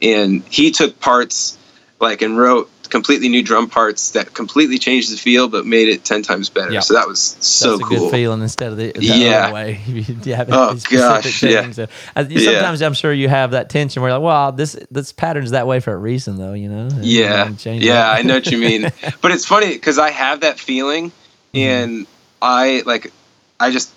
and 0.02 0.42
he 0.50 0.70
took 0.70 1.00
parts 1.00 1.56
like 2.00 2.22
and 2.22 2.36
wrote 2.36 2.70
completely 2.86 3.28
new 3.28 3.42
drum 3.42 3.68
parts 3.68 4.10
that 4.12 4.34
completely 4.34 4.78
changed 4.78 5.12
the 5.12 5.16
feel 5.16 5.48
but 5.48 5.66
made 5.66 5.88
it 5.88 6.04
10 6.04 6.22
times 6.22 6.48
better 6.50 6.72
Yeah. 6.72 6.80
so 6.80 6.94
that 6.94 7.06
was 7.08 7.36
so 7.40 7.70
That's 7.76 7.80
a 7.80 7.84
cool 7.84 7.98
good 7.98 8.10
feeling 8.10 8.42
instead 8.42 8.72
of 8.72 8.78
the, 8.78 8.92
the 8.92 9.04
Yeah. 9.04 9.44
other 9.46 9.54
way. 9.54 9.80
You 9.86 10.34
have 10.34 10.48
Oh, 10.52 10.74
gosh, 10.90 11.42
yeah. 11.42 11.62
things. 11.62 11.76
So, 11.76 11.86
uh, 12.14 12.24
you- 12.28 12.40
Yeah. 12.40 12.52
Sometimes 12.52 12.82
I'm 12.82 12.94
sure 12.94 13.12
you 13.12 13.28
have 13.28 13.50
that 13.52 13.70
tension 13.70 14.02
where 14.02 14.10
you're 14.10 14.18
like, 14.18 14.24
well, 14.26 14.52
this 14.52 14.76
this 14.90 15.12
pattern's 15.12 15.50
that 15.52 15.66
way 15.66 15.80
for 15.80 15.92
a 15.92 15.96
reason, 15.96 16.36
though. 16.38 16.52
You 16.54 16.68
know? 16.68 16.88
Yeah 17.00 17.50
yeah 17.64 18.10
i 18.10 18.22
know 18.22 18.34
what 18.34 18.46
you 18.50 18.58
mean 18.58 18.82
but 19.20 19.30
it's 19.32 19.44
funny 19.46 19.72
because 19.72 19.98
i 19.98 20.10
have 20.10 20.40
that 20.40 20.58
feeling 20.58 21.10
Mm-hmm. 21.54 21.58
and 21.58 22.06
i 22.42 22.82
like 22.86 23.12
i 23.58 23.70
just 23.70 23.90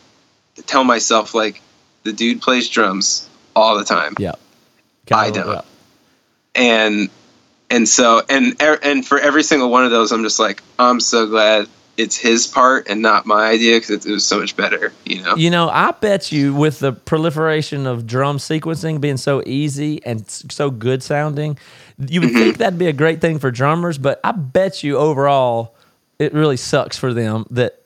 tell 0.66 0.84
myself 0.84 1.34
like 1.34 1.62
the 2.04 2.14
dude 2.14 2.42
plays 2.42 2.70
drums 2.70 3.28
all 3.56 3.78
the 3.78 3.84
time 3.84 4.14
yeah. 4.20 4.34
I 5.12 5.32
don't. 5.32 5.48
yeah. 5.48 5.62
and 6.56 7.10
and 7.70 7.88
so 7.88 8.22
and 8.30 8.56
er- 8.62 8.80
and 8.84 9.06
for 9.06 9.20
every 9.20 9.44
single 9.44 9.70
one 9.70 9.86
of 9.86 9.92
those 9.92 10.12
i'm 10.12 10.24
just 10.24 10.40
like 10.40 10.62
i'm 10.80 11.00
so 11.00 11.28
glad 11.28 11.68
it's 11.98 12.16
his 12.16 12.48
part 12.48 12.88
and 12.88 13.02
not 13.02 13.26
my 13.26 13.46
idea 13.48 13.76
because 13.78 13.90
it, 13.90 14.06
it 14.06 14.12
was 14.12 14.26
so 14.26 14.40
much 14.40 14.56
better 14.56 14.94
you 15.06 15.22
know 15.22 15.36
You 15.36 15.50
know, 15.50 15.68
I 15.70 15.92
bet 15.92 16.32
you 16.32 16.54
with 16.54 16.80
the 16.80 16.94
proliferation 16.94 17.86
of 17.86 18.08
drum 18.08 18.38
sequencing 18.38 19.02
being 19.02 19.18
so 19.18 19.44
easy 19.46 20.02
and 20.06 20.26
so 20.30 20.72
good 20.72 21.04
sounding, 21.04 21.58
you 21.98 22.22
would 22.22 22.30
Mm-hmm. 22.30 22.38
think 22.40 22.58
that'd 22.60 22.80
be 22.80 22.88
a 22.88 22.94
great 22.94 23.20
thing 23.20 23.38
for 23.38 23.52
drummers, 23.52 23.98
but 23.98 24.22
I 24.24 24.32
bet 24.32 24.82
you 24.82 24.98
overall 24.98 25.76
it 26.20 26.34
really 26.34 26.56
sucks 26.56 26.98
for 26.98 27.14
them 27.14 27.46
that 27.52 27.79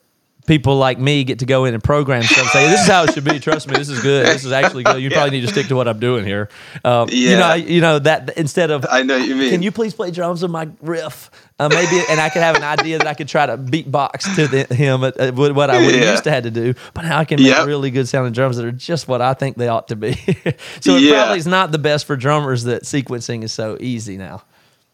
people 0.45 0.75
like 0.77 0.99
me 0.99 1.23
get 1.23 1.39
to 1.39 1.45
go 1.45 1.65
in 1.65 1.73
and 1.73 1.83
program 1.83 2.21
stuff 2.23 2.47
say 2.51 2.67
this 2.69 2.81
is 2.81 2.87
how 2.87 3.03
it 3.03 3.13
should 3.13 3.23
be 3.23 3.39
trust 3.39 3.67
me 3.67 3.75
this 3.75 3.87
is 3.89 4.01
good 4.01 4.25
this 4.25 4.43
is 4.43 4.51
actually 4.51 4.83
good 4.83 5.01
you 5.01 5.09
probably 5.11 5.31
need 5.31 5.41
to 5.41 5.47
stick 5.47 5.67
to 5.67 5.75
what 5.75 5.87
i'm 5.87 5.99
doing 5.99 6.25
here 6.25 6.49
um, 6.83 7.07
you 7.09 7.29
Yeah. 7.29 7.37
know 7.39 7.53
you 7.53 7.79
know 7.81 7.99
that 7.99 8.37
instead 8.37 8.69
of 8.71 8.85
i 8.89 9.03
know 9.03 9.17
what 9.19 9.27
you 9.27 9.35
mean 9.35 9.49
can 9.49 9.61
you 9.63 9.71
please 9.71 9.93
play 9.93 10.11
drums 10.11 10.43
on 10.43 10.51
my 10.51 10.67
riff? 10.81 11.29
Uh, 11.59 11.69
maybe, 11.69 12.01
and 12.09 12.19
I 12.19 12.29
could 12.29 12.41
have 12.41 12.55
an 12.55 12.63
idea 12.63 12.97
that 12.97 13.05
I 13.05 13.13
could 13.13 13.27
try 13.27 13.45
to 13.45 13.55
beatbox 13.57 14.35
to 14.35 14.47
the, 14.47 14.73
him 14.73 15.03
at, 15.03 15.15
at 15.17 15.35
what 15.35 15.69
I 15.69 15.77
would 15.79 15.93
have 15.93 16.03
Yeah. 16.03 16.11
used 16.11 16.23
to 16.23 16.31
had 16.31 16.43
to 16.43 16.51
do, 16.51 16.73
but 16.95 17.03
now 17.03 17.19
I 17.19 17.25
can 17.25 17.39
make 17.39 17.49
Yep. 17.55 17.67
really 17.67 17.91
good 17.91 18.07
sounding 18.07 18.33
drums 18.33 18.57
that 18.57 18.65
are 18.65 18.71
just 18.71 19.07
what 19.07 19.21
I 19.21 19.35
think 19.35 19.55
they 19.55 19.67
ought 19.67 19.87
to 19.89 19.95
be. 19.95 20.13
so 20.81 20.95
it 20.95 21.03
Yeah. 21.03 21.11
probably 21.21 21.37
is 21.37 21.45
not 21.47 21.71
the 21.71 21.77
best 21.77 22.05
for 22.07 22.15
drummers 22.15 22.63
that 22.63 22.83
sequencing 22.83 23.43
is 23.43 23.53
so 23.53 23.77
easy 23.79 24.17
now. 24.17 24.41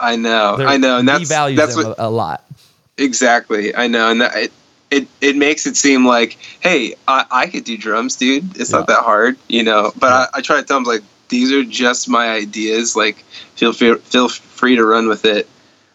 i 0.02 0.18
know 0.18 0.58
They're- 0.58 0.68
i 0.68 0.76
know 0.78 0.98
and 1.00 1.08
that's 1.08 1.24
devalues 1.32 1.56
that's 1.56 1.76
them 1.76 1.88
what 1.88 1.98
a, 1.98 2.08
a 2.08 2.10
lot. 2.10 2.44
Exactly, 2.98 3.74
I 3.74 3.88
know, 3.88 4.12
and 4.12 4.20
that, 4.22 4.52
it, 5.22 5.36
makes 5.36 5.66
it 5.68 5.76
seem 5.78 6.06
like, 6.06 6.38
hey, 6.60 6.96
I, 7.08 7.26
I 7.32 7.48
could 7.48 7.64
do 7.64 7.78
drums, 7.78 8.16
dude. 8.16 8.58
It's 8.60 8.72
not 8.72 8.88
that 8.88 9.00
hard, 9.04 9.38
you 9.48 9.64
know. 9.64 9.92
But 9.98 10.12
I, 10.12 10.28
I 10.36 10.42
try 10.42 10.58
to 10.58 10.64
tell 10.64 10.78
them 10.78 10.84
like 10.86 11.02
these 11.30 11.52
are 11.52 11.64
just 11.64 12.10
my 12.10 12.30
ideas. 12.30 12.96
Like 12.96 13.18
feel 13.56 13.74
feel, 13.74 13.98
feel 13.98 14.30
free 14.30 14.76
to 14.76 14.86
run 14.86 15.08
with 15.08 15.26
it. 15.26 15.48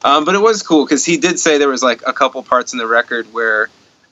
Um, 0.05 0.25
but 0.25 0.35
it 0.35 0.41
was 0.41 0.63
cool 0.63 0.85
because 0.85 1.05
he 1.05 1.17
did 1.17 1.39
say 1.39 1.57
there 1.59 1.69
was 1.69 1.83
like 1.83 2.03
a 2.07 2.13
couple 2.13 2.43
parts 2.43 2.73
in 2.75 2.79
the 2.79 2.87
record 2.87 3.33
where 3.33 3.71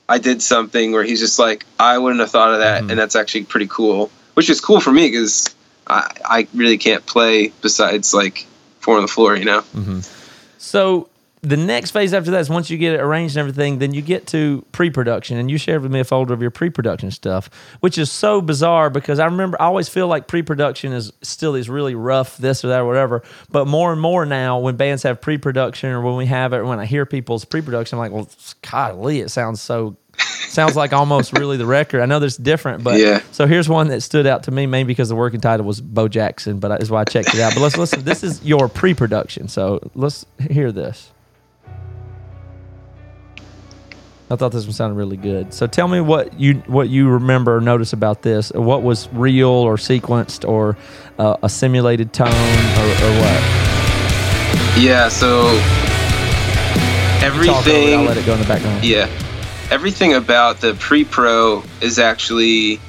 I 0.09 0.17
did 0.17 0.41
something 0.41 0.91
where 0.91 1.03
he's 1.03 1.19
just 1.19 1.37
like, 1.39 1.65
I 1.79 1.97
wouldn't 1.99 2.19
have 2.19 2.31
thought 2.31 2.53
of 2.53 2.59
that, 2.59 2.81
Mm-hmm. 2.81 2.89
and 2.91 2.99
that's 2.99 3.15
actually 3.15 3.43
pretty 3.45 3.67
cool. 3.67 4.09
Which 4.33 4.49
is 4.49 4.59
cool 4.59 4.79
for 4.79 4.91
me 4.91 5.07
because 5.07 5.53
I, 5.85 6.11
I 6.25 6.47
really 6.55 6.77
can't 6.79 7.05
play 7.05 7.53
besides 7.61 8.13
like 8.13 8.47
four 8.79 8.95
on 8.95 9.03
the 9.03 9.07
floor, 9.07 9.35
you 9.35 9.45
know. 9.45 9.61
Mm-hmm. 9.61 9.99
So 10.57 11.07
the 11.43 11.57
next 11.57 11.91
phase 11.91 12.13
after 12.13 12.31
that 12.31 12.39
is 12.39 12.49
once 12.49 12.69
you 12.69 12.77
get 12.77 12.93
it 12.93 13.01
arranged 13.01 13.35
and 13.35 13.41
everything, 13.41 13.77
then 13.79 13.93
you 13.93 14.01
get 14.01 14.27
to 14.27 14.65
pre-production, 14.71 15.37
and 15.37 15.51
you 15.51 15.57
shared 15.57 15.81
with 15.81 15.91
me 15.91 15.99
a 15.99 16.03
folder 16.05 16.33
of 16.33 16.41
your 16.41 16.51
pre-production 16.51 17.11
stuff, 17.11 17.49
which 17.81 17.97
is 17.97 18.09
so 18.09 18.39
bizarre 18.41 18.89
because 18.89 19.19
I 19.19 19.25
remember 19.25 19.61
I 19.61 19.65
always 19.65 19.89
feel 19.89 20.07
like 20.07 20.27
pre-production 20.27 20.93
is 20.93 21.11
still 21.21 21.51
these 21.51 21.69
really 21.69 21.95
rough 21.95 22.37
this 22.37 22.63
or 22.63 22.69
that 22.69 22.79
or 22.79 22.85
whatever, 22.87 23.23
but 23.51 23.67
more 23.67 23.91
and 23.91 23.99
more 23.99 24.25
now 24.25 24.57
when 24.57 24.77
bands 24.77 25.03
have 25.03 25.19
pre-production 25.19 25.89
or 25.89 26.01
when 26.01 26.15
we 26.15 26.25
have 26.27 26.53
it, 26.53 26.63
when 26.63 26.79
I 26.79 26.85
hear 26.85 27.05
people's 27.05 27.43
pre-production, 27.43 27.97
I'm 27.97 27.99
like, 27.99 28.11
well, 28.13 28.29
golly, 28.71 29.19
it 29.19 29.29
sounds 29.29 29.61
so. 29.61 29.97
Sounds 30.47 30.75
like 30.75 30.93
almost 30.93 31.35
really 31.39 31.57
the 31.57 31.65
record. 31.65 32.01
I 32.01 32.05
know 32.05 32.19
there's 32.19 32.37
different, 32.37 32.83
but 32.83 32.99
Yeah. 32.99 33.21
so 33.31 33.47
here's 33.47 33.67
one 33.67 33.87
that 33.87 34.01
stood 34.01 34.27
out 34.27 34.43
to 34.43 34.51
me, 34.51 34.67
maybe 34.67 34.85
because 34.87 35.09
the 35.09 35.15
working 35.15 35.41
title 35.41 35.65
was 35.65 35.81
Bo 35.81 36.07
Jackson, 36.07 36.59
but 36.59 36.79
is 36.83 36.91
why 36.91 37.01
I 37.01 37.03
checked 37.05 37.33
it 37.33 37.39
out. 37.39 37.55
But 37.55 37.61
let's 37.61 37.75
listen. 37.77 38.03
This 38.03 38.23
is 38.23 38.43
your 38.45 38.69
pre-production, 38.69 39.47
so 39.47 39.79
let's 39.95 40.27
hear 40.51 40.71
this. 40.71 41.09
I 44.33 44.35
thought 44.35 44.51
this 44.51 44.65
one 44.65 44.73
sounded 44.73 44.95
really 44.95 45.15
good. 45.15 45.53
So 45.53 45.67
tell 45.67 45.87
me 45.87 46.01
what 46.01 46.39
you 46.39 46.55
what 46.65 46.89
you 46.89 47.07
remember 47.07 47.57
or 47.57 47.61
notice 47.61 47.93
about 47.93 48.23
this. 48.23 48.51
What 48.51 48.81
was 48.81 49.07
real 49.13 49.47
or 49.47 49.75
sequenced 49.75 50.47
or 50.47 50.75
uh, 51.19 51.37
a 51.43 51.49
simulated 51.49 52.13
tone 52.13 52.29
or, 52.29 52.33
or 52.33 53.11
what? 53.21 53.43
Yeah. 54.75 55.09
So 55.09 55.49
everything. 57.23 57.99
I'll 57.99 58.05
let 58.05 58.17
it 58.17 58.25
go 58.25 58.33
in 58.33 58.39
the 58.39 58.47
background. 58.47 58.83
Yeah. 58.83 59.07
Everything 59.69 60.15
about 60.15 60.61
the 60.61 60.73
pre 60.73 61.05
pro 61.05 61.63
is 61.79 61.99
actually 61.99 62.79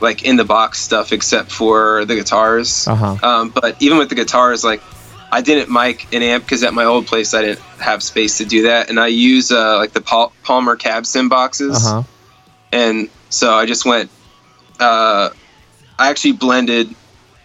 like 0.00 0.22
in 0.22 0.36
the 0.36 0.46
box 0.46 0.80
stuff 0.80 1.12
except 1.12 1.52
for 1.52 2.06
the 2.06 2.14
guitars. 2.14 2.88
Uh-huh. 2.88 3.18
Um, 3.22 3.50
but 3.50 3.80
even 3.82 3.98
with 3.98 4.08
the 4.08 4.14
guitars, 4.14 4.64
like 4.64 4.80
I 5.30 5.40
didn't 5.42 5.70
mic 5.70 6.12
an 6.14 6.22
amp 6.22 6.44
because 6.44 6.62
at 6.62 6.72
my 6.72 6.84
old 6.84 7.06
place 7.06 7.34
I 7.34 7.42
didn't 7.42 7.60
have 7.80 8.02
space 8.02 8.38
to 8.38 8.44
do 8.44 8.62
that, 8.62 8.88
and 8.88 8.98
I 8.98 9.08
use 9.08 9.50
uh, 9.52 9.76
like 9.76 9.92
the 9.92 10.00
Pal- 10.00 10.32
Palmer 10.42 10.74
cab 10.76 11.04
sim 11.06 11.28
boxes, 11.28 11.76
Uh 11.86 11.90
huh. 11.90 12.02
and 12.72 13.08
so 13.30 13.52
I 13.54 13.66
just 13.66 13.84
went. 13.84 14.10
Uh, 14.80 15.30
I 15.98 16.10
actually 16.10 16.32
blended 16.32 16.94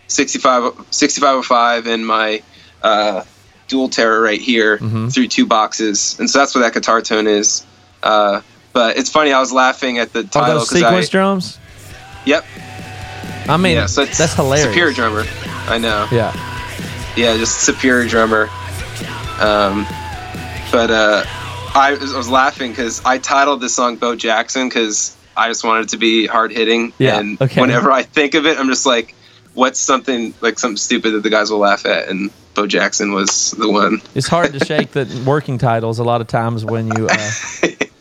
65 0.08 0.74
6505 0.92 1.88
and 1.88 2.06
my 2.06 2.42
uh, 2.82 3.24
dual 3.68 3.90
terror 3.90 4.22
right 4.22 4.40
here 4.42 4.78
Mhm. 4.78 5.12
through 5.14 5.28
two 5.28 5.46
boxes, 5.46 6.16
and 6.20 6.30
so 6.30 6.40
that's 6.40 6.54
what 6.56 6.62
that 6.62 6.74
guitar 6.74 7.02
tone 7.02 7.28
is. 7.28 7.66
Uh, 8.02 8.42
but 8.72 8.98
it's 8.98 9.10
funny, 9.10 9.34
I 9.34 9.40
was 9.40 9.52
laughing 9.52 9.98
at 10.00 10.14
the 10.14 10.20
Are 10.20 10.24
title 10.24 10.60
those 10.60 10.70
because 10.70 10.84
I. 10.84 10.90
sequence 10.90 11.10
drums? 11.10 11.58
Yep. 12.26 12.46
I 13.50 13.58
mean, 13.58 13.76
yeah, 13.76 13.86
so 13.88 14.04
it's 14.04 14.18
that's 14.18 14.36
hilarious. 14.36 14.68
Superior 14.68 14.94
drummer. 14.94 15.26
I 15.68 15.78
know. 15.80 16.08
Yeah. 16.12 16.32
Yeah, 17.16 17.38
just 17.38 17.62
superior 17.62 18.08
drummer. 18.08 18.50
Um, 19.40 19.86
but 20.72 20.90
uh, 20.90 21.24
I, 21.76 21.98
was, 22.00 22.14
I 22.14 22.18
was 22.18 22.30
laughing 22.30 22.72
because 22.72 23.04
I 23.06 23.18
titled 23.20 23.62
this 23.62 23.76
song 23.76 23.98
"Bo 23.98 24.16
Jackson" 24.16 24.70
because 24.70 25.16
I 25.38 25.48
just 25.48 25.64
wanted 25.64 25.86
it 25.86 25.90
to 25.90 25.98
be 25.98 26.26
hard 26.28 26.52
hitting. 26.52 26.94
Yeah, 26.98 27.20
And 27.20 27.42
okay. 27.42 27.62
whenever 27.62 27.92
I 27.92 28.04
think 28.04 28.34
of 28.34 28.46
it, 28.46 28.58
I'm 28.58 28.68
just 28.68 28.86
like, 28.86 29.16
"What's 29.54 29.80
something 29.80 30.34
like 30.42 30.60
something 30.60 30.78
stupid 30.78 31.12
that 31.12 31.24
the 31.24 31.30
guys 31.30 31.52
will 31.52 31.60
laugh 31.60 31.86
at?" 31.86 32.10
And 32.10 32.32
Bo 32.56 32.68
Jackson 32.68 33.14
was 33.14 33.52
the 33.52 33.70
one. 33.70 34.02
It's 34.16 34.28
hard 34.28 34.54
to 34.54 34.66
shake 34.66 34.92
the 34.92 35.24
working 35.26 35.58
titles 35.58 36.00
a 36.00 36.04
lot 36.04 36.22
of 36.22 36.28
times 36.28 36.66
when 36.66 36.88
you 36.96 37.08
uh, 37.08 37.30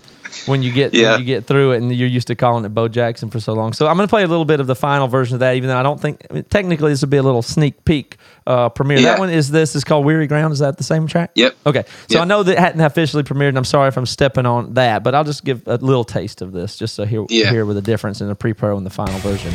when 0.47 0.62
you 0.62 0.72
get 0.72 0.93
Yeah. 0.95 1.12
when 1.12 1.20
you 1.20 1.26
get 1.26 1.47
through 1.47 1.72
it 1.72 1.76
and 1.78 1.95
you're 1.95 2.09
used 2.09 2.26
to 2.28 2.34
calling 2.34 2.64
it 2.64 2.70
Bo 2.70 2.88
Jackson 2.88 3.30
for 3.30 3.40
so 3.40 3.53
long. 3.53 3.72
So 3.72 3.86
I'm 3.86 3.97
going 3.97 4.07
to 4.09 4.11
play 4.11 4.22
a 4.24 4.26
little 4.26 4.45
bit 4.45 4.61
of 4.61 4.66
the 4.66 4.74
final 4.74 5.09
version 5.09 5.34
of 5.34 5.40
that, 5.40 5.57
even 5.57 5.68
though 5.68 5.76
I 5.78 5.82
don't 5.82 6.01
think 6.01 6.26
I 6.30 6.34
mean, 6.34 6.45
technically 6.45 6.90
this 6.90 7.01
would 7.03 7.11
be 7.11 7.16
a 7.16 7.22
little 7.22 7.43
sneak 7.43 7.84
peek 7.84 8.16
uh, 8.47 8.68
premiere. 8.70 9.01
That 9.03 9.18
one 9.18 9.30
is 9.30 9.51
this 9.51 9.76
is 9.76 9.84
called 9.84 10.05
Weary 10.05 10.26
Ground. 10.26 10.53
Is 10.53 10.59
that 10.59 10.76
the 10.76 10.84
same 10.84 11.07
track? 11.07 11.30
Yep. 11.36 11.55
Okay, 11.66 11.84
so 12.09 12.14
Yep. 12.14 12.22
I 12.22 12.24
know 12.24 12.43
that 12.43 12.53
it 12.53 12.59
hadn't 12.59 12.80
officially 12.80 13.22
premiered, 13.22 13.51
and 13.51 13.59
I'm 13.59 13.64
sorry 13.64 13.88
if 13.88 13.97
I'm 13.97 14.07
stepping 14.07 14.47
on 14.47 14.74
that, 14.74 15.05
but 15.05 15.14
I'll 15.14 15.24
just 15.24 15.45
give 15.45 15.62
a 15.66 15.76
little 15.76 16.05
taste 16.05 16.43
of 16.43 16.53
this, 16.53 16.76
just 16.76 16.95
so 16.95 17.05
hear 17.05 17.24
Yeah. 17.28 17.51
hear 17.51 17.64
with 17.64 17.76
the 17.76 17.82
difference 17.82 18.20
in 18.20 18.26
the 18.28 18.34
pre-pro 18.34 18.76
and 18.76 18.84
the 18.84 18.90
final 18.90 19.18
version. 19.20 19.53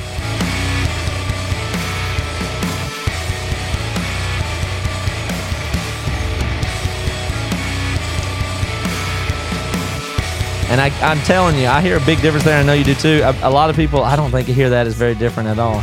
And 10.70 10.82
I, 10.82 10.90
I'm 11.02 11.20
telling 11.20 11.58
you, 11.58 11.68
I 11.68 11.82
hear 11.82 11.96
a 11.98 12.06
big 12.06 12.22
difference 12.22 12.44
there. 12.44 12.60
I 12.60 12.64
know 12.64 12.74
you 12.74 12.84
do 12.84 12.94
too. 12.96 13.22
A, 13.24 13.48
a 13.48 13.50
lot 13.50 13.70
of 13.70 13.76
people, 13.78 14.04
I 14.04 14.16
don't 14.18 14.32
think, 14.32 14.48
you 14.50 14.54
hear 14.54 14.70
that 14.72 14.86
as 14.86 14.96
very 14.96 15.16
different 15.16 15.48
at 15.50 15.60
all. 15.60 15.82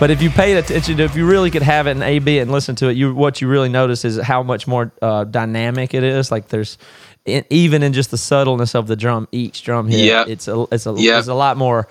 But 0.00 0.12
if 0.12 0.22
you 0.22 0.30
paid 0.30 0.56
attention 0.56 0.96
to, 0.98 1.02
if 1.02 1.16
you 1.16 1.26
really 1.26 1.50
could 1.50 1.62
have 1.62 1.88
it 1.88 1.92
in 1.92 2.02
A 2.02 2.20
B 2.20 2.38
it 2.38 2.42
and 2.42 2.52
listen 2.52 2.76
to 2.76 2.88
it, 2.88 2.96
you 2.96 3.12
what 3.12 3.40
you 3.40 3.48
really 3.48 3.68
notice 3.68 4.04
is 4.04 4.16
how 4.20 4.44
much 4.44 4.68
more 4.68 4.92
uh, 5.02 5.24
dynamic 5.24 5.92
it 5.92 6.04
is. 6.04 6.30
Like 6.30 6.48
there's 6.48 6.78
in, 7.24 7.44
even 7.50 7.82
in 7.82 7.92
just 7.92 8.12
the 8.12 8.16
subtleness 8.18 8.76
of 8.76 8.86
the 8.86 8.94
drum, 8.94 9.26
each 9.32 9.64
drum 9.64 9.88
hit, 9.88 9.98
Yep. 10.04 10.28
it's 10.28 10.46
a 10.46 10.66
it's 10.70 10.86
a 10.86 10.90
Yep. 10.90 10.98
there's 11.14 11.26
a 11.28 11.34
lot 11.34 11.56
more 11.56 11.88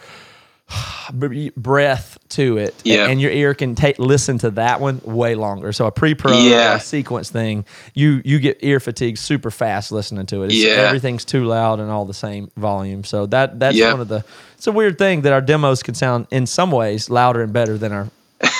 breath 1.55 2.17
to 2.29 2.57
it, 2.57 2.75
Yeah. 2.83 3.07
and, 3.07 3.21
your 3.21 3.31
ear 3.31 3.53
can 3.53 3.75
take 3.75 3.97
listen 3.99 4.37
to 4.39 4.51
that 4.51 4.79
one 4.81 5.01
way 5.03 5.35
longer. 5.35 5.71
So 5.71 5.85
a 5.85 5.91
pre-pro 5.91 6.37
Yeah. 6.37 6.73
uh, 6.73 6.79
sequence 6.79 7.29
thing, 7.29 7.65
you 7.93 8.21
you 8.25 8.39
get 8.39 8.57
ear 8.61 8.79
fatigue 8.79 9.17
super 9.17 9.51
fast 9.51 9.91
listening 9.91 10.25
to 10.27 10.43
it. 10.43 10.47
It's, 10.47 10.55
Yeah. 10.55 10.71
everything's 10.73 11.25
too 11.25 11.45
loud 11.45 11.79
and 11.79 11.89
all 11.89 12.05
the 12.05 12.13
same 12.13 12.51
volume. 12.57 13.03
So 13.03 13.25
that 13.27 13.59
that's 13.59 13.75
Yep. 13.77 13.91
one 13.93 14.01
of 14.01 14.07
the. 14.07 14.23
It's 14.57 14.67
a 14.67 14.71
weird 14.71 14.97
thing 14.97 15.21
that 15.21 15.33
our 15.33 15.41
demos 15.41 15.83
can 15.83 15.93
sound 15.95 16.27
in 16.31 16.45
some 16.45 16.71
ways 16.71 17.09
louder 17.09 17.41
and 17.41 17.53
better 17.53 17.77
than 17.77 17.91
our 17.91 18.07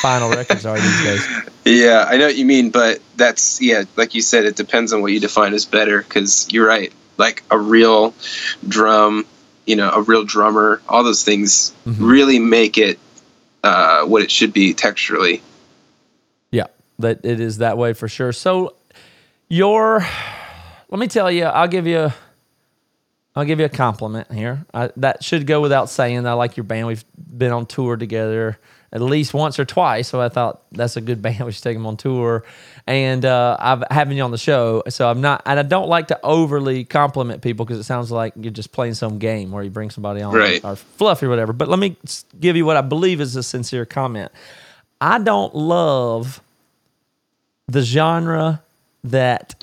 final 0.01 0.30
records 0.30 0.66
are 0.66 0.80
these 0.80 1.03
days. 1.03 1.28
Yeah, 1.66 2.05
I 2.08 2.16
know 2.16 2.28
what 2.28 2.38
you 2.38 2.45
mean, 2.45 2.70
but 2.70 2.99
that's 3.18 3.62
yeah, 3.62 3.84
like 3.97 4.16
you 4.16 4.22
said, 4.22 4.45
it 4.45 4.55
depends 4.55 4.93
on 4.93 5.01
what 5.01 5.12
you 5.12 5.20
define 5.20 5.53
as 5.53 5.66
better. 5.66 5.97
Because 6.01 6.47
you're 6.49 6.66
right, 6.66 6.93
like 7.18 7.43
a 7.51 7.58
real 7.60 8.14
drum, 8.66 9.26
you 9.68 9.76
know, 9.76 9.91
a 9.91 10.01
real 10.01 10.24
drummer, 10.24 10.82
all 10.88 11.03
those 11.03 11.24
things 11.24 11.74
really 11.86 12.39
make 12.39 12.78
it 12.78 12.97
uh, 13.63 14.05
what 14.05 14.24
it 14.24 14.32
should 14.32 14.53
be 14.53 14.74
texturally. 14.74 15.41
Yeah, 16.51 16.68
that 16.99 17.20
it 17.24 17.39
is 17.39 17.57
that 17.57 17.78
way 17.78 17.93
for 17.93 18.07
sure. 18.07 18.32
So 18.32 18.76
your, 19.49 20.05
let 20.89 20.99
me 20.99 21.07
tell 21.07 21.30
you, 21.30 21.43
I'll 21.43 21.68
give 21.68 21.86
you, 21.86 22.11
I'll 23.36 23.45
give 23.45 23.59
you 23.59 23.65
a 23.65 23.70
compliment 23.70 24.32
here. 24.32 24.65
I, 24.74 24.89
that 24.97 25.24
should 25.24 25.45
go 25.45 25.61
without 25.61 25.89
saying. 25.89 26.26
I 26.26 26.34
like 26.34 26.57
your 26.57 26.63
band. 26.63 26.88
We've 26.88 27.05
been 27.15 27.51
on 27.51 27.65
tour 27.65 27.97
together 27.97 28.57
at 28.93 29.01
least 29.01 29.34
once 29.34 29.59
or 29.59 29.65
twice, 29.65 30.07
so 30.07 30.22
I 30.22 30.30
thought 30.30 30.63
that's 30.72 30.95
a 30.95 31.01
good 31.01 31.22
band. 31.22 31.45
We 31.45 31.51
should 31.51 31.63
take 31.63 31.76
them 31.76 31.86
on 31.86 31.97
tour, 31.97 32.45
and 32.88 33.26
uh, 33.26 33.58
I've 33.60 33.84
having 33.92 34.16
you 34.18 34.24
on 34.24 34.32
the 34.32 34.38
show. 34.38 34.82
So 34.90 35.10
I'm 35.10 35.20
not, 35.22 35.42
and 35.46 35.60
I 35.60 35.64
don't 35.64 35.90
like 35.90 36.08
to 36.08 36.20
overly 36.24 36.86
compliment 36.86 37.42
people 37.42 37.66
because 37.66 37.80
it 37.80 37.84
sounds 37.84 38.10
like 38.12 38.34
you're 38.40 38.52
just 38.52 38.72
playing 38.72 38.94
some 38.94 39.20
game 39.20 39.52
where 39.52 39.62
you 39.64 39.70
bring 39.70 39.90
somebody 39.90 40.22
on 40.22 40.34
Right. 40.34 40.64
or 40.64 40.76
fluffy 40.78 41.26
or 41.26 41.30
whatever. 41.30 41.52
But 41.54 41.68
let 41.68 41.80
me 41.80 41.98
give 42.40 42.56
you 42.56 42.66
what 42.66 42.78
I 42.78 42.82
believe 42.82 43.20
is 43.22 43.36
a 43.36 43.44
sincere 43.44 43.86
comment. 43.86 44.32
I 45.02 45.20
don't 45.20 45.54
love 45.54 46.42
the 47.68 47.82
genre 47.82 48.64
that 49.04 49.62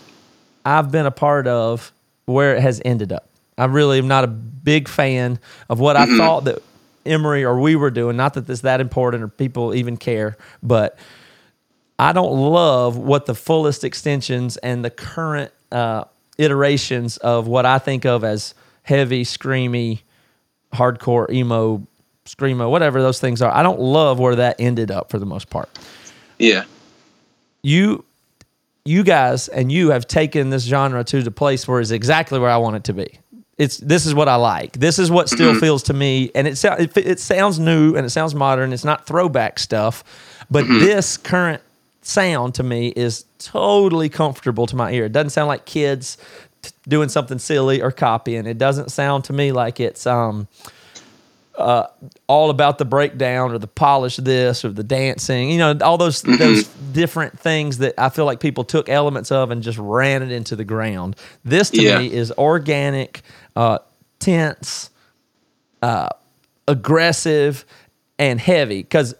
I've 0.64 0.90
been 0.92 1.06
a 1.06 1.10
part 1.10 1.46
of 1.46 1.92
where 2.26 2.54
it 2.54 2.60
has 2.60 2.80
ended 2.84 3.12
up. 3.12 3.26
I 3.56 3.64
really 3.64 3.98
am 3.98 4.08
not 4.08 4.24
a 4.24 4.28
big 4.28 4.88
fan 4.88 5.38
of 5.70 5.80
what 5.80 5.96
I 5.96 6.06
thought 6.18 6.44
that 6.44 6.62
Emery 7.06 7.44
or 7.44 7.58
we 7.58 7.76
were 7.76 7.90
doing. 7.90 8.16
Not 8.16 8.34
that 8.34 8.48
it's 8.50 8.62
that 8.62 8.80
important 8.80 9.22
or 9.22 9.28
people 9.28 9.74
even 9.74 9.96
care, 9.96 10.36
but 10.62 10.98
I 11.98 12.12
don't 12.12 12.32
love 12.32 12.96
what 12.96 13.26
the 13.26 13.34
fullest 13.34 13.84
extensions 13.84 14.56
and 14.58 14.84
the 14.84 14.90
current 14.90 15.52
uh, 15.70 16.04
iterations 16.38 17.16
of 17.18 17.46
what 17.46 17.66
I 17.66 17.78
think 17.78 18.04
of 18.04 18.24
as 18.24 18.54
heavy, 18.82 19.24
screamy, 19.24 20.00
hardcore, 20.72 21.30
emo, 21.30 21.86
screamo, 22.26 22.68
whatever 22.70 23.00
those 23.00 23.20
things 23.20 23.40
are. 23.42 23.52
I 23.54 23.62
don't 23.62 23.80
love 23.80 24.18
where 24.18 24.36
that 24.36 24.56
ended 24.58 24.90
up 24.90 25.10
for 25.10 25.18
the 25.18 25.26
most 25.26 25.50
part 25.50 25.68
Yeah, 26.38 26.64
you 27.62 28.04
you 28.84 29.02
guys 29.02 29.48
and 29.48 29.70
you 29.72 29.90
have 29.90 30.06
taken 30.06 30.50
this 30.50 30.64
genre 30.64 31.04
to 31.04 31.22
the 31.22 31.30
place 31.30 31.66
where 31.66 31.80
it's 31.80 31.90
exactly 31.90 32.38
where 32.38 32.50
I 32.50 32.58
want 32.58 32.76
it 32.76 32.84
to 32.84 32.92
be. 32.92 33.18
It's 33.56 33.76
this 33.78 34.04
is 34.04 34.14
what 34.14 34.28
I 34.28 34.34
like. 34.34 34.72
This 34.72 34.98
is 34.98 35.12
what 35.12 35.28
still 35.28 35.54
feels 35.60 35.84
to 35.84 35.92
me, 35.94 36.30
and 36.34 36.48
it, 36.48 36.62
it 36.64 36.96
it 36.96 37.20
sounds 37.20 37.60
new 37.60 37.94
and 37.94 38.04
it 38.04 38.10
sounds 38.10 38.34
modern. 38.34 38.72
It's 38.72 38.84
not 38.84 39.06
throwback 39.06 39.60
stuff, 39.60 40.02
but 40.50 40.66
this 40.66 41.16
current 41.16 41.62
sound 42.06 42.54
to 42.56 42.62
me 42.62 42.88
is 42.88 43.24
totally 43.38 44.08
comfortable 44.08 44.66
to 44.66 44.76
my 44.76 44.92
ear. 44.92 45.04
It 45.06 45.12
doesn't 45.12 45.30
sound 45.30 45.48
like 45.48 45.64
kids 45.64 46.16
t- 46.62 46.70
doing 46.88 47.08
something 47.08 47.38
silly 47.38 47.80
or 47.82 47.90
copying. 47.92 48.46
It 48.46 48.58
doesn't 48.58 48.90
sound 48.90 49.24
to 49.24 49.32
me 49.32 49.52
like 49.52 49.80
it's 49.80 50.06
um 50.06 50.48
all 51.56 52.50
about 52.50 52.78
the 52.78 52.84
breakdown 52.84 53.52
or 53.52 53.58
the 53.58 53.66
polish 53.68 54.16
this 54.16 54.64
or 54.64 54.70
the 54.70 54.82
dancing. 54.82 55.50
You 55.50 55.58
know, 55.58 55.78
all 55.82 55.96
those 55.96 56.22
those 56.22 56.66
different 56.92 57.38
things 57.38 57.78
that 57.78 57.94
I 57.96 58.08
feel 58.08 58.24
like 58.24 58.40
people 58.40 58.64
took 58.64 58.88
elements 58.88 59.30
of 59.30 59.50
and 59.52 59.62
just 59.62 59.78
ran 59.78 60.22
it 60.22 60.32
into 60.32 60.56
the 60.56 60.64
ground. 60.64 61.14
This 61.44 61.70
to 61.70 61.80
Yeah. 61.82 61.98
me 61.98 62.12
is 62.12 62.32
organic, 62.32 63.22
uh, 63.54 63.78
tense, 64.18 64.90
uh, 65.80 66.08
aggressive, 66.66 67.64
and 68.18 68.40
heavy. 68.40 68.82
Because 68.82 69.14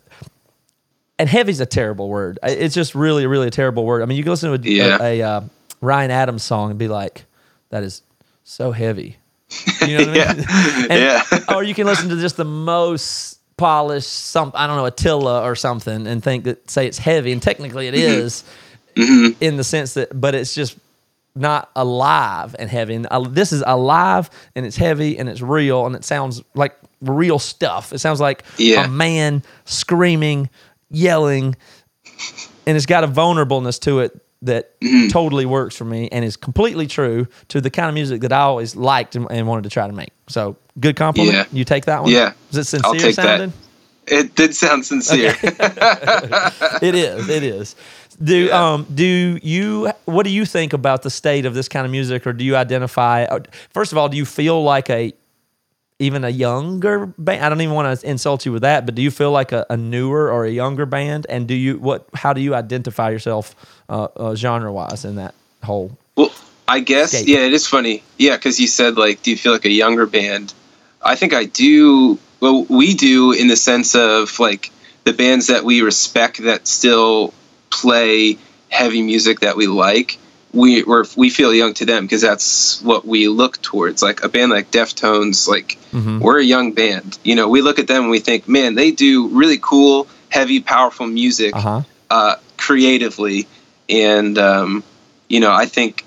and 1.24 1.30
heavy's 1.30 1.60
a 1.60 1.64
terrible 1.66 2.10
word. 2.10 2.38
It's 2.42 2.74
just 2.74 2.94
really, 2.94 3.26
really 3.26 3.46
a 3.46 3.50
terrible 3.50 3.86
word. 3.86 4.02
I 4.02 4.04
mean, 4.04 4.18
you 4.18 4.22
can 4.24 4.30
listen 4.30 4.50
to 4.60 4.68
a, 4.68 4.70
Yeah. 4.70 4.98
a, 5.00 5.20
a, 5.20 5.26
uh, 5.26 5.40
Ryan 5.80 6.10
Adams 6.10 6.42
song 6.42 6.68
and 6.68 6.78
be 6.78 6.86
like, 6.88 7.24
"That 7.70 7.82
is 7.82 8.02
so 8.44 8.72
heavy." 8.72 9.16
You 9.86 9.98
know 9.98 10.06
what 10.06 10.20
I 10.20 10.34
mean? 10.34 10.44
Yeah. 10.48 10.86
And- 10.90 11.00
Yeah. 11.00 11.54
or 11.54 11.62
you 11.62 11.72
can 11.74 11.86
listen 11.86 12.10
to 12.10 12.16
just 12.20 12.36
the 12.36 12.44
most 12.44 13.38
polished, 13.56 14.10
some 14.10 14.52
I 14.54 14.66
don't 14.66 14.76
know, 14.76 14.84
Attila 14.84 15.42
or 15.42 15.54
something, 15.56 16.06
and 16.06 16.22
think 16.22 16.44
that 16.44 16.70
say 16.70 16.86
it's 16.86 16.98
heavy, 16.98 17.32
and 17.32 17.40
technically 17.42 17.88
it 17.88 17.94
Mm-hmm. 17.94 18.26
is 18.26 18.44
in 19.40 19.56
the 19.56 19.64
sense 19.64 19.94
that, 19.94 20.20
but 20.20 20.34
it's 20.34 20.54
just 20.54 20.76
not 21.34 21.70
alive 21.74 22.54
and 22.58 22.68
heavy. 22.70 22.94
And 22.94 23.06
uh, 23.06 23.20
this 23.20 23.52
is 23.52 23.62
alive 23.66 24.30
and 24.54 24.64
it's 24.64 24.76
heavy 24.76 25.18
and 25.18 25.28
it's 25.28 25.40
real 25.40 25.84
and 25.86 25.96
it 25.96 26.04
sounds 26.04 26.40
like 26.54 26.76
real 27.02 27.40
stuff. 27.40 27.92
It 27.92 27.98
sounds 27.98 28.20
like 28.20 28.44
Yeah. 28.56 28.84
a 28.84 28.88
man 28.88 29.42
screaming, 29.64 30.48
yelling, 30.90 31.56
and 32.66 32.76
it's 32.76 32.86
got 32.86 33.04
a 33.04 33.08
vulnerableness 33.08 33.80
to 33.80 34.00
it 34.00 34.20
that 34.42 34.78
Mm-hmm. 34.80 35.08
totally 35.08 35.46
works 35.46 35.74
for 35.74 35.86
me 35.86 36.08
and 36.12 36.22
is 36.24 36.36
completely 36.36 36.86
true 36.86 37.26
to 37.48 37.62
the 37.62 37.70
kind 37.70 37.88
of 37.88 37.94
music 37.94 38.20
that 38.20 38.32
I 38.34 38.40
always 38.40 38.76
liked 38.76 39.16
and, 39.16 39.26
and 39.30 39.46
wanted 39.48 39.62
to 39.64 39.70
try 39.70 39.86
to 39.86 39.92
make. 39.94 40.10
So 40.28 40.56
good 40.78 40.96
compliment. 40.96 41.34
Yeah. 41.34 41.44
You 41.50 41.64
take 41.64 41.86
that 41.86 42.02
one. 42.02 42.12
Yeah. 42.12 42.34
Is 42.50 42.58
it 42.58 42.64
sincere 42.64 42.86
I'll 42.92 42.94
take 43.00 43.16
that. 43.16 43.24
sounding? 43.38 43.52
It 44.06 44.34
did 44.34 44.54
sound 44.54 44.84
sincere. 44.84 45.34
it 45.42 46.94
is. 46.94 47.28
It 47.30 47.42
is. 47.42 47.74
Do 48.22 48.52
um 48.52 48.86
do 48.94 49.38
you 49.42 49.90
what 50.04 50.24
do 50.24 50.30
you 50.30 50.44
think 50.44 50.74
about 50.74 51.00
the 51.02 51.10
state 51.10 51.46
of 51.46 51.54
this 51.54 51.68
kind 51.68 51.86
of 51.86 51.90
music, 51.90 52.26
or 52.26 52.34
do 52.34 52.44
you 52.44 52.54
identify? 52.56 53.24
uh, 53.24 53.40
First 53.70 53.92
of 53.92 53.98
all, 53.98 54.10
do 54.10 54.18
you 54.18 54.26
feel 54.26 54.62
like 54.62 54.90
a 54.90 55.14
even 55.98 56.24
a 56.24 56.28
younger 56.28 57.06
band? 57.06 57.44
I 57.44 57.48
don't 57.48 57.60
even 57.60 57.74
want 57.74 58.00
to 58.00 58.08
insult 58.08 58.44
you 58.46 58.52
with 58.52 58.62
that, 58.62 58.86
but 58.86 58.94
do 58.94 59.02
you 59.02 59.10
feel 59.10 59.30
like 59.30 59.52
a, 59.52 59.66
a 59.70 59.76
newer 59.76 60.30
or 60.30 60.44
a 60.44 60.50
younger 60.50 60.86
band? 60.86 61.26
And 61.28 61.46
do 61.46 61.54
you 61.54 61.78
what? 61.78 62.06
How 62.14 62.32
do 62.32 62.40
you 62.40 62.54
identify 62.54 63.10
yourself 63.10 63.54
uh, 63.88 64.08
uh, 64.16 64.34
genre 64.34 64.72
wise 64.72 65.04
in 65.04 65.16
that 65.16 65.34
whole? 65.62 65.96
Well, 66.16 66.32
I 66.66 66.80
guess 66.80 67.26
yeah, 67.26 67.40
it 67.40 67.52
is 67.52 67.66
funny. 67.66 68.02
Yeah, 68.18 68.36
because 68.36 68.58
you 68.58 68.66
said 68.66 68.96
like, 68.96 69.22
do 69.22 69.30
you 69.30 69.36
feel 69.36 69.52
like 69.52 69.64
a 69.64 69.70
younger 69.70 70.06
band? 70.06 70.52
I 71.02 71.16
think 71.16 71.32
I 71.32 71.44
do. 71.44 72.18
Well, 72.40 72.64
we 72.64 72.94
do 72.94 73.32
in 73.32 73.48
the 73.48 73.56
sense 73.56 73.94
of 73.94 74.38
like 74.38 74.70
the 75.04 75.12
bands 75.12 75.46
that 75.46 75.64
we 75.64 75.82
respect 75.82 76.42
that 76.42 76.66
still 76.66 77.32
play 77.70 78.38
heavy 78.68 79.02
music 79.02 79.40
that 79.40 79.56
we 79.56 79.66
like. 79.66 80.18
We 80.54 80.84
we're, 80.84 81.04
we 81.16 81.30
feel 81.30 81.52
young 81.52 81.74
to 81.74 81.84
them 81.84 82.04
because 82.04 82.22
that's 82.22 82.80
what 82.82 83.04
we 83.04 83.26
look 83.28 83.60
towards. 83.60 84.02
Like 84.02 84.22
a 84.22 84.28
band 84.28 84.52
like 84.52 84.70
Deftones, 84.70 85.48
like 85.48 85.78
we're 86.20 86.38
a 86.38 86.44
young 86.44 86.72
band. 86.72 87.18
You 87.24 87.34
know, 87.34 87.48
we 87.48 87.60
look 87.60 87.78
at 87.78 87.88
them 87.88 88.02
and 88.02 88.10
we 88.10 88.20
think, 88.20 88.46
man, 88.48 88.74
they 88.76 88.92
do 88.92 89.28
really 89.28 89.58
cool, 89.60 90.06
heavy, 90.28 90.60
powerful 90.60 91.06
music 91.08 91.54
Uh 91.56 91.60
huh. 91.60 91.82
uh, 92.10 92.36
creatively, 92.56 93.48
and 93.88 94.38
um, 94.38 94.84
you 95.28 95.40
know, 95.40 95.52
I 95.52 95.66
think 95.66 96.04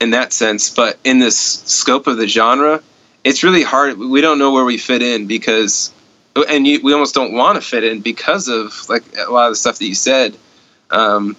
in 0.00 0.10
that 0.10 0.32
sense. 0.32 0.70
But 0.70 0.98
in 1.04 1.18
this 1.18 1.38
scope 1.38 2.06
of 2.06 2.16
the 2.18 2.28
genre, 2.28 2.82
it's 3.24 3.42
really 3.42 3.62
hard. 3.62 3.98
We 3.98 4.20
don't 4.20 4.38
know 4.38 4.52
where 4.52 4.64
we 4.64 4.76
fit 4.78 5.02
in 5.02 5.26
because, 5.26 5.90
and 6.48 6.66
you, 6.66 6.80
we 6.82 6.92
almost 6.92 7.14
don't 7.14 7.32
want 7.32 7.56
to 7.56 7.66
fit 7.66 7.84
in 7.84 8.00
because 8.00 8.48
of 8.48 8.88
like 8.88 9.04
a 9.16 9.30
lot 9.30 9.46
of 9.46 9.52
the 9.52 9.56
stuff 9.56 9.78
that 9.78 9.86
you 9.86 9.94
said 9.94 10.36
um, 10.90 11.36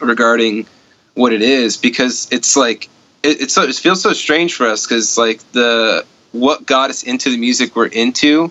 regarding 0.00 0.66
what 1.14 1.32
it 1.32 1.42
is. 1.42 1.76
Because 1.76 2.28
it's 2.30 2.56
like 2.56 2.88
it, 3.22 3.40
it's 3.42 3.54
so, 3.54 3.62
it 3.64 3.74
feels 3.74 4.02
so 4.02 4.12
strange 4.12 4.54
for 4.54 4.66
us 4.66 4.86
because 4.86 5.16
like 5.18 5.40
the 5.52 6.04
what 6.32 6.64
got 6.66 6.90
us 6.90 7.02
into 7.02 7.30
the 7.30 7.36
music 7.38 7.74
we're 7.76 7.86
into. 7.86 8.50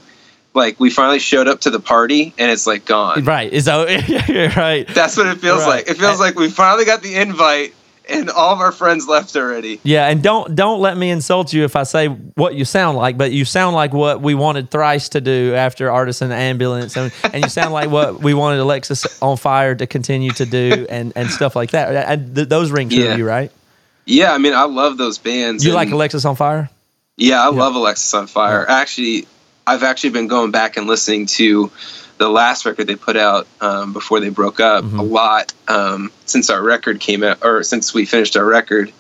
Like 0.56 0.80
we 0.80 0.90
finally 0.90 1.20
showed 1.20 1.48
up 1.48 1.62
to 1.62 1.70
the 1.70 1.80
party 1.80 2.34
and 2.38 2.52
it's 2.52 2.66
like 2.66 2.84
gone. 2.86 3.24
Right. 3.24 3.54
Is 3.54 3.66
that 3.66 4.56
right? 4.58 4.88
That's 4.88 5.16
what 5.16 5.28
it 5.28 5.38
feels 5.38 5.60
Right. 5.62 5.68
like. 5.68 5.90
It 5.90 5.98
feels 5.98 6.20
like 6.20 6.36
we 6.36 6.50
finally 6.50 6.86
got 6.86 7.02
the 7.04 7.16
invite 7.16 7.74
and 8.10 8.30
all 8.30 8.54
of 8.54 8.60
our 8.60 8.72
friends 8.72 9.08
left 9.08 9.36
already. 9.36 9.80
Yeah, 9.84 10.08
and 10.08 10.22
don't 10.24 10.56
don't 10.56 10.80
let 10.82 10.98
me 10.98 11.10
insult 11.10 11.54
you 11.54 11.64
if 11.64 11.76
I 11.76 11.84
say 11.84 12.08
what 12.08 12.56
you 12.56 12.66
sound 12.66 12.98
like, 12.98 13.18
but 13.18 13.32
you 13.32 13.46
sound 13.46 13.76
like 13.76 13.94
what 13.94 14.22
we 14.22 14.36
wanted 14.36 14.72
Thrice 14.72 15.10
to 15.10 15.22
do 15.22 15.54
after 15.56 15.92
Artist 15.92 16.22
in 16.22 16.32
Ambulance, 16.32 16.96
and, 16.98 17.12
and 17.24 17.44
you 17.44 17.50
sound 17.50 17.74
like 17.74 17.90
what 17.90 18.22
we 18.22 18.34
wanted 18.34 18.60
Alexisonfire 18.60 19.78
to 19.78 19.88
continue 19.88 20.32
to 20.32 20.46
do, 20.46 20.86
and, 20.90 21.14
and 21.16 21.30
stuff 21.30 21.56
like 21.56 21.72
that. 21.72 22.10
And 22.10 22.36
th- 22.36 22.50
those 22.50 22.72
ring 22.72 22.90
true 22.90 23.00
Yeah. 23.00 23.16
you, 23.16 23.28
right? 23.28 23.52
Yeah, 24.06 24.34
I 24.34 24.38
mean, 24.40 24.54
I 24.54 24.64
love 24.64 24.98
those 24.98 25.18
bands. 25.20 25.64
You 25.64 25.74
like 25.74 25.90
Alexisonfire? 25.90 26.70
Yeah, 27.18 27.44
I 27.44 27.50
love 27.50 27.74
Alexisonfire. 27.74 28.66
Actually, 28.68 29.28
I've 29.68 29.84
actually 29.84 30.12
been 30.12 30.28
going 30.28 30.52
back 30.52 30.78
and 30.78 30.88
listening 30.88 31.28
to 31.28 31.72
the 32.20 32.30
last 32.30 32.66
record 32.66 32.86
they 32.86 32.96
put 32.96 33.16
out 33.18 33.48
um, 33.62 33.94
before 33.94 34.20
they 34.20 34.30
broke 34.30 34.60
up 34.60 34.84
Mm-hmm. 34.84 35.00
a 35.00 35.04
lot 35.04 35.54
um, 35.68 36.12
since 36.26 36.50
our 36.52 36.62
record 36.62 37.00
came 37.00 37.24
out, 37.24 37.40
or 37.44 37.64
since 37.64 37.94
we 37.94 38.06
finished 38.06 38.38
our 38.38 38.46
record. 38.46 38.92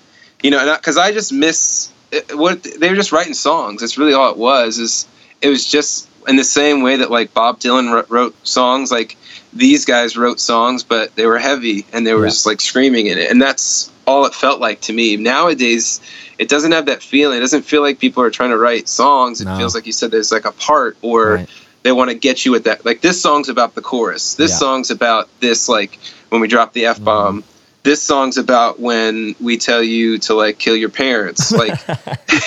You 0.41 0.51
know, 0.51 0.75
because 0.77 0.97
I 0.97 1.11
just 1.11 1.31
miss 1.33 1.91
it- 2.11 2.35
what 2.35 2.63
they 2.63 2.89
were 2.89 2.95
just 2.95 3.11
writing 3.11 3.33
songs. 3.33 3.81
That's 3.81 3.97
really 3.97 4.13
all 4.13 4.31
it 4.31 4.37
was. 4.37 4.79
Is 4.79 5.05
it 5.41 5.49
was 5.49 5.69
just 5.69 6.07
in 6.27 6.37
the 6.37 6.43
same 6.43 6.81
way 6.81 6.95
that 6.97 7.11
like 7.11 7.33
Bob 7.33 7.59
Dylan 7.59 7.91
wr- 7.93 8.13
wrote 8.13 8.35
songs, 8.47 8.89
like 8.91 9.15
these 9.53 9.83
guys 9.85 10.15
wrote 10.15 10.39
songs, 10.39 10.83
but 10.83 11.13
they 11.15 11.25
were 11.25 11.39
heavy 11.39 11.85
and 11.91 12.07
they 12.07 12.13
were 12.13 12.23
Yeah. 12.23 12.29
just 12.31 12.45
like 12.45 12.61
screaming 12.61 13.07
in 13.07 13.17
it, 13.17 13.29
and 13.29 13.41
that's 13.41 13.91
all 14.07 14.25
it 14.25 14.33
felt 14.33 14.59
like 14.61 14.79
to 14.81 14.93
me. 14.93 15.17
Nowadays, 15.17 15.99
it 16.37 16.47
doesn't 16.49 16.71
have 16.71 16.85
that 16.87 17.03
feeling. 17.03 17.37
It 17.37 17.41
doesn't 17.41 17.63
feel 17.63 17.81
like 17.81 17.99
people 17.99 18.23
are 18.23 18.31
trying 18.31 18.49
to 18.51 18.57
write 18.57 18.87
songs. 18.87 19.41
It 19.41 19.45
No. 19.45 19.57
feels 19.57 19.75
like 19.75 19.85
you 19.85 19.91
said 19.91 20.09
there's 20.11 20.31
like 20.31 20.45
a 20.45 20.51
part 20.53 20.95
or 21.01 21.33
Right. 21.35 21.49
They 21.83 21.91
want 21.91 22.09
to 22.09 22.15
get 22.15 22.45
you 22.45 22.51
with 22.51 22.65
that. 22.65 22.85
Like 22.85 23.01
this 23.01 23.21
song's 23.21 23.49
about 23.49 23.75
the 23.75 23.81
chorus. 23.81 24.35
This 24.35 24.51
Yeah. 24.51 24.57
song's 24.57 24.91
about 24.91 25.29
this 25.39 25.69
like 25.69 25.97
when 26.29 26.41
we 26.41 26.47
drop 26.47 26.73
the 26.73 26.85
f 26.85 27.01
bomb. 27.03 27.43
This 27.83 28.01
song's 28.01 28.37
about 28.37 28.79
when 28.81 29.33
we 29.39 29.57
tell 29.57 29.81
you 29.81 30.17
to 30.19 30.33
like 30.33 30.59
kill 30.59 30.75
your 30.75 30.89
parents. 30.89 31.51
Like 31.61 31.79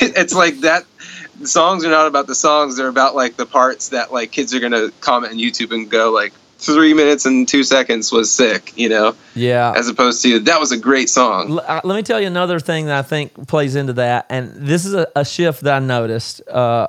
it's 0.01 0.35
like 0.35 0.61
that. 0.61 0.85
The 1.41 1.49
songs 1.49 1.85
are 1.85 1.91
not 1.91 2.07
about 2.07 2.26
the 2.26 2.35
songs. 2.35 2.76
They're 2.76 2.89
about 2.89 3.14
like 3.16 3.37
the 3.37 3.47
parts 3.47 3.89
that 3.89 4.12
like 4.12 4.30
kids 4.30 4.55
are 4.55 4.61
gonna 4.61 4.91
comment 5.01 5.33
on 5.33 5.39
YouTube 5.39 5.72
and 5.72 5.91
go 5.91 6.11
like 6.12 6.33
three 6.59 6.95
minutes 6.95 7.26
and 7.26 7.49
two 7.49 7.64
seconds 7.64 8.12
was 8.12 8.30
sick. 8.30 8.72
You 8.76 8.89
know, 8.91 9.16
Yeah. 9.35 9.72
as 9.74 9.89
opposed 9.89 10.22
to 10.22 10.39
that 10.41 10.61
was 10.61 10.70
a 10.70 10.76
great 10.76 11.09
song. 11.09 11.53
L- 11.53 11.64
uh, 11.66 11.80
let 11.83 11.97
me 11.97 12.03
tell 12.03 12.20
you 12.20 12.26
another 12.28 12.61
thing 12.61 12.87
that 12.87 12.99
I 12.99 13.03
think 13.03 13.49
plays 13.49 13.74
into 13.74 13.95
that, 13.95 14.26
and 14.30 14.53
this 14.55 14.85
is 14.85 14.95
a, 14.95 15.09
a 15.16 15.24
shift 15.24 15.62
that 15.62 15.74
I 15.74 15.78
noticed. 15.85 16.43
Uh, 16.49 16.89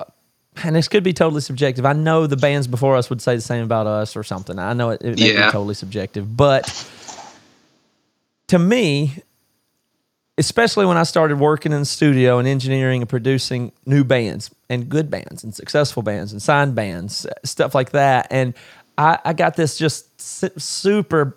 and 0.62 0.76
this 0.76 0.88
could 0.88 1.02
be 1.02 1.12
totally 1.12 1.40
subjective. 1.40 1.84
I 1.84 1.92
know 1.92 2.26
the 2.26 2.36
bands 2.36 2.66
before 2.66 2.96
us 2.96 3.10
would 3.10 3.20
say 3.20 3.34
the 3.34 3.42
same 3.42 3.64
about 3.64 3.86
us 3.86 4.16
or 4.16 4.22
something. 4.22 4.58
I 4.58 4.72
know 4.72 4.90
it, 4.90 5.02
it 5.02 5.18
may 5.18 5.32
be 5.32 5.52
totally 5.52 5.74
subjective, 5.74 6.36
but 6.36 6.88
to 8.48 8.58
me, 8.58 9.22
especially 10.38 10.86
when 10.86 10.96
I 10.96 11.04
started 11.04 11.38
working 11.38 11.72
in 11.72 11.80
the 11.80 11.86
studio 11.86 12.38
and 12.38 12.48
engineering 12.48 13.02
and 13.02 13.08
producing 13.08 13.72
new 13.86 14.04
bands 14.04 14.50
and 14.68 14.88
good 14.88 15.10
bands 15.10 15.44
and 15.44 15.54
successful 15.54 16.02
bands 16.02 16.32
and 16.32 16.42
signed 16.42 16.74
bands, 16.74 17.26
uh, 17.26 17.32
stuff 17.44 17.74
like 17.74 17.90
that, 17.90 18.28
and 18.30 18.54
I, 18.96 19.18
I 19.24 19.32
got 19.32 19.56
this 19.56 19.76
just 19.76 20.20
super 20.60 21.36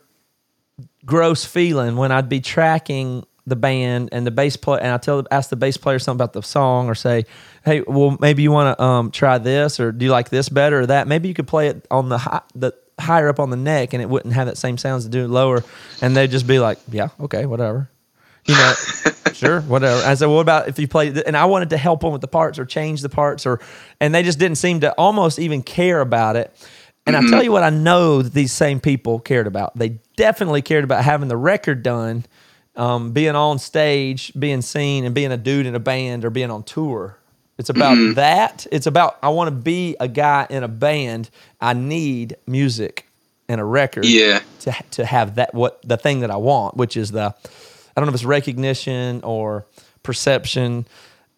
gross 1.05 1.45
feeling 1.45 1.95
when 1.95 2.11
I'd 2.11 2.30
be 2.30 2.41
tracking 2.41 3.26
the 3.48 3.56
band 3.56 4.10
and 4.12 4.28
the 4.28 4.32
bass 4.32 4.58
player, 4.58 4.82
and 4.82 4.91
I 4.91 4.98
tell 4.98 5.26
ask 5.32 5.50
the 5.50 5.56
bass 5.56 5.78
player 5.78 6.00
something 6.00 6.18
about 6.18 6.34
the 6.34 6.43
song, 6.43 6.89
or 6.89 6.95
say, 6.95 7.26
"Hey, 7.64 7.82
well, 7.82 8.18
maybe 8.20 8.43
you 8.43 8.52
want 8.52 8.78
to 8.78 8.84
um, 8.84 9.10
try 9.12 9.38
this, 9.38 9.80
or 9.80 9.91
do 9.91 10.06
you 10.06 10.12
like 10.12 10.30
this 10.30 10.50
better, 10.50 10.82
or 10.82 10.86
that? 10.86 11.08
Maybe 11.08 11.30
you 11.30 11.34
could 11.34 11.48
play 11.48 11.70
it 11.70 11.88
on 11.89 12.10
the 12.10 12.18
high, 12.18 12.41
the 12.54 12.74
higher 13.00 13.30
up 13.30 13.39
on 13.39 13.50
the 13.50 13.58
neck, 13.58 13.93
and 13.93 14.02
it 14.02 14.10
wouldn't 14.10 14.34
have 14.34 14.48
that 14.48 14.58
same 14.58 14.78
sounds 14.78 15.06
to 15.06 15.10
do 15.10 15.24
it 15.24 15.30
lower." 15.30 15.64
And 16.02 16.16
they'd 16.16 16.30
just 16.30 16.45
be 16.45 16.60
like, 16.60 16.78
"Yeah, 16.91 17.10
okay, 17.22 17.45
whatever." 17.45 17.89
You 18.45 18.56
know, 18.56 18.74
sure, 19.34 19.62
whatever. 19.62 20.02
I 20.06 20.14
said, 20.14 20.28
well, 20.28 20.36
what 20.36 20.41
about 20.41 20.68
if 20.68 20.78
you 20.78 20.88
play? 20.88 21.12
th-" 21.12 21.24
And 21.26 21.36
I 21.38 21.45
wanted 21.45 21.70
to 21.72 21.78
help 21.78 22.02
them 22.02 22.12
with 22.12 22.22
the 22.22 22.28
parts 22.28 22.60
or 22.60 22.66
change 22.66 23.02
the 23.02 23.10
parts, 23.10 23.45
or 23.45 23.62
and 24.02 24.14
they 24.14 24.24
just 24.24 24.39
didn't 24.39 24.58
seem 24.58 24.82
to 24.82 24.91
almost 24.93 25.39
even 25.39 25.64
care 25.64 26.02
about 26.02 26.36
it. 26.36 26.54
And 27.08 27.16
I 27.16 27.22
tell 27.30 27.41
you 27.41 27.54
what, 27.54 27.64
I 27.64 27.70
know 27.70 28.22
that 28.22 28.34
these 28.34 28.52
same 28.52 28.82
people 28.82 29.20
cared 29.20 29.48
about. 29.48 29.78
They 29.78 30.00
definitely 30.18 30.62
cared 30.62 30.84
about 30.84 31.06
having 31.06 31.30
the 31.30 31.38
record 31.38 31.82
done, 31.82 32.26
um, 32.78 33.11
being 33.11 33.36
on 33.36 33.59
stage, 33.59 34.32
being 34.39 34.61
seen, 34.61 35.03
and 35.03 35.13
being 35.13 35.32
a 35.32 35.38
dude 35.38 35.65
in 35.65 35.75
a 35.75 35.80
band 35.80 36.23
or 36.23 36.30
being 36.30 36.51
on 36.51 36.63
tour. 36.63 37.17
It's 37.57 37.69
about 37.69 38.15
that. 38.15 38.67
It's 38.71 38.86
about 38.86 39.17
I 39.23 39.30
want 39.30 39.47
to 39.47 39.55
be 39.55 39.95
a 39.99 40.07
guy 40.07 40.45
in 40.49 40.63
a 40.63 40.67
band. 40.67 41.30
I 41.59 41.73
need 41.73 42.38
music 42.45 43.07
and 43.49 43.59
a 43.59 43.63
record 43.65 44.05
Yeah. 44.05 44.41
to 44.61 44.75
to 44.91 45.05
have 45.05 45.36
that 45.36 45.53
what 45.55 45.82
the 45.84 45.97
thing 45.97 46.19
that 46.19 46.30
I 46.30 46.38
want, 46.38 46.78
which 46.78 46.95
is 46.95 47.11
the 47.11 47.34
I 47.34 47.99
don't 47.99 48.05
know 48.05 48.09
if 48.09 48.13
it's 48.15 48.23
recognition 48.23 49.21
or 49.23 49.65
perception, 50.03 50.86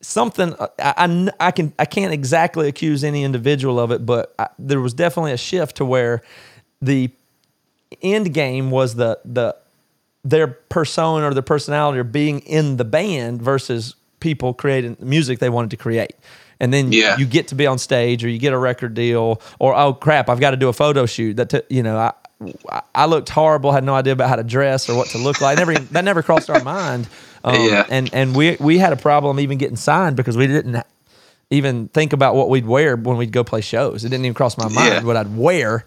something. 0.02 0.54
I, 0.60 0.94
I, 0.98 1.30
I 1.40 1.52
can 1.52 1.72
I 1.80 1.86
can't 1.86 2.14
exactly 2.14 2.68
accuse 2.68 3.06
any 3.06 3.24
individual 3.24 3.80
of 3.80 3.92
it, 3.92 4.06
but 4.06 4.36
I, 4.38 4.48
there 4.60 4.82
was 4.82 4.94
definitely 4.94 5.32
a 5.32 5.38
shift 5.38 5.78
to 5.78 5.86
where 5.86 6.22
the 6.82 7.10
end 8.02 8.34
game 8.34 8.72
was 8.72 8.96
the 8.96 9.20
the 9.24 9.56
their 10.24 10.48
persona 10.48 11.28
or 11.28 11.34
their 11.34 11.42
personality 11.44 12.00
or 12.00 12.04
being 12.04 12.40
in 12.40 12.78
the 12.78 12.86
band 12.86 13.42
versus 13.42 13.96
people 14.20 14.54
creating 14.54 14.96
the 15.00 15.06
music 15.06 15.40
they 15.40 15.50
wanted 15.50 15.72
to 15.72 15.78
create. 15.78 16.14
And 16.60 16.74
then 16.74 16.92
Yeah. 16.92 17.18
you 17.18 17.26
get 17.26 17.48
to 17.50 17.56
be 17.56 17.66
on 17.66 17.78
stage 17.78 18.24
or 18.26 18.30
you 18.30 18.38
get 18.38 18.52
a 18.52 18.58
record 18.58 18.94
deal 18.94 19.42
or 19.60 19.74
oh 19.76 19.94
crap, 19.94 20.28
I've 20.30 20.42
got 20.42 20.52
to 20.52 20.58
do 20.58 20.68
a 20.68 20.74
photo 20.74 21.06
shoot. 21.06 21.38
That 21.38 21.50
t- 21.50 21.62
you 21.70 21.84
know, 21.84 21.98
I 21.98 22.12
I 22.96 23.06
looked 23.06 23.30
horrible, 23.30 23.72
had 23.72 23.84
no 23.84 23.96
idea 23.96 24.14
about 24.14 24.30
how 24.30 24.36
to 24.36 24.44
dress 24.44 24.90
or 24.90 24.96
what 24.96 25.08
to 25.10 25.18
look 25.18 25.40
like. 25.42 25.58
Never 25.58 25.74
that 25.76 26.04
never 26.04 26.22
crossed 26.22 26.50
our 26.50 26.64
mind. 26.64 27.08
Um, 27.42 27.56
Yeah. 27.56 27.86
And 27.90 28.10
and 28.14 28.36
we 28.36 28.58
we 28.60 28.78
had 28.80 28.92
a 28.92 28.98
problem 28.98 29.40
even 29.40 29.58
getting 29.58 29.78
signed 29.78 30.18
because 30.18 30.36
we 30.36 30.46
didn't 30.48 30.84
even 31.50 31.88
think 31.88 32.12
about 32.12 32.36
what 32.36 32.50
we'd 32.50 32.66
wear 32.68 32.98
when 32.98 33.16
we'd 33.16 33.32
go 33.32 33.46
play 33.46 33.62
shows. 33.62 34.04
It 34.04 34.10
didn't 34.10 34.26
even 34.26 34.34
cross 34.34 34.58
my 34.58 34.68
mind 34.68 34.94
Yeah. 34.96 35.04
what 35.04 35.16
I'd 35.16 35.34
wear 35.38 35.86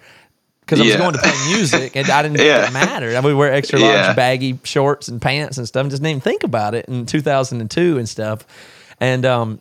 because 0.63 0.81
I 0.81 0.85
was 0.85 0.93
Yeah. 0.95 0.99
going 0.99 1.13
to 1.13 1.19
play 1.19 1.33
music 1.55 1.97
and 1.97 2.09
I 2.09 2.23
didn't 2.23 2.39
think 2.39 2.47
Yeah. 2.49 2.67
it 2.69 2.73
mattered. 2.73 3.15
I 3.15 3.21
would 3.21 3.35
wear 3.37 3.53
extra 3.53 3.79
large 3.79 3.93
Yeah. 3.95 4.13
baggy 4.15 4.59
shorts 4.65 5.09
and 5.09 5.21
pants 5.21 5.59
and 5.59 5.69
stuff. 5.69 5.83
and 5.83 5.91
Just 5.91 6.03
didn't 6.03 6.11
even 6.11 6.21
think 6.23 6.43
about 6.45 6.75
it 6.75 6.87
in 6.87 7.05
2002 7.07 7.99
and 7.99 8.09
stuff. 8.09 8.47
And 9.01 9.27
um, 9.27 9.61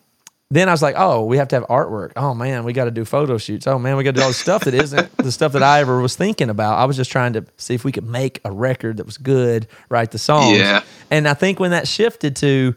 then 0.52 0.68
I 0.70 0.72
was 0.74 0.82
like, 0.82 0.96
oh, 0.98 1.26
we 1.26 1.38
have 1.38 1.48
to 1.50 1.56
have 1.56 1.64
artwork. 1.68 2.12
Oh 2.16 2.34
man, 2.34 2.64
we 2.64 2.74
got 2.74 2.86
to 2.86 2.92
do 2.92 3.06
photo 3.06 3.38
shoots. 3.38 3.66
Oh 3.68 3.80
man, 3.80 3.96
we 3.98 4.04
got 4.04 4.12
to 4.12 4.20
do 4.20 4.22
all 4.22 4.28
this 4.30 4.38
stuff 4.38 4.64
that 4.66 4.74
isn't 4.74 5.16
the 5.18 5.32
stuff 5.32 5.54
that 5.54 5.64
I 5.64 5.80
ever 5.82 6.00
was 6.02 6.16
thinking 6.16 6.50
about. 6.50 6.78
I 6.78 6.86
was 6.86 6.96
just 6.98 7.12
trying 7.12 7.34
to 7.34 7.46
see 7.58 7.74
if 7.74 7.84
we 7.84 7.92
could 7.92 8.06
make 8.08 8.40
a 8.46 8.52
record 8.52 8.98
that 8.98 9.06
was 9.06 9.18
good, 9.18 9.68
write 9.90 10.12
the 10.12 10.20
songs. 10.20 10.58
Yeah. 10.58 10.82
And 11.10 11.28
I 11.28 11.34
think 11.34 11.60
when 11.60 11.72
that 11.72 11.88
shifted 11.88 12.36
to 12.38 12.76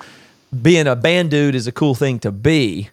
being 0.62 0.86
a 0.86 0.94
band 0.96 1.30
dude 1.30 1.54
is 1.56 1.66
a 1.66 1.72
cool 1.72 1.94
thing 1.96 2.20
to 2.20 2.30
be, 2.32 2.88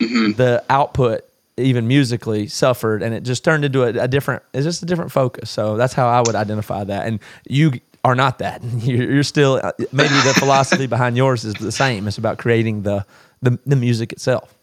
the 0.00 0.62
output 0.70 1.24
even 1.56 1.86
musically 1.86 2.48
suffered 2.48 3.02
and 3.02 3.14
it 3.14 3.22
just 3.22 3.44
turned 3.44 3.64
into 3.64 3.84
a, 3.84 4.04
a 4.04 4.08
different 4.08 4.42
it's 4.52 4.64
just 4.64 4.82
a 4.82 4.86
different 4.86 5.12
focus. 5.12 5.50
So 5.50 5.76
that's 5.76 5.92
how 5.92 6.08
i 6.08 6.20
would 6.20 6.34
identify 6.34 6.84
that. 6.84 7.06
And 7.06 7.20
you 7.48 7.72
are 8.04 8.14
not 8.14 8.38
that. 8.38 8.62
You're, 8.78 9.22
still 9.22 9.60
uh, 9.62 9.72
maybe 9.92 10.14
the 10.14 10.34
philosophy 10.38 10.86
behind 10.86 11.16
yours 11.16 11.44
is 11.44 11.54
the 11.54 11.72
same. 11.72 12.06
It's 12.06 12.18
about 12.18 12.38
creating 12.38 12.82
the 12.82 13.06
the, 13.42 13.58
the 13.66 13.76
music 13.76 14.12
itself. 14.12 14.54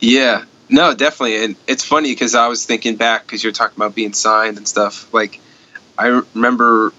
Yeah, 0.00 0.44
no, 0.68 0.94
definitely. 0.94 1.44
And 1.44 1.56
it's 1.66 1.84
funny 1.84 2.12
because 2.12 2.34
I 2.34 2.48
was 2.48 2.66
thinking 2.66 2.96
back 2.96 3.22
because 3.22 3.42
you're 3.42 3.52
talking 3.52 3.76
about 3.76 3.94
being 3.94 4.12
signed 4.12 4.56
and 4.56 4.66
stuff. 4.66 5.12
Like, 5.14 5.40
I 5.96 6.22
remember 6.34 6.92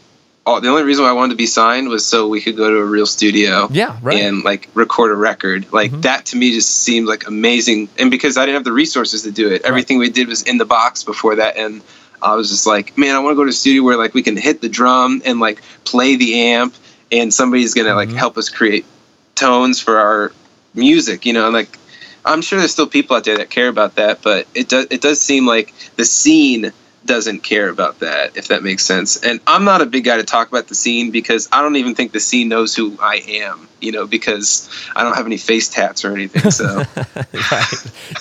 all, 0.47 0.61
the 0.61 0.69
only 0.69 0.83
reason 0.83 1.03
why 1.03 1.09
I 1.09 1.13
wanted 1.13 1.33
to 1.33 1.37
be 1.37 1.45
signed 1.45 1.89
was 1.89 2.05
so 2.05 2.29
we 2.29 2.41
could 2.41 2.55
go 2.55 2.69
to 2.69 2.77
a 2.77 2.85
real 2.85 3.05
studio. 3.05 3.67
Yeah, 3.69 3.99
right. 4.01 4.21
And 4.21 4.43
like 4.43 4.69
record 4.73 5.11
a 5.11 5.15
record. 5.15 5.71
Like 5.73 5.91
mm-hmm. 5.91 6.01
that 6.01 6.27
to 6.27 6.37
me 6.37 6.53
just 6.53 6.69
seemed 6.69 7.05
like 7.05 7.27
amazing. 7.27 7.89
And 7.99 8.09
because 8.09 8.37
I 8.37 8.45
didn't 8.45 8.55
have 8.55 8.63
the 8.63 8.71
resources 8.71 9.23
to 9.23 9.31
do 9.31 9.51
it, 9.51 9.63
everything 9.63 9.97
we 9.97 10.09
did 10.09 10.29
was 10.29 10.43
in 10.43 10.57
the 10.57 10.65
box 10.65 11.03
before 11.03 11.35
that. 11.35 11.57
And 11.57 11.81
I 12.21 12.35
was 12.35 12.49
just 12.49 12.65
like, 12.65 12.97
man, 12.97 13.13
I 13.13 13.19
want 13.19 13.33
to 13.33 13.35
go 13.35 13.43
to 13.43 13.49
a 13.49 13.53
studio 13.53 13.83
where 13.83 13.97
like 13.97 14.13
we 14.13 14.23
can 14.23 14.37
hit 14.37 14.61
the 14.61 14.69
drum 14.69 15.21
and 15.25 15.41
like 15.41 15.61
play 15.83 16.15
the 16.15 16.39
amp, 16.39 16.73
and 17.11 17.33
somebody's 17.33 17.73
gonna 17.73 17.93
like 17.93 18.07
mm-hmm. 18.07 18.17
help 18.17 18.37
us 18.37 18.49
create 18.49 18.85
tones 19.35 19.81
for 19.81 19.99
our 19.99 20.31
music. 20.73 21.25
You 21.25 21.33
know, 21.33 21.45
and 21.45 21.53
like 21.53 21.77
I'm 22.23 22.41
sure 22.41 22.57
there's 22.57 22.71
still 22.71 22.87
people 22.87 23.17
out 23.17 23.25
there 23.25 23.37
that 23.37 23.49
care 23.49 23.67
about 23.67 23.95
that, 23.95 24.21
but 24.21 24.47
it 24.55 24.69
does 24.69 24.87
it 24.91 25.01
does 25.01 25.19
seem 25.19 25.45
like 25.45 25.73
the 25.97 26.05
scene 26.05 26.71
doesn't 27.07 27.39
care 27.39 27.69
about 27.69 27.99
that, 27.99 28.37
if 28.37 28.49
that 28.49 28.61
makes 28.61 28.85
sense. 28.85 29.17
And 29.23 29.39
I'm 29.47 29.63
not 29.63 29.81
a 29.81 29.85
big 29.87 30.03
guy 30.03 30.17
to 30.17 30.23
talk 30.23 30.49
about 30.49 30.67
the 30.67 30.75
scene 30.75 31.09
because 31.09 31.49
I 31.51 31.61
don't 31.63 31.75
even 31.77 31.95
think 31.95 32.11
the 32.11 32.19
scene 32.19 32.49
knows 32.49 32.75
who 32.75 32.95
I 33.01 33.23
am, 33.27 33.67
you 33.81 33.91
know, 33.91 34.05
because 34.05 34.69
I 34.95 35.03
don't 35.03 35.15
have 35.15 35.25
any 35.25 35.37
face 35.37 35.69
tats 35.69 36.05
or 36.05 36.13
anything. 36.13 36.51
So 36.51 36.83
right 37.51 37.65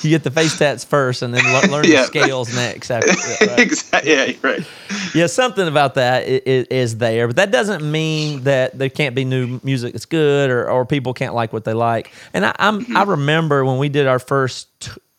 you 0.03 0.11
get 0.11 0.24
the 0.24 0.30
face 0.30 0.59
tats 0.59 0.84
first 0.84 1.22
and 1.22 1.34
then 1.34 1.45
le- 1.45 1.70
learn 1.70 1.84
Yeah. 1.89 2.03
the 2.03 2.07
scales 2.07 2.55
next 2.55 2.91
after 2.91 3.12
that, 3.12 3.41
right? 3.51 3.59
exactly, 3.59 4.11
yeah, 4.12 4.24
you're 4.24 4.41
right. 4.41 4.66
yeah, 5.14 5.26
something 5.26 5.66
about 5.68 5.95
that 5.95 6.22
i- 6.24 6.43
i- 6.47 6.66
is 6.70 6.99
there, 6.99 7.26
but 7.26 7.37
that 7.37 7.51
doesn't 7.51 7.89
mean 7.91 8.45
that 8.45 8.78
there 8.78 8.89
can't 8.89 9.14
be 9.14 9.24
new 9.24 9.61
music 9.62 9.93
that's 9.93 10.07
good 10.07 10.49
or, 10.51 10.70
or 10.70 10.87
people 10.87 11.12
can't 11.12 11.34
like 11.34 11.53
what 11.53 11.64
they 11.64 11.74
like. 11.74 12.12
And 12.32 12.47
I, 12.47 12.55
I'm 12.59 12.82
mm-hmm. 12.84 12.97
I 12.97 13.03
remember 13.03 13.64
when 13.64 13.78
we 13.78 13.89
did 13.89 14.07
our 14.07 14.18
first 14.18 14.68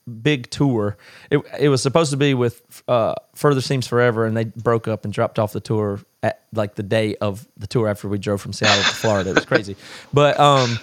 big 0.07 0.49
tour, 0.49 0.97
it, 1.29 1.39
it 1.59 1.69
was 1.69 1.81
supposed 1.81 2.11
to 2.11 2.17
be 2.17 2.33
with 2.33 2.83
uh, 2.87 3.15
Further 3.35 3.61
Seems 3.61 3.87
Forever, 3.87 4.25
and 4.25 4.35
they 4.35 4.45
broke 4.45 4.87
up 4.87 5.05
and 5.05 5.13
dropped 5.13 5.39
off 5.39 5.53
the 5.53 5.59
tour 5.59 5.99
at 6.23 6.43
like 6.53 6.75
the 6.75 6.83
day 6.83 7.15
of 7.15 7.47
the 7.57 7.67
tour 7.67 7.87
after 7.87 8.07
we 8.07 8.17
drove 8.17 8.41
from 8.41 8.53
Seattle 8.53 8.83
to 8.83 8.95
Florida. 8.95 9.29
It 9.31 9.35
was 9.35 9.45
crazy, 9.45 9.75
but 10.13 10.39
um 10.39 10.79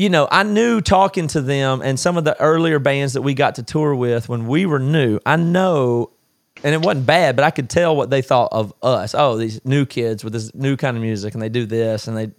you 0.00 0.08
know, 0.08 0.26
I 0.30 0.44
knew 0.44 0.80
talking 0.80 1.26
to 1.28 1.42
them 1.42 1.82
and 1.82 2.00
some 2.00 2.16
of 2.16 2.24
the 2.24 2.40
earlier 2.40 2.78
bands 2.78 3.12
that 3.12 3.20
we 3.20 3.34
got 3.34 3.56
to 3.56 3.62
tour 3.62 3.94
with 3.94 4.30
when 4.30 4.46
we 4.46 4.64
were 4.64 4.78
new, 4.78 5.20
I 5.26 5.36
know, 5.36 6.12
and 6.64 6.74
it 6.74 6.80
wasn't 6.80 7.04
bad, 7.04 7.36
but 7.36 7.44
I 7.44 7.50
could 7.50 7.68
tell 7.68 7.94
what 7.94 8.08
they 8.08 8.22
thought 8.22 8.48
of 8.50 8.72
us. 8.82 9.14
Oh, 9.14 9.36
these 9.36 9.62
new 9.66 9.84
kids 9.84 10.24
with 10.24 10.32
this 10.32 10.54
new 10.54 10.78
kind 10.78 10.96
of 10.96 11.02
music 11.02 11.34
and 11.34 11.42
they 11.42 11.50
do 11.50 11.66
this 11.66 12.08
and 12.08 12.16
they 12.16 12.30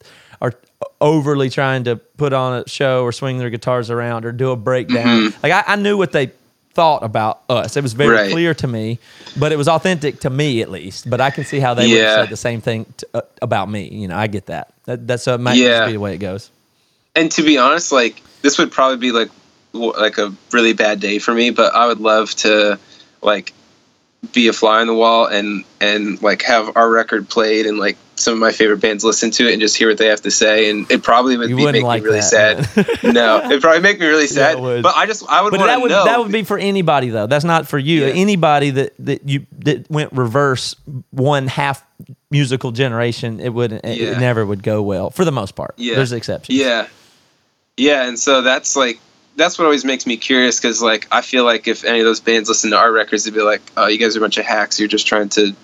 are 0.42 0.54
overly 1.00 1.50
trying 1.50 1.84
to 1.86 1.96
put 1.96 2.34
on 2.34 2.62
a 2.62 2.68
show 2.68 3.04
or 3.04 3.12
swing 3.12 3.38
their 3.38 3.50
guitars 3.50 3.90
around 3.90 4.26
or 4.26 4.32
do 4.32 4.52
a 4.52 4.56
breakdown. 4.56 5.34
Like 5.44 5.52
I, 5.52 5.64
I 5.68 5.76
knew 5.76 5.98
what 5.98 6.12
they 6.12 6.32
thought 6.74 7.04
about 7.04 7.42
us. 7.50 7.76
It 7.78 7.84
was 7.84 7.94
very 7.94 8.16
Right. 8.16 8.32
clear 8.32 8.54
to 8.56 8.68
me, 8.68 8.98
but 9.38 9.52
it 9.52 9.58
was 9.58 9.68
authentic 9.68 10.22
to 10.22 10.30
me 10.30 10.62
at 10.62 10.72
least. 10.72 11.10
But 11.10 11.20
I 11.22 11.30
can 11.30 11.44
see 11.44 11.60
how 11.60 11.74
they 11.74 11.84
would 11.88 11.92
Yeah. 11.98 12.06
have 12.06 12.24
said 12.24 12.30
the 12.30 12.38
same 12.38 12.62
thing 12.62 12.86
to, 12.98 13.08
uh, 13.16 13.22
about 13.42 13.70
me. 13.70 13.90
You 13.90 14.08
know, 14.08 14.16
I 14.18 14.28
get 14.28 14.46
that. 14.48 14.74
that 14.86 15.06
that's 15.08 15.28
it 15.28 15.40
might 15.40 15.58
Yeah. 15.58 15.80
just 15.80 15.88
be 15.88 15.94
the 15.94 16.00
way 16.00 16.14
it 16.16 16.20
goes. 16.20 16.50
and 17.16 17.30
to 17.34 17.44
be 17.44 17.58
honest, 17.58 17.92
like 17.92 18.22
this 18.42 18.58
would 18.58 18.72
probably 18.72 18.98
be 18.98 19.12
like 19.12 19.30
like 19.74 20.18
a 20.18 20.34
really 20.52 20.74
bad 20.74 21.00
day 21.00 21.20
for 21.20 21.34
me, 21.34 21.50
but 21.50 21.74
I 21.76 21.88
would 21.88 22.00
love 22.00 22.34
to 22.38 22.80
like 23.22 23.54
be 24.34 24.48
a 24.48 24.54
fly 24.54 24.82
on 24.82 24.88
the 24.88 24.94
wall 24.94 25.26
and 25.28 25.64
and 25.82 26.22
like 26.22 26.42
have 26.44 26.76
our 26.78 26.90
record 26.90 27.28
played 27.30 27.66
and 27.66 27.78
like 27.78 27.98
some 28.22 28.34
of 28.34 28.40
my 28.40 28.52
favorite 28.52 28.80
bands 28.80 29.04
listen 29.04 29.32
to 29.32 29.48
it 29.48 29.54
and 29.54 29.62
just 29.62 29.76
hear 29.76 29.88
what 29.90 29.98
they 29.98 30.08
have 30.08 30.22
to 30.22 30.32
say 30.32 30.70
and 30.70 30.90
it 30.92 31.04
probably 31.04 31.38
would 31.38 31.48
be, 31.50 31.56
make 31.56 31.84
like 31.84 32.04
me 32.04 32.10
really 32.10 32.20
that, 32.22 32.66
sad. 32.66 33.04
no, 33.14 33.44
it'd 33.46 33.62
probably 33.62 33.82
make 33.82 34.00
me 34.00 34.06
really 34.06 34.28
sad. 34.28 34.60
would. 34.60 34.84
but 34.84 34.96
I 34.96 35.06
just 35.06 35.28
I 35.28 35.42
would 35.42 35.52
But 35.52 35.60
want 35.60 35.70
that 35.70 35.76
to 35.76 35.82
would 35.82 35.92
know. 35.92 36.06
that 36.06 36.20
would 36.20 36.32
be 36.32 36.44
for 36.44 36.58
anybody 36.58 37.10
though. 37.10 37.28
That's 37.28 37.46
not 37.46 37.68
for 37.68 37.78
you. 37.78 38.06
Yeah. 38.06 38.14
Anybody 38.14 38.70
that 38.72 38.94
that 39.00 39.28
you 39.28 39.46
that 39.60 39.90
went 39.90 40.14
reverse 40.14 40.76
one 41.12 41.48
half 41.48 41.84
musical 42.30 42.72
generation, 42.72 43.40
it 43.40 43.50
would 43.54 43.72
not 43.72 43.86
it 43.86 43.98
Yeah. 43.98 44.20
never 44.20 44.46
would 44.46 44.64
go 44.64 44.82
well 44.82 45.10
for 45.10 45.26
the 45.26 45.32
most 45.32 45.56
part. 45.56 45.74
Yeah. 45.78 45.96
There's 45.96 46.12
exceptions. 46.14 46.58
Yeah, 46.58 46.88
yeah, 47.78 48.08
and 48.08 48.18
so 48.20 48.42
that's 48.42 48.76
like 48.76 49.00
that's 49.38 49.58
what 49.58 49.66
always 49.66 49.86
makes 49.86 50.06
me 50.06 50.18
curious 50.18 50.60
because 50.60 50.82
like 50.82 51.08
I 51.12 51.22
feel 51.22 51.46
like 51.46 51.68
if 51.68 51.84
any 51.86 52.00
of 52.00 52.06
those 52.06 52.20
bands 52.20 52.50
listen 52.50 52.72
to 52.72 52.78
our 52.78 52.92
records, 52.92 53.24
they'd 53.24 53.34
be 53.34 53.42
like, 53.42 53.62
"Oh, 53.78 53.88
you 53.88 53.98
guys 53.98 54.16
are 54.16 54.20
a 54.20 54.22
bunch 54.22 54.38
of 54.38 54.46
hacks. 54.46 54.78
You're 54.80 54.90
just 54.90 55.08
trying 55.08 55.30
to 55.30 55.56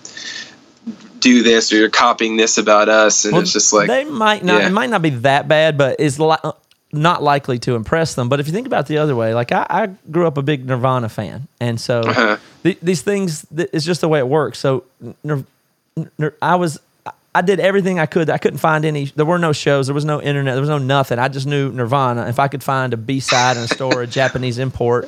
do 1.19 1.43
this, 1.43 1.71
or 1.71 1.77
you're 1.77 1.89
copying 1.89 2.37
this 2.37 2.57
about 2.57 2.89
us," 2.89 3.25
and 3.25 3.33
Well, 3.33 3.41
it's 3.41 3.53
just 3.53 3.73
like, 3.73 3.87
they 3.87 4.03
might 4.05 4.43
not. 4.43 4.61
yeah. 4.61 4.67
It 4.67 4.71
might 4.71 4.89
not 4.89 5.01
be 5.01 5.11
that 5.11 5.47
bad, 5.47 5.77
but 5.77 5.97
it's 5.99 6.19
li- 6.19 6.35
not 6.93 7.21
likely 7.21 7.59
to 7.59 7.75
impress 7.75 8.15
them. 8.15 8.29
But 8.29 8.39
if 8.39 8.47
you 8.47 8.53
think 8.53 8.65
about 8.67 8.85
it 8.85 8.87
the 8.87 8.97
other 8.99 9.15
way, 9.15 9.33
like 9.33 9.51
I, 9.51 9.65
I 9.69 9.87
grew 10.11 10.25
up 10.27 10.37
a 10.37 10.41
big 10.41 10.65
Nirvana 10.65 11.09
fan, 11.09 11.47
and 11.59 11.79
so 11.79 12.01
Uh-huh. 12.01 12.37
th- 12.63 12.77
these 12.81 13.01
things, 13.01 13.45
th- 13.55 13.69
it's 13.73 13.85
just 13.85 14.01
the 14.01 14.07
way 14.07 14.19
it 14.19 14.27
works. 14.27 14.59
So 14.59 14.83
Nir- 15.23 15.43
Nir- 16.17 16.35
I 16.41 16.55
was. 16.55 16.79
I 17.35 17.41
did 17.41 17.59
everything 17.59 17.99
I 17.99 18.07
could. 18.07 18.31
I 18.31 18.39
couldn't 18.39 18.57
find 18.57 18.83
any. 18.83 19.05
There 19.15 19.25
were 19.25 19.37
no 19.37 19.53
shows. 19.53 19.85
There 19.85 19.93
was 19.93 20.05
no 20.05 20.19
internet. 20.19 20.55
There 20.55 20.61
was 20.61 20.69
no 20.71 20.79
nothing. 20.79 21.19
I 21.19 21.27
just 21.27 21.45
knew 21.45 21.71
Nirvana. 21.71 22.25
If 22.29 22.39
I 22.39 22.47
could 22.47 22.63
find 22.63 22.93
a 22.93 22.97
B 22.97 23.19
side 23.19 23.57
in 23.57 23.63
a 23.63 23.67
store, 23.67 24.01
a 24.01 24.07
Japanese 24.07 24.57
import, 24.57 25.07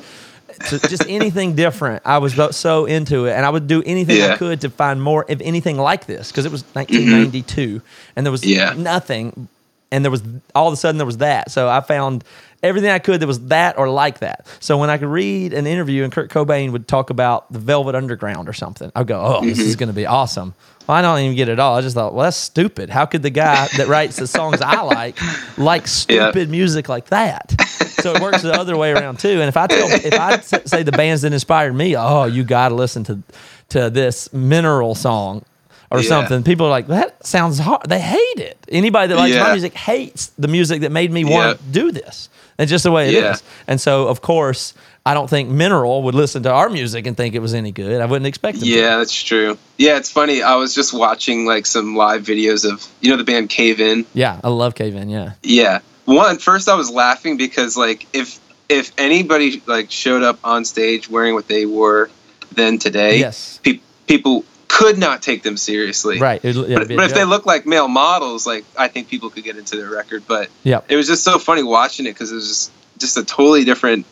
to 0.68 0.78
just 0.78 1.04
anything 1.08 1.54
different, 1.54 2.02
I 2.04 2.18
was 2.18 2.34
so- 2.34 2.50
so 2.50 2.84
into 2.86 3.26
it, 3.26 3.32
and 3.32 3.44
I 3.46 3.50
would 3.50 3.66
do 3.66 3.82
anything 3.84 4.22
I 4.22 4.36
could 4.36 4.60
to 4.62 4.70
find 4.70 5.02
more 5.02 5.24
of 5.28 5.40
anything 5.40 5.76
like 5.78 6.06
this 6.06 6.30
because 6.30 6.46
it 6.46 6.52
was 6.52 6.62
mm-hmm. 6.62 6.78
1992, 6.80 7.82
and 8.16 8.26
there 8.26 8.30
was 8.32 8.44
Yeah. 8.44 8.74
nothing, 8.76 9.48
and 9.90 10.04
there 10.04 10.10
was 10.10 10.22
all 10.54 10.68
of 10.68 10.74
a 10.74 10.76
sudden 10.76 10.98
there 10.98 11.06
was 11.06 11.18
that. 11.18 11.50
So 11.50 11.68
I 11.68 11.80
found 11.80 12.24
everything 12.62 12.90
I 12.90 12.98
could 12.98 13.20
that 13.20 13.26
was 13.26 13.40
that 13.46 13.78
or 13.78 13.88
like 13.88 14.20
that. 14.20 14.46
So 14.60 14.78
when 14.78 14.90
I 14.90 14.98
could 14.98 15.08
read 15.08 15.52
an 15.52 15.66
interview 15.66 16.04
and 16.04 16.12
Kurt 16.12 16.30
Cobain 16.30 16.72
would 16.72 16.88
talk 16.88 17.10
about 17.10 17.52
the 17.52 17.58
Velvet 17.58 17.94
Underground 17.94 18.48
or 18.48 18.52
something, 18.52 18.90
I'd 18.94 19.06
go, 19.06 19.20
"Oh, 19.20 19.44
this 19.44 19.58
is 19.58 19.72
mm-hmm. 19.74 19.78
going 19.78 19.88
to 19.88 19.94
be 19.94 20.06
awesome." 20.06 20.54
Well, 20.86 20.96
I 20.96 21.02
don't 21.02 21.20
even 21.20 21.36
get 21.36 21.48
it 21.48 21.60
all. 21.60 21.76
I 21.76 21.82
just 21.82 21.94
thought, 21.94 22.14
well, 22.14 22.24
that's 22.24 22.36
stupid. 22.36 22.90
How 22.90 23.06
could 23.06 23.22
the 23.22 23.30
guy 23.30 23.68
that 23.76 23.86
writes 23.86 24.16
the 24.16 24.26
songs 24.26 24.60
I 24.60 24.80
like 24.82 25.16
like 25.56 25.86
stupid 25.86 26.50
music 26.50 26.88
like 26.88 27.06
that? 27.06 27.54
So 28.02 28.12
it 28.12 28.20
works 28.20 28.42
the 28.42 28.52
other 28.52 28.76
way 28.76 28.90
around 28.90 29.20
too. 29.20 29.40
And 29.40 29.42
if 29.42 29.56
I 29.56 29.66
tell, 29.68 29.88
if 29.88 30.14
I 30.14 30.40
say 30.40 30.82
the 30.82 30.92
bands 30.92 31.22
that 31.22 31.32
inspired 31.32 31.74
me, 31.74 31.96
oh, 31.96 32.24
you 32.24 32.42
got 32.42 32.70
to 32.70 32.74
listen 32.74 33.04
to 33.04 33.22
to 33.68 33.88
this 33.88 34.32
Mineral 34.32 34.94
song 34.94 35.44
or 35.90 36.00
Yeah. 36.00 36.08
something. 36.08 36.42
People 36.42 36.66
are 36.66 36.70
like, 36.70 36.88
that 36.88 37.24
sounds 37.24 37.58
hard. 37.58 37.88
They 37.88 38.00
hate 38.00 38.38
it. 38.38 38.58
Anybody 38.68 39.08
that 39.08 39.16
likes 39.16 39.36
my 39.36 39.52
music 39.52 39.74
hates 39.74 40.32
the 40.38 40.48
music 40.48 40.80
that 40.80 40.90
made 40.90 41.12
me 41.12 41.24
want 41.24 41.58
to 41.58 41.64
do 41.66 41.92
this. 41.92 42.29
It's 42.60 42.70
just 42.70 42.84
the 42.84 42.90
way 42.92 43.08
it 43.08 43.14
is. 43.14 43.22
Yeah. 43.22 43.36
And 43.66 43.80
so, 43.80 44.08
of 44.08 44.20
course, 44.20 44.74
I 45.06 45.14
don't 45.14 45.28
think 45.30 45.48
Mineral 45.48 46.02
would 46.04 46.14
listen 46.14 46.42
to 46.44 46.50
our 46.52 46.68
music 46.68 47.06
and 47.06 47.16
think 47.16 47.34
it 47.34 47.38
was 47.40 47.54
any 47.54 47.72
good. 47.72 48.00
I 48.00 48.06
wouldn't 48.06 48.26
expect 48.26 48.58
them 48.58 48.68
to. 48.68 48.70
yeah, 48.70 48.98
that's 48.98 49.20
true. 49.22 49.56
Yeah, 49.78 49.96
it's 49.96 50.10
funny. 50.12 50.42
I 50.42 50.56
was 50.56 50.74
just 50.74 50.92
watching 50.92 51.46
like 51.46 51.64
some 51.66 51.96
live 51.96 52.22
videos 52.22 52.70
of 52.70 52.86
you 53.00 53.10
know 53.10 53.16
the 53.16 53.24
band 53.24 53.48
Cave 53.48 53.80
In. 53.80 54.04
Yeah, 54.14 54.40
I 54.44 54.48
love 54.48 54.74
Cave 54.74 54.94
In. 54.94 55.08
Yeah. 55.08 55.32
Yeah. 55.42 55.80
One 56.04 56.38
first 56.38 56.68
I 56.68 56.74
was 56.74 56.90
laughing 56.90 57.36
because 57.36 57.76
like 57.76 58.06
if 58.12 58.38
if 58.68 58.92
anybody 58.98 59.62
like 59.66 59.90
showed 59.90 60.22
up 60.22 60.38
on 60.44 60.64
stage 60.64 61.08
wearing 61.08 61.34
what 61.34 61.48
they 61.48 61.66
wore 61.66 62.10
then 62.52 62.78
today, 62.78 63.18
Yes. 63.20 63.58
pe- 63.62 63.80
people 64.06 64.44
could 64.70 64.98
not 64.98 65.20
take 65.20 65.42
them 65.42 65.56
seriously. 65.56 66.20
Right. 66.20 66.40
Yeah, 66.44 66.52
But, 66.52 66.70
it'd 66.70 66.88
be 66.88 66.94
a 66.94 66.96
but 66.96 67.06
if 67.06 67.14
they 67.14 67.24
look 67.24 67.44
like 67.44 67.66
male 67.66 67.88
models, 67.88 68.46
like 68.46 68.64
I 68.78 68.86
think 68.86 69.08
people 69.08 69.28
could 69.28 69.42
get 69.42 69.56
into 69.56 69.76
their 69.76 69.90
record. 69.90 70.22
But 70.28 70.48
Yep. 70.62 70.86
it 70.88 70.96
was 70.96 71.08
just 71.08 71.24
so 71.24 71.38
funny 71.40 71.64
watching 71.64 72.06
it 72.06 72.12
because 72.12 72.30
it 72.30 72.36
was 72.36 72.48
just 72.48 72.72
just 72.98 73.16
a 73.16 73.24
totally 73.24 73.64
different 73.64 74.06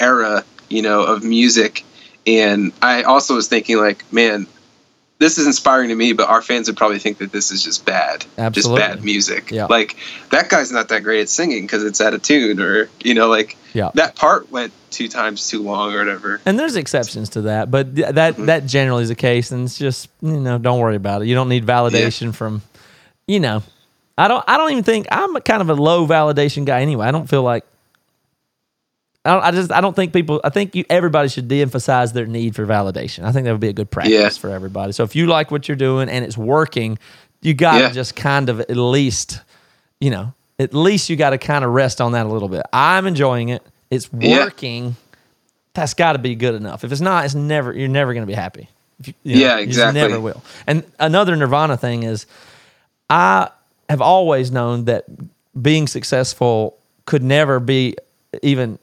era, 0.00 0.44
you 0.70 0.80
know, 0.80 1.02
of 1.02 1.22
music. 1.22 1.84
And 2.26 2.72
I 2.80 3.02
also 3.02 3.34
was 3.34 3.48
thinking 3.48 3.76
like, 3.78 4.10
man, 4.12 4.46
this 5.18 5.38
is 5.38 5.46
inspiring 5.46 5.88
to 5.90 5.94
me, 5.94 6.12
but 6.12 6.28
our 6.28 6.42
fans 6.42 6.68
would 6.68 6.76
probably 6.76 6.98
think 6.98 7.18
that 7.18 7.30
this 7.32 7.50
is 7.52 7.62
just 7.62 7.84
bad, 7.86 8.24
Absolutely. 8.38 8.80
just 8.82 8.94
bad 8.96 9.04
music. 9.04 9.50
Yeah. 9.52 9.66
Like 9.66 9.96
that 10.30 10.48
guy's 10.48 10.72
not 10.72 10.88
that 10.88 11.02
great 11.04 11.20
at 11.20 11.28
singing 11.28 11.62
because 11.64 11.84
it's 11.84 12.00
out 12.00 12.12
of 12.14 12.22
tune, 12.22 12.60
or 12.60 12.88
you 13.04 13.14
know, 13.14 13.28
like 13.28 13.56
Yeah. 13.72 13.90
that 13.94 14.16
part 14.16 14.50
went 14.50 14.72
two 14.90 15.08
times 15.08 15.48
too 15.48 15.62
long 15.62 15.94
or 15.94 15.98
whatever. 15.98 16.40
And 16.44 16.58
there's 16.58 16.74
exceptions 16.76 17.28
to 17.30 17.42
that, 17.42 17.70
but 17.70 17.94
th- 17.94 18.08
that 18.14 18.34
Mm-hmm. 18.34 18.46
that 18.46 18.66
generally 18.66 19.04
is 19.04 19.08
the 19.10 19.14
case, 19.14 19.52
and 19.52 19.64
it's 19.64 19.78
just 19.78 20.08
you 20.22 20.40
know 20.40 20.58
don't 20.58 20.80
worry 20.80 20.96
about 20.96 21.22
it. 21.22 21.28
You 21.28 21.34
don't 21.36 21.48
need 21.48 21.64
validation 21.66 22.34
from, 22.34 22.62
you 23.28 23.38
know, 23.38 23.62
I 24.18 24.26
don't 24.28 24.44
I 24.48 24.56
don't 24.56 24.72
even 24.72 24.84
think 24.84 25.06
I'm 25.12 25.36
a 25.36 25.40
kind 25.40 25.62
of 25.62 25.70
a 25.70 25.74
low 25.74 26.06
validation 26.06 26.64
guy 26.64 26.80
anyway. 26.82 27.06
I 27.06 27.10
don't 27.12 27.28
feel 27.28 27.42
like. 27.44 27.64
I, 29.24 29.30
don't, 29.34 29.42
I 29.44 29.50
just 29.52 29.70
I 29.72 29.80
don't 29.80 29.94
think 29.94 30.12
people 30.12 30.40
I 30.42 30.50
think 30.50 30.74
you 30.74 30.84
everybody 30.90 31.28
should 31.28 31.46
de-emphasize 31.48 32.12
their 32.12 32.26
need 32.26 32.54
for 32.56 32.66
validation. 32.66 33.24
I 33.24 33.32
think 33.32 33.44
that 33.44 33.52
would 33.52 33.60
be 33.60 33.68
a 33.68 33.72
good 33.72 33.90
practice 33.90 34.12
Yeah. 34.12 34.28
for 34.30 34.50
everybody. 34.50 34.92
So 34.92 35.04
if 35.04 35.14
you 35.14 35.26
like 35.26 35.50
what 35.50 35.68
you're 35.68 35.76
doing 35.76 36.08
and 36.08 36.24
it's 36.24 36.36
working, 36.36 36.98
you 37.40 37.54
got 37.54 37.74
to 37.78 37.84
Yeah. 37.84 37.90
just 37.90 38.16
kind 38.16 38.48
of 38.48 38.60
at 38.60 38.76
least, 38.76 39.40
you 40.00 40.10
know, 40.10 40.32
at 40.58 40.74
least 40.74 41.08
you 41.08 41.16
got 41.16 41.30
to 41.30 41.38
kind 41.38 41.64
of 41.64 41.70
rest 41.72 42.00
on 42.00 42.12
that 42.12 42.26
a 42.26 42.28
little 42.28 42.48
bit. 42.48 42.62
I'm 42.72 43.06
enjoying 43.06 43.50
it. 43.50 43.62
It's 43.90 44.08
Yeah. 44.18 44.40
working 44.44 44.96
that's 45.74 45.94
got 45.94 46.12
to 46.14 46.18
be 46.18 46.34
good 46.34 46.54
enough. 46.54 46.84
If 46.84 46.92
it's 46.92 47.00
not, 47.00 47.24
it's 47.24 47.34
never 47.34 47.72
you're 47.72 47.88
never 47.88 48.12
going 48.14 48.22
to 48.26 48.30
be 48.30 48.34
happy. 48.34 48.68
You, 49.04 49.14
you 49.22 49.40
Yeah, 49.40 49.58
exactly. 49.58 50.00
never 50.00 50.20
will. 50.20 50.42
And 50.66 50.82
another 50.98 51.34
Nirvana 51.36 51.76
thing 51.76 52.02
is, 52.02 52.26
I 53.08 53.50
have 53.88 54.00
always 54.00 54.50
known 54.50 54.84
that 54.86 55.04
being 55.60 55.86
successful 55.86 56.76
could 57.06 57.22
never 57.22 57.60
be 57.60 57.94
even 58.42 58.78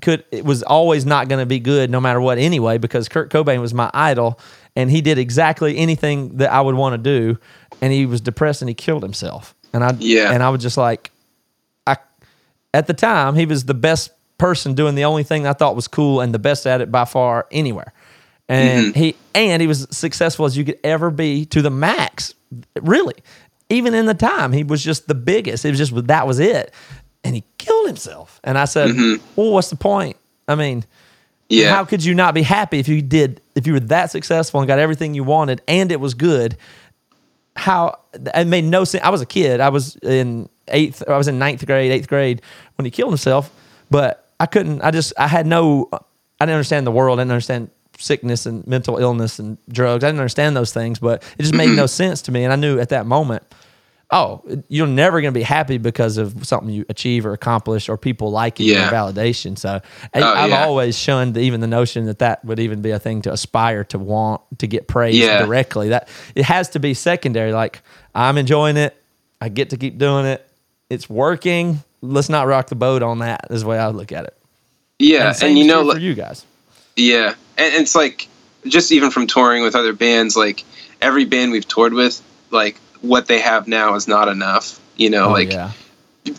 could 0.00 0.24
it 0.30 0.44
was 0.44 0.62
always 0.62 1.04
not 1.04 1.28
going 1.28 1.40
to 1.40 1.46
be 1.46 1.60
good 1.60 1.90
no 1.90 2.00
matter 2.00 2.20
what 2.20 2.38
anyway 2.38 2.78
because 2.78 3.08
Kurt 3.08 3.30
Cobain 3.30 3.60
was 3.60 3.74
my 3.74 3.90
idol 3.92 4.40
and 4.76 4.90
he 4.90 5.00
did 5.00 5.18
exactly 5.18 5.76
anything 5.76 6.38
that 6.38 6.52
I 6.52 6.60
would 6.60 6.74
want 6.74 6.94
to 6.94 6.98
do 6.98 7.38
and 7.80 7.92
he 7.92 8.06
was 8.06 8.20
depressed 8.20 8.62
and 8.62 8.68
he 8.68 8.74
killed 8.74 9.02
himself. 9.02 9.54
And 9.72 9.84
I 9.84 9.94
Yeah. 9.98 10.32
and 10.32 10.42
I 10.42 10.48
was 10.48 10.62
just 10.62 10.76
like 10.76 11.10
I 11.86 11.96
at 12.72 12.86
the 12.86 12.94
time 12.94 13.34
he 13.34 13.46
was 13.46 13.64
the 13.64 13.74
best 13.74 14.12
person 14.38 14.74
doing 14.74 14.94
the 14.94 15.04
only 15.04 15.22
thing 15.22 15.46
I 15.46 15.52
thought 15.52 15.76
was 15.76 15.88
cool 15.88 16.20
and 16.20 16.32
the 16.32 16.38
best 16.38 16.66
at 16.66 16.80
it 16.80 16.90
by 16.90 17.04
far 17.04 17.46
anywhere. 17.50 17.92
And 18.48 18.86
mm-hmm. 18.86 18.98
he 18.98 19.16
and 19.34 19.60
he 19.60 19.68
was 19.68 19.86
successful 19.90 20.46
as 20.46 20.56
you 20.56 20.64
could 20.64 20.78
ever 20.82 21.10
be 21.10 21.44
to 21.46 21.62
the 21.62 21.70
max 21.70 22.34
really. 22.80 23.16
Even 23.68 23.94
in 23.94 24.06
the 24.06 24.14
time 24.14 24.52
he 24.52 24.64
was 24.64 24.82
just 24.82 25.06
the 25.06 25.14
biggest. 25.14 25.64
It 25.64 25.70
was 25.70 25.78
just 25.78 26.06
that 26.06 26.26
was 26.26 26.40
it 26.40 26.72
and 27.24 27.34
he 27.34 27.44
killed 27.58 27.86
himself. 27.86 28.40
And 28.44 28.56
i 28.58 28.64
said 28.64 28.90
mm-hmm. 28.90 29.24
well 29.36 29.52
what's 29.52 29.70
the 29.70 29.76
point? 29.76 30.16
I 30.48 30.54
mean 30.54 30.84
Yeah. 31.48 31.74
how 31.74 31.84
could 31.84 32.04
you 32.04 32.14
not 32.14 32.34
be 32.34 32.42
happy 32.42 32.78
if 32.78 32.88
you 32.88 33.02
did 33.02 33.40
if 33.54 33.66
you 33.66 33.74
were 33.74 33.80
that 33.80 34.10
successful 34.10 34.60
and 34.60 34.68
got 34.68 34.78
everything 34.78 35.14
you 35.14 35.24
wanted 35.24 35.62
and 35.68 35.92
it 35.92 36.00
was 36.00 36.14
good? 36.14 36.56
How 37.56 37.98
it 38.14 38.46
made 38.46 38.64
no 38.64 38.84
sense 38.84 39.04
i 39.04 39.10
was 39.10 39.20
a 39.20 39.26
kid. 39.26 39.60
I 39.60 39.68
was 39.68 39.96
in 39.96 40.48
eighth 40.68 41.02
i 41.08 41.16
was 41.16 41.28
in 41.28 41.38
ninth 41.38 41.66
grade 41.66 41.90
eighth 41.90 42.08
grade 42.08 42.42
when 42.76 42.84
he 42.84 42.90
killed 42.90 43.10
himself 43.10 43.50
but 43.90 44.30
i 44.38 44.46
couldn't 44.46 44.80
i 44.82 44.90
just 44.92 45.12
i 45.18 45.26
had 45.26 45.44
no 45.46 45.88
i 45.92 46.46
didn't 46.46 46.54
understand 46.54 46.86
the 46.86 46.92
world. 46.92 47.18
I 47.18 47.22
didn't 47.22 47.32
understand 47.32 47.70
sickness 47.98 48.46
and 48.46 48.66
mental 48.66 48.96
illness 48.96 49.38
and 49.38 49.58
drugs. 49.68 50.02
I 50.04 50.08
didn't 50.08 50.20
understand 50.20 50.56
those 50.56 50.72
things 50.72 50.98
but 50.98 51.22
it 51.38 51.42
just 51.42 51.54
made 51.54 51.66
mm-hmm. 51.66 51.76
no 51.76 51.86
sense 51.86 52.22
to 52.22 52.32
me. 52.32 52.44
And 52.44 52.52
i 52.52 52.56
knew 52.56 52.78
at 52.78 52.90
that 52.90 53.04
moment 53.06 53.42
oh, 54.12 54.42
you're 54.68 54.86
never 54.86 55.20
going 55.20 55.32
to 55.32 55.38
be 55.38 55.44
happy 55.44 55.78
because 55.78 56.16
of 56.18 56.44
something 56.46 56.68
you 56.68 56.84
achieve 56.88 57.24
or 57.24 57.32
accomplish 57.32 57.88
or 57.88 57.96
people 57.96 58.30
like 58.32 58.58
you 58.58 58.72
Yeah. 58.74 58.88
or 58.88 58.92
validation. 58.92 59.56
So 59.56 59.80
Oh, 60.14 60.20
I've 60.34 60.50
yeah. 60.50 60.64
always 60.64 60.98
shunned 60.98 61.36
even 61.36 61.60
the 61.60 61.66
notion 61.68 62.06
that 62.06 62.18
that 62.18 62.44
would 62.44 62.58
even 62.58 62.82
be 62.82 62.90
a 62.90 62.98
thing 62.98 63.22
to 63.22 63.32
aspire 63.32 63.84
to 63.84 63.98
want 63.98 64.40
to 64.58 64.66
get 64.66 64.88
praised 64.88 65.18
Yeah. 65.18 65.44
directly. 65.44 65.90
That 65.90 66.08
it 66.34 66.44
has 66.44 66.70
to 66.70 66.80
be 66.80 66.94
secondary. 66.94 67.52
Like 67.52 67.82
I'm 68.14 68.36
enjoying 68.36 68.76
it. 68.76 68.96
I 69.40 69.48
get 69.48 69.70
to 69.70 69.76
keep 69.76 69.96
doing 69.98 70.26
it. 70.26 70.46
It's 70.88 71.08
working. 71.08 71.82
Let's 72.02 72.28
not 72.28 72.46
rock 72.48 72.66
the 72.68 72.74
boat 72.74 73.02
on 73.02 73.20
that. 73.20 73.46
Is 73.50 73.62
the 73.62 73.68
way 73.68 73.78
I 73.78 73.88
look 73.88 74.10
at 74.10 74.24
it. 74.24 74.36
yeah. 74.98 75.32
And, 75.34 75.42
And, 75.42 75.58
you 75.58 75.66
know, 75.66 75.82
like, 75.82 75.96
for 75.98 76.02
you 76.02 76.14
guys. 76.14 76.44
Yeah, 76.96 77.34
and 77.56 77.74
it's 77.74 77.94
like 77.94 78.26
just 78.66 78.90
even 78.92 79.10
from 79.10 79.26
touring 79.28 79.62
with 79.62 79.74
other 79.76 79.92
bands, 79.92 80.36
like 80.36 80.64
every 81.00 81.24
band 81.24 81.52
we've 81.52 81.66
toured 81.66 81.94
with, 81.94 82.20
like 82.50 82.76
what 83.02 83.26
they 83.26 83.40
have 83.40 83.66
now 83.68 83.94
is 83.94 84.06
not 84.08 84.28
enough. 84.28 84.80
You 84.96 85.10
know, 85.10 85.28
Oh, 85.28 85.32
like 85.32 85.52
yeah. 85.52 85.72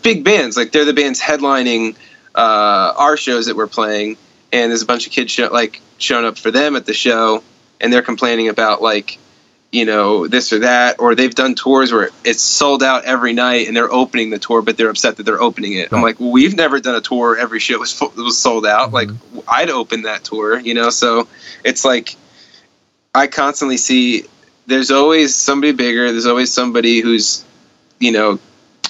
big 0.02 0.24
bands, 0.24 0.56
like 0.56 0.72
they're 0.72 0.84
the 0.84 0.92
bands 0.92 1.20
headlining 1.20 1.96
uh, 2.34 2.94
our 2.96 3.16
shows 3.16 3.46
that 3.46 3.56
we're 3.56 3.66
playing, 3.66 4.16
and 4.52 4.70
there's 4.70 4.82
a 4.82 4.86
bunch 4.86 5.06
of 5.06 5.12
kids 5.12 5.30
show, 5.32 5.48
like 5.48 5.80
showing 5.98 6.24
up 6.24 6.38
for 6.38 6.50
them 6.50 6.76
at 6.76 6.86
the 6.86 6.94
show, 6.94 7.42
and 7.80 7.92
they're 7.92 8.02
complaining 8.02 8.48
about 8.48 8.80
like 8.80 9.18
you 9.72 9.84
know 9.86 10.28
this 10.28 10.52
or 10.52 10.60
that, 10.60 11.00
or 11.00 11.14
they've 11.14 11.34
done 11.34 11.54
tours 11.54 11.92
where 11.92 12.10
it's 12.24 12.42
sold 12.42 12.82
out 12.82 13.04
every 13.04 13.32
night 13.32 13.66
and 13.68 13.76
they're 13.76 13.90
opening 13.92 14.28
the 14.30 14.38
tour, 14.38 14.60
but 14.62 14.76
they're 14.76 14.90
upset 14.90 15.16
that 15.16 15.22
they're 15.24 15.40
opening 15.40 15.72
it. 15.72 15.92
I'm 15.92 16.02
like, 16.02 16.20
well, 16.20 16.30
we've 16.30 16.54
never 16.54 16.78
done 16.78 16.94
a 16.94 17.00
tour 17.00 17.36
every 17.38 17.58
show 17.58 17.78
was 17.78 17.98
was 18.16 18.38
sold 18.38 18.66
out. 18.66 18.92
Like 18.92 19.08
I'd 19.48 19.70
open 19.70 20.02
that 20.02 20.24
tour, 20.24 20.58
you 20.60 20.74
know. 20.74 20.90
So 20.90 21.26
it's 21.64 21.84
like 21.84 22.16
I 23.14 23.26
constantly 23.26 23.78
see 23.78 24.24
there's 24.66 24.90
always 24.90 25.34
somebody 25.34 25.72
bigger. 25.72 26.10
There's 26.12 26.26
always 26.26 26.52
somebody 26.52 27.00
who's 27.00 27.44
you 27.98 28.12
know 28.12 28.38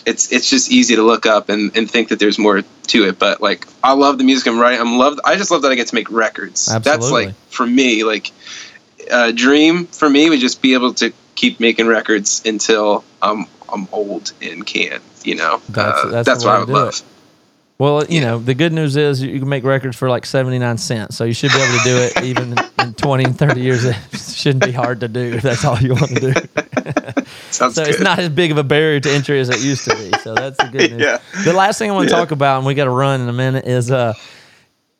it's 0.06 0.32
it's 0.32 0.48
just 0.50 0.70
easy 0.70 0.96
to 0.96 1.02
look 1.02 1.26
up 1.26 1.48
and, 1.48 1.76
and 1.76 1.90
think 1.90 2.08
that 2.08 2.18
there's 2.18 2.38
more 2.38 2.62
to 2.62 3.04
it. 3.08 3.18
But 3.18 3.40
like 3.40 3.66
I 3.82 3.92
love 3.92 4.18
the 4.18 4.24
music 4.24 4.46
I'm 4.48 4.58
writing. 4.58 4.80
I'm 4.80 4.98
love 4.98 5.18
I 5.24 5.36
just 5.36 5.50
love 5.50 5.62
that 5.62 5.72
I 5.72 5.74
get 5.74 5.88
to 5.88 5.94
make 5.94 6.10
records. 6.10 6.68
Absolutely. 6.70 7.26
That's 7.26 7.36
like 7.36 7.50
for 7.50 7.66
me 7.66 8.04
like 8.04 8.32
a 9.10 9.32
dream 9.32 9.86
for 9.86 10.08
me 10.08 10.28
would 10.30 10.40
just 10.40 10.62
be 10.62 10.74
able 10.74 10.94
to 10.94 11.12
keep 11.34 11.60
making 11.60 11.86
records 11.86 12.42
until 12.44 13.04
I'm 13.20 13.46
I'm 13.72 13.88
old 13.92 14.32
and 14.42 14.66
can 14.66 15.00
you 15.24 15.36
know 15.36 15.60
That's- 15.68 16.04
Uh, 16.04 16.08
that's 16.10 16.26
that's 16.26 16.44
what 16.44 16.54
I 16.56 16.58
would 16.60 16.68
love. 16.68 17.02
Well, 17.78 18.04
you 18.06 18.20
know, 18.20 18.38
the 18.38 18.54
good 18.54 18.72
news 18.72 18.96
is 18.96 19.20
you 19.22 19.40
can 19.40 19.48
make 19.48 19.64
records 19.64 19.96
for 19.96 20.08
like 20.08 20.24
79 20.24 20.78
cents. 20.78 21.16
So 21.16 21.24
you 21.24 21.32
should 21.32 21.50
be 21.50 21.58
able 21.58 21.78
to 21.78 21.84
do 21.84 21.96
it 21.96 22.22
even 22.24 22.56
in 22.78 22.94
20 22.94 23.24
and 23.24 23.36
30 23.38 23.60
years. 23.60 23.84
It 23.84 23.96
shouldn't 24.16 24.64
be 24.64 24.70
hard 24.72 25.00
to 25.00 25.08
do 25.08 25.20
if 25.20 25.42
that's 25.42 25.64
all 25.64 25.78
you 25.80 25.90
want 25.94 26.08
to 26.10 26.20
do. 26.20 26.32
Sounds 27.50 27.74
So 27.74 27.84
good. 27.84 27.94
it's 27.94 28.00
not 28.00 28.18
as 28.20 28.28
big 28.28 28.52
of 28.52 28.58
a 28.58 28.62
barrier 28.64 29.00
to 29.00 29.10
entry 29.10 29.40
as 29.40 29.48
it 29.48 29.60
used 29.62 29.84
to 29.86 29.96
be. 29.96 30.12
So 30.22 30.34
that's 30.34 30.58
the 30.58 30.68
good 30.68 30.90
news. 30.92 31.00
Yeah. 31.02 31.18
The 31.44 31.52
last 31.52 31.78
thing 31.78 31.90
I 31.90 31.94
want 31.94 32.08
to 32.08 32.14
Yeah. 32.14 32.20
talk 32.20 32.30
about, 32.30 32.58
and 32.58 32.66
we 32.66 32.74
got 32.74 32.84
to 32.84 32.90
run 32.90 33.20
in 33.20 33.28
a 33.28 33.32
minute, 33.32 33.66
is 33.66 33.90
uh, 33.90 34.14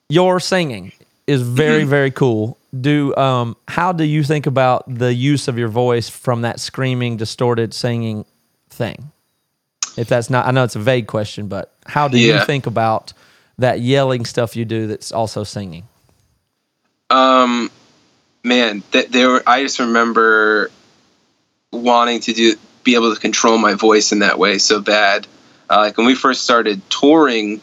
your 0.09 0.41
singing 0.41 0.93
is 1.27 1.41
Mm-hmm. 1.43 1.55
very, 1.55 1.85
very 1.85 2.11
cool. 2.11 2.59
Do 2.79 3.15
um, 3.17 3.57
how 3.69 3.93
do 3.93 4.03
you 4.03 4.25
think 4.25 4.47
about 4.47 4.93
the 4.93 5.15
use 5.15 5.47
of 5.47 5.57
your 5.57 5.69
voice 5.69 6.09
from 6.09 6.43
that 6.43 6.59
screaming, 6.59 7.17
distorted 7.17 7.73
singing 7.75 8.25
thing? 8.71 9.13
If 9.97 10.09
that's 10.09 10.31
not, 10.31 10.47
I 10.47 10.51
know 10.53 10.65
it's 10.65 10.77
a 10.77 10.81
vague 10.81 11.07
question, 11.07 11.49
but 11.49 11.73
how 11.87 12.09
do 12.09 12.19
you 12.19 12.45
think 12.45 12.67
about 12.67 13.13
that 13.59 13.81
yelling 13.81 14.25
stuff 14.25 14.57
you 14.57 14.65
do 14.65 14.87
that's 14.87 15.13
also 15.13 15.45
singing? 15.45 15.85
Um, 17.11 17.71
man, 18.43 18.83
that 18.93 19.13
there 19.13 19.29
were. 19.29 19.43
I 19.47 19.63
just 19.63 19.79
remember 19.79 20.71
wanting 21.73 22.21
to 22.21 22.33
do 22.33 22.55
be 22.85 22.95
able 22.95 23.15
to 23.15 23.21
control 23.21 23.59
my 23.59 23.75
voice 23.75 24.13
in 24.13 24.21
that 24.21 24.39
way 24.39 24.59
so 24.59 24.81
bad. 24.81 25.27
Uh, 25.71 25.77
like 25.79 25.97
when 25.97 26.07
we 26.07 26.15
first 26.15 26.43
started 26.43 26.81
touring, 26.91 27.61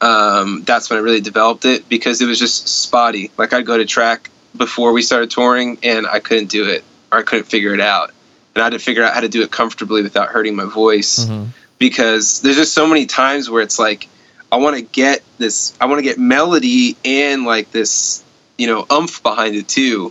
um, 0.00 0.62
that's 0.64 0.88
when 0.90 0.98
I 0.98 1.02
really 1.02 1.20
developed 1.20 1.64
it 1.64 1.88
because 1.88 2.22
it 2.22 2.26
was 2.26 2.38
just 2.38 2.66
spotty. 2.68 3.30
Like 3.36 3.52
I'd 3.52 3.66
go 3.66 3.76
to 3.76 3.84
track 3.84 4.30
before 4.56 4.92
we 4.92 5.02
started 5.02 5.30
touring 5.30 5.78
and 5.82 6.06
I 6.06 6.20
couldn't 6.20 6.46
do 6.50 6.68
it 6.68 6.84
or 7.12 7.18
I 7.18 7.22
couldn't 7.22 7.44
figure 7.46 7.74
it 7.74 7.80
out, 7.80 8.12
and 8.54 8.62
I 8.62 8.66
had 8.66 8.72
to 8.72 8.78
figure 8.78 9.02
out 9.04 9.12
how 9.14 9.20
to 9.20 9.28
do 9.28 9.42
it 9.42 9.50
comfortably 9.50 10.02
without 10.02 10.28
hurting 10.28 10.56
my 10.56 10.64
voice 10.64 11.26
Mhm. 11.26 11.48
Because 11.84 12.40
there's 12.40 12.56
just 12.56 12.72
so 12.72 12.86
many 12.86 13.04
times 13.04 13.50
where 13.50 13.60
it's 13.60 13.78
like 13.78 14.08
I 14.50 14.56
want 14.56 14.74
to 14.76 14.80
get 14.82 15.22
this, 15.36 15.76
I 15.78 15.84
want 15.84 15.98
to 15.98 16.02
get 16.02 16.16
melody 16.18 16.96
and 17.04 17.44
like 17.44 17.72
this, 17.72 18.24
you 18.56 18.66
know, 18.66 18.86
umph 18.88 19.22
behind 19.22 19.54
it 19.54 19.68
too. 19.68 20.10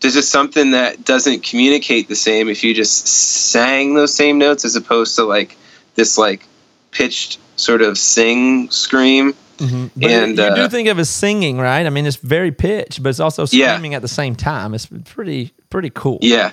There's 0.00 0.14
just 0.14 0.30
something 0.30 0.72
that 0.72 1.04
doesn't 1.04 1.44
communicate 1.44 2.08
the 2.08 2.16
same 2.16 2.48
if 2.48 2.64
you 2.64 2.74
just 2.74 3.06
sang 3.06 3.94
those 3.94 4.12
same 4.12 4.38
notes 4.38 4.64
as 4.64 4.74
opposed 4.74 5.14
to 5.14 5.22
like 5.22 5.56
this 5.94 6.18
like 6.18 6.44
pitched 6.90 7.38
sort 7.54 7.80
of 7.80 7.96
sing 7.96 8.68
scream. 8.70 9.34
But 9.58 10.10
And, 10.10 10.36
you 10.36 10.54
do 10.56 10.62
uh, 10.62 10.68
think 10.68 10.88
of 10.88 10.98
as 10.98 11.08
singing, 11.08 11.58
right? 11.58 11.86
I 11.86 11.90
mean, 11.90 12.06
it's 12.06 12.16
very 12.16 12.50
pitched, 12.50 13.04
but 13.04 13.10
it's 13.10 13.20
also 13.20 13.46
Yeah. 13.52 13.68
screaming 13.70 13.94
at 13.94 14.02
the 14.02 14.08
same 14.08 14.34
time. 14.34 14.74
It's 14.74 14.88
pretty, 15.04 15.52
pretty 15.70 15.90
cool. 15.94 16.18
Yeah, 16.22 16.50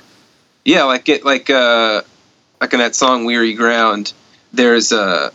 yeah, 0.64 0.84
like 0.84 1.09
it, 1.09 1.26
like 1.26 1.49
uh, 1.49 2.03
like 2.62 2.74
in 2.74 2.80
that 2.80 2.93
song 2.93 3.26
"Weary 3.26 3.53
Ground." 3.55 4.14
There's 4.54 4.91
a 4.91 5.32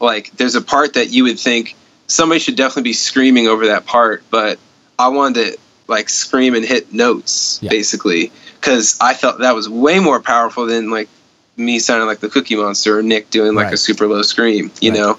like 0.00 0.30
there's 0.32 0.54
a 0.54 0.62
part 0.62 0.94
that 0.94 1.10
you 1.10 1.24
would 1.24 1.38
think 1.38 1.74
somebody 2.06 2.38
should 2.40 2.56
definitely 2.56 2.82
be 2.82 2.92
screaming 2.92 3.48
over 3.48 3.66
that 3.66 3.86
part, 3.86 4.22
but 4.30 4.58
I 4.98 5.08
wanted 5.08 5.52
to 5.52 5.58
like 5.88 6.08
scream 6.08 6.54
and 6.54 6.64
hit 6.64 6.92
notes 6.92 7.60
Yeah. 7.62 7.70
basically 7.70 8.32
because 8.60 8.98
I 9.00 9.14
felt 9.14 9.38
that 9.38 9.54
was 9.54 9.68
way 9.68 9.98
more 10.00 10.20
powerful 10.20 10.66
than 10.66 10.90
like 10.90 11.08
me 11.56 11.78
sounding 11.78 12.06
like 12.06 12.18
the 12.20 12.28
Cookie 12.28 12.56
Monster 12.56 12.98
or 12.98 13.02
Nick 13.02 13.30
doing 13.30 13.54
like 13.54 13.66
Right. 13.66 13.74
a 13.74 13.78
super 13.78 14.06
low 14.06 14.22
scream, 14.22 14.70
you 14.80 14.90
Right. 14.90 14.98
know. 15.00 15.18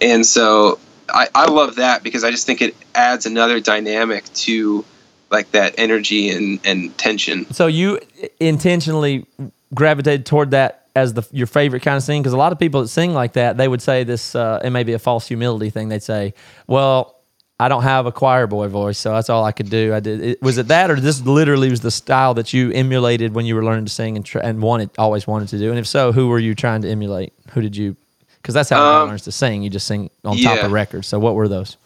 And 0.00 0.26
so 0.26 0.78
I, 1.08 1.28
I 1.34 1.46
love 1.46 1.76
that 1.76 2.02
because 2.02 2.24
I 2.24 2.30
just 2.30 2.46
think 2.46 2.60
it 2.62 2.76
adds 2.94 3.26
another 3.26 3.60
dynamic 3.60 4.24
to 4.34 4.84
like 5.30 5.50
that 5.52 5.74
energy 5.78 6.30
and, 6.30 6.58
and 6.64 6.96
tension. 6.98 7.50
So 7.52 7.66
you 7.68 8.00
intentionally 8.40 9.26
gravitated 9.74 10.26
toward 10.26 10.50
that 10.50 10.79
as 10.96 11.14
the 11.14 11.26
your 11.30 11.46
favorite 11.46 11.82
kind 11.82 11.96
of 11.96 12.02
sing 12.02 12.20
because 12.22 12.32
a 12.32 12.36
lot 12.36 12.52
of 12.52 12.58
people 12.58 12.82
that 12.82 12.88
sing 12.88 13.12
like 13.14 13.34
that 13.34 13.56
they 13.56 13.68
would 13.68 13.82
say 13.82 14.04
this 14.04 14.34
uh, 14.34 14.60
it 14.64 14.70
may 14.70 14.82
be 14.82 14.92
a 14.92 14.98
false 14.98 15.26
humility 15.28 15.70
thing 15.70 15.88
they'd 15.88 16.02
say 16.02 16.34
well 16.66 17.16
I 17.58 17.68
don't 17.68 17.82
have 17.82 18.06
a 18.06 18.12
choir 18.12 18.46
boy 18.46 18.68
voice 18.68 18.98
so 18.98 19.12
that's 19.12 19.28
all 19.28 19.44
I 19.44 19.52
could 19.52 19.68
do. 19.68 19.94
I 19.94 20.00
did 20.00 20.22
it, 20.22 20.42
was 20.42 20.56
it 20.58 20.68
that 20.68 20.90
or 20.90 20.98
this 20.98 21.20
literally 21.20 21.68
was 21.70 21.82
the 21.82 21.90
style 21.90 22.34
that 22.34 22.52
you 22.52 22.72
emulated 22.72 23.34
when 23.34 23.44
you 23.44 23.54
were 23.54 23.62
learning 23.62 23.84
to 23.84 23.92
sing 23.92 24.16
and, 24.16 24.24
tr- 24.24 24.38
and 24.38 24.62
wanted 24.62 24.90
always 24.96 25.26
wanted 25.26 25.48
to 25.48 25.58
do? 25.58 25.68
And 25.68 25.78
if 25.78 25.86
so 25.86 26.10
who 26.10 26.28
were 26.28 26.38
you 26.38 26.54
trying 26.54 26.82
to 26.82 26.88
emulate? 26.88 27.34
Who 27.50 27.60
did 27.60 27.76
you 27.76 27.96
because 28.40 28.54
that's 28.54 28.70
how 28.70 29.02
Um, 29.02 29.08
learns 29.10 29.22
to 29.22 29.32
sing 29.32 29.62
you 29.62 29.70
just 29.70 29.86
sing 29.86 30.10
on 30.24 30.38
top 30.38 30.64
of 30.64 30.72
records. 30.72 31.06
So 31.06 31.18
what 31.18 31.34
were 31.34 31.48
those? 31.48 31.76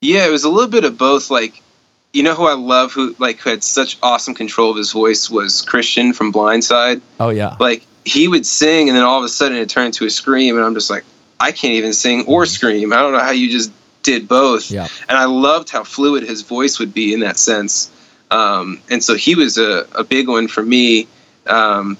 Yeah, 0.00 0.26
it 0.26 0.30
was 0.30 0.44
a 0.44 0.48
little 0.48 0.70
bit 0.70 0.84
of 0.84 0.96
both. 0.98 1.30
Like, 1.30 1.62
you 2.12 2.22
know 2.22 2.34
who 2.34 2.44
I 2.44 2.54
love, 2.54 2.92
who 2.92 3.14
like 3.18 3.38
who 3.38 3.50
had 3.50 3.64
such 3.64 3.98
awesome 4.02 4.34
control 4.34 4.70
of 4.70 4.76
his 4.76 4.92
voice 4.92 5.28
was 5.28 5.62
Christian 5.62 6.12
from 6.12 6.32
Blindside. 6.32 7.00
oh 7.18 7.30
yeah. 7.30 7.56
Like 7.58 7.84
he 8.04 8.28
would 8.28 8.46
sing, 8.46 8.88
and 8.88 8.96
then 8.96 9.04
all 9.04 9.18
of 9.18 9.24
a 9.24 9.28
sudden 9.28 9.58
it 9.58 9.68
turned 9.68 9.86
into 9.86 10.04
a 10.04 10.10
scream, 10.10 10.56
and 10.56 10.64
I'm 10.64 10.74
just 10.74 10.90
like, 10.90 11.04
I 11.38 11.52
can't 11.52 11.74
even 11.74 11.92
sing 11.92 12.24
or 12.26 12.46
scream. 12.46 12.92
I 12.92 12.96
don't 12.96 13.12
know 13.12 13.20
how 13.20 13.30
you 13.30 13.50
just 13.50 13.72
did 14.02 14.28
both. 14.28 14.70
Yeah. 14.70 14.88
And 15.08 15.16
I 15.16 15.24
loved 15.24 15.70
how 15.70 15.84
fluid 15.84 16.22
his 16.22 16.42
voice 16.42 16.78
would 16.78 16.92
be 16.92 17.14
in 17.14 17.20
that 17.20 17.36
sense. 17.36 17.90
Um, 18.30 18.80
and 18.90 19.02
so 19.02 19.14
he 19.14 19.34
was 19.34 19.58
a, 19.58 19.86
a 19.94 20.04
big 20.04 20.28
one 20.28 20.48
for 20.48 20.62
me. 20.62 21.06
Um, 21.46 21.98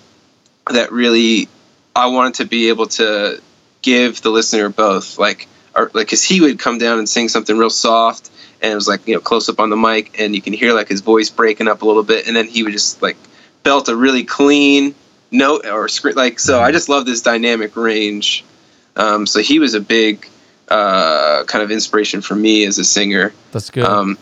that 0.71 0.93
really, 0.93 1.49
I 1.95 2.07
wanted 2.07 2.35
to 2.35 2.45
be 2.45 2.69
able 2.69 2.87
to 2.87 3.41
give 3.83 4.23
the 4.23 4.31
listener 4.31 4.69
both, 4.69 5.19
like, 5.19 5.49
or 5.75 5.91
like, 5.93 6.09
cause 6.09 6.23
he 6.23 6.41
would 6.41 6.59
come 6.59 6.79
down 6.79 6.99
and 6.99 7.09
sing 7.09 7.29
something 7.29 7.59
real 7.59 7.71
soft, 7.71 8.31
and 8.61 8.73
it 8.73 8.75
was 8.75 8.87
like 8.87 9.07
you 9.09 9.15
know 9.15 9.21
close 9.21 9.49
up 9.49 9.59
on 9.59 9.71
the 9.71 9.77
mic, 9.77 10.21
and 10.21 10.35
you 10.37 10.41
can 10.41 10.53
hear 10.53 10.73
like 10.73 10.89
his 10.89 11.01
voice 11.01 11.31
breaking 11.31 11.67
up 11.67 11.83
a 11.83 11.85
little 11.85 12.05
bit, 12.05 12.29
and 12.29 12.37
then 12.37 12.47
he 12.47 12.63
would 12.63 12.73
just 12.73 13.03
like 13.03 13.17
belt 13.65 13.89
a 13.89 13.97
really 13.97 14.23
clean 14.23 14.95
note 15.33 15.67
or 15.67 15.89
script, 15.89 16.17
like 16.17 16.39
so. 16.39 16.61
I 16.61 16.73
just 16.73 16.89
love 16.89 17.07
this 17.07 17.23
dynamic 17.23 17.77
range. 17.77 18.45
Um, 18.97 19.27
so 19.27 19.41
he 19.41 19.59
was 19.59 19.75
a 19.75 19.81
big 19.81 20.29
uh, 20.69 21.45
kind 21.45 21.65
of 21.65 21.71
inspiration 21.71 22.21
for 22.21 22.35
me 22.35 22.65
as 22.65 22.79
a 22.79 22.85
singer. 22.85 23.33
that's 23.51 23.71
good 23.71 23.85
Um, 23.85 24.19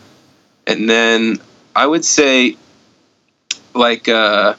and 0.67 0.89
then 0.89 1.39
I 1.75 1.85
would 1.85 2.05
say, 2.05 2.57
like, 3.73 4.07
uh, 4.07 4.55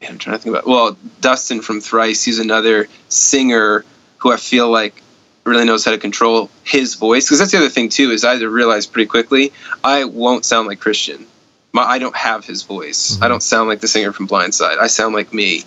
man, 0.00 0.12
I'm 0.12 0.18
trying 0.18 0.36
to 0.36 0.42
think 0.42 0.54
about. 0.54 0.66
Well, 0.66 0.96
Dustin 1.20 1.60
from 1.60 1.80
Thrice, 1.80 2.24
he's 2.24 2.38
another 2.38 2.88
singer 3.08 3.84
who 4.18 4.32
I 4.32 4.36
feel 4.36 4.68
like 4.70 5.02
really 5.44 5.64
knows 5.64 5.84
how 5.84 5.90
to 5.92 5.98
control 5.98 6.50
his 6.64 6.94
voice. 6.94 7.26
Because 7.26 7.38
that's 7.38 7.52
the 7.52 7.58
other 7.58 7.68
thing 7.68 7.88
too 7.88 8.10
is 8.10 8.24
I 8.24 8.32
had 8.32 8.40
to 8.40 8.50
realize 8.50 8.86
pretty 8.86 9.06
quickly 9.06 9.52
I 9.82 10.04
won't 10.04 10.44
sound 10.44 10.68
like 10.68 10.80
Christian. 10.80 11.26
My, 11.78 11.84
I 11.84 11.98
don't 11.98 12.16
have 12.16 12.44
his 12.44 12.62
voice. 12.64 13.18
I 13.22 13.28
don't 13.28 13.42
sound 13.42 13.68
like 13.68 13.80
the 13.80 13.88
singer 13.88 14.12
from 14.12 14.26
Blindside. 14.26 14.78
I 14.78 14.88
sound 14.88 15.14
like 15.14 15.32
me. 15.32 15.62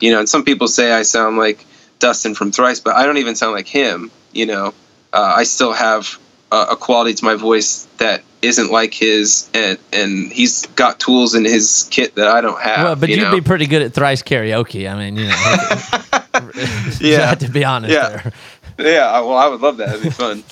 You 0.00 0.12
know, 0.12 0.20
and 0.20 0.28
some 0.28 0.44
people 0.44 0.68
say 0.68 0.92
I 0.92 1.02
sound 1.02 1.36
like 1.36 1.66
Dustin 1.98 2.34
from 2.34 2.52
Thrice, 2.52 2.78
but 2.80 2.94
I 2.94 3.04
don't 3.06 3.18
even 3.18 3.34
sound 3.34 3.54
like 3.54 3.66
him. 3.66 4.10
You 4.32 4.46
know, 4.46 4.66
uh, 5.12 5.34
I 5.36 5.42
still 5.44 5.72
have 5.72 6.18
a, 6.52 6.68
a 6.70 6.76
quality 6.76 7.14
to 7.14 7.24
my 7.24 7.34
voice 7.34 7.88
that 7.98 8.22
isn't 8.40 8.70
like 8.70 8.94
his, 8.94 9.50
and 9.52 9.78
and 9.92 10.30
he's 10.32 10.66
got 10.76 11.00
tools 11.00 11.34
in 11.34 11.44
his 11.44 11.88
kit 11.90 12.14
that 12.14 12.28
I 12.28 12.40
don't 12.40 12.60
have. 12.60 12.84
well, 12.84 12.96
but 12.96 13.08
you 13.08 13.16
you'd 13.16 13.22
know? 13.24 13.34
be 13.34 13.40
pretty 13.40 13.66
good 13.66 13.82
at 13.82 13.92
thrice 13.94 14.22
karaoke. 14.22 14.88
I 14.88 14.94
mean, 14.96 15.16
you 15.16 15.26
know, 15.26 17.00
Yeah. 17.00 17.34
to 17.34 17.48
be 17.48 17.64
honest. 17.64 17.92
Yeah. 17.92 18.30
there. 18.76 18.92
yeah 18.92 19.20
well 19.20 19.36
i 19.36 19.48
would 19.48 19.60
love 19.60 19.78
that 19.78 19.88
it'd 19.88 20.02
be 20.04 20.10
fun 20.10 20.44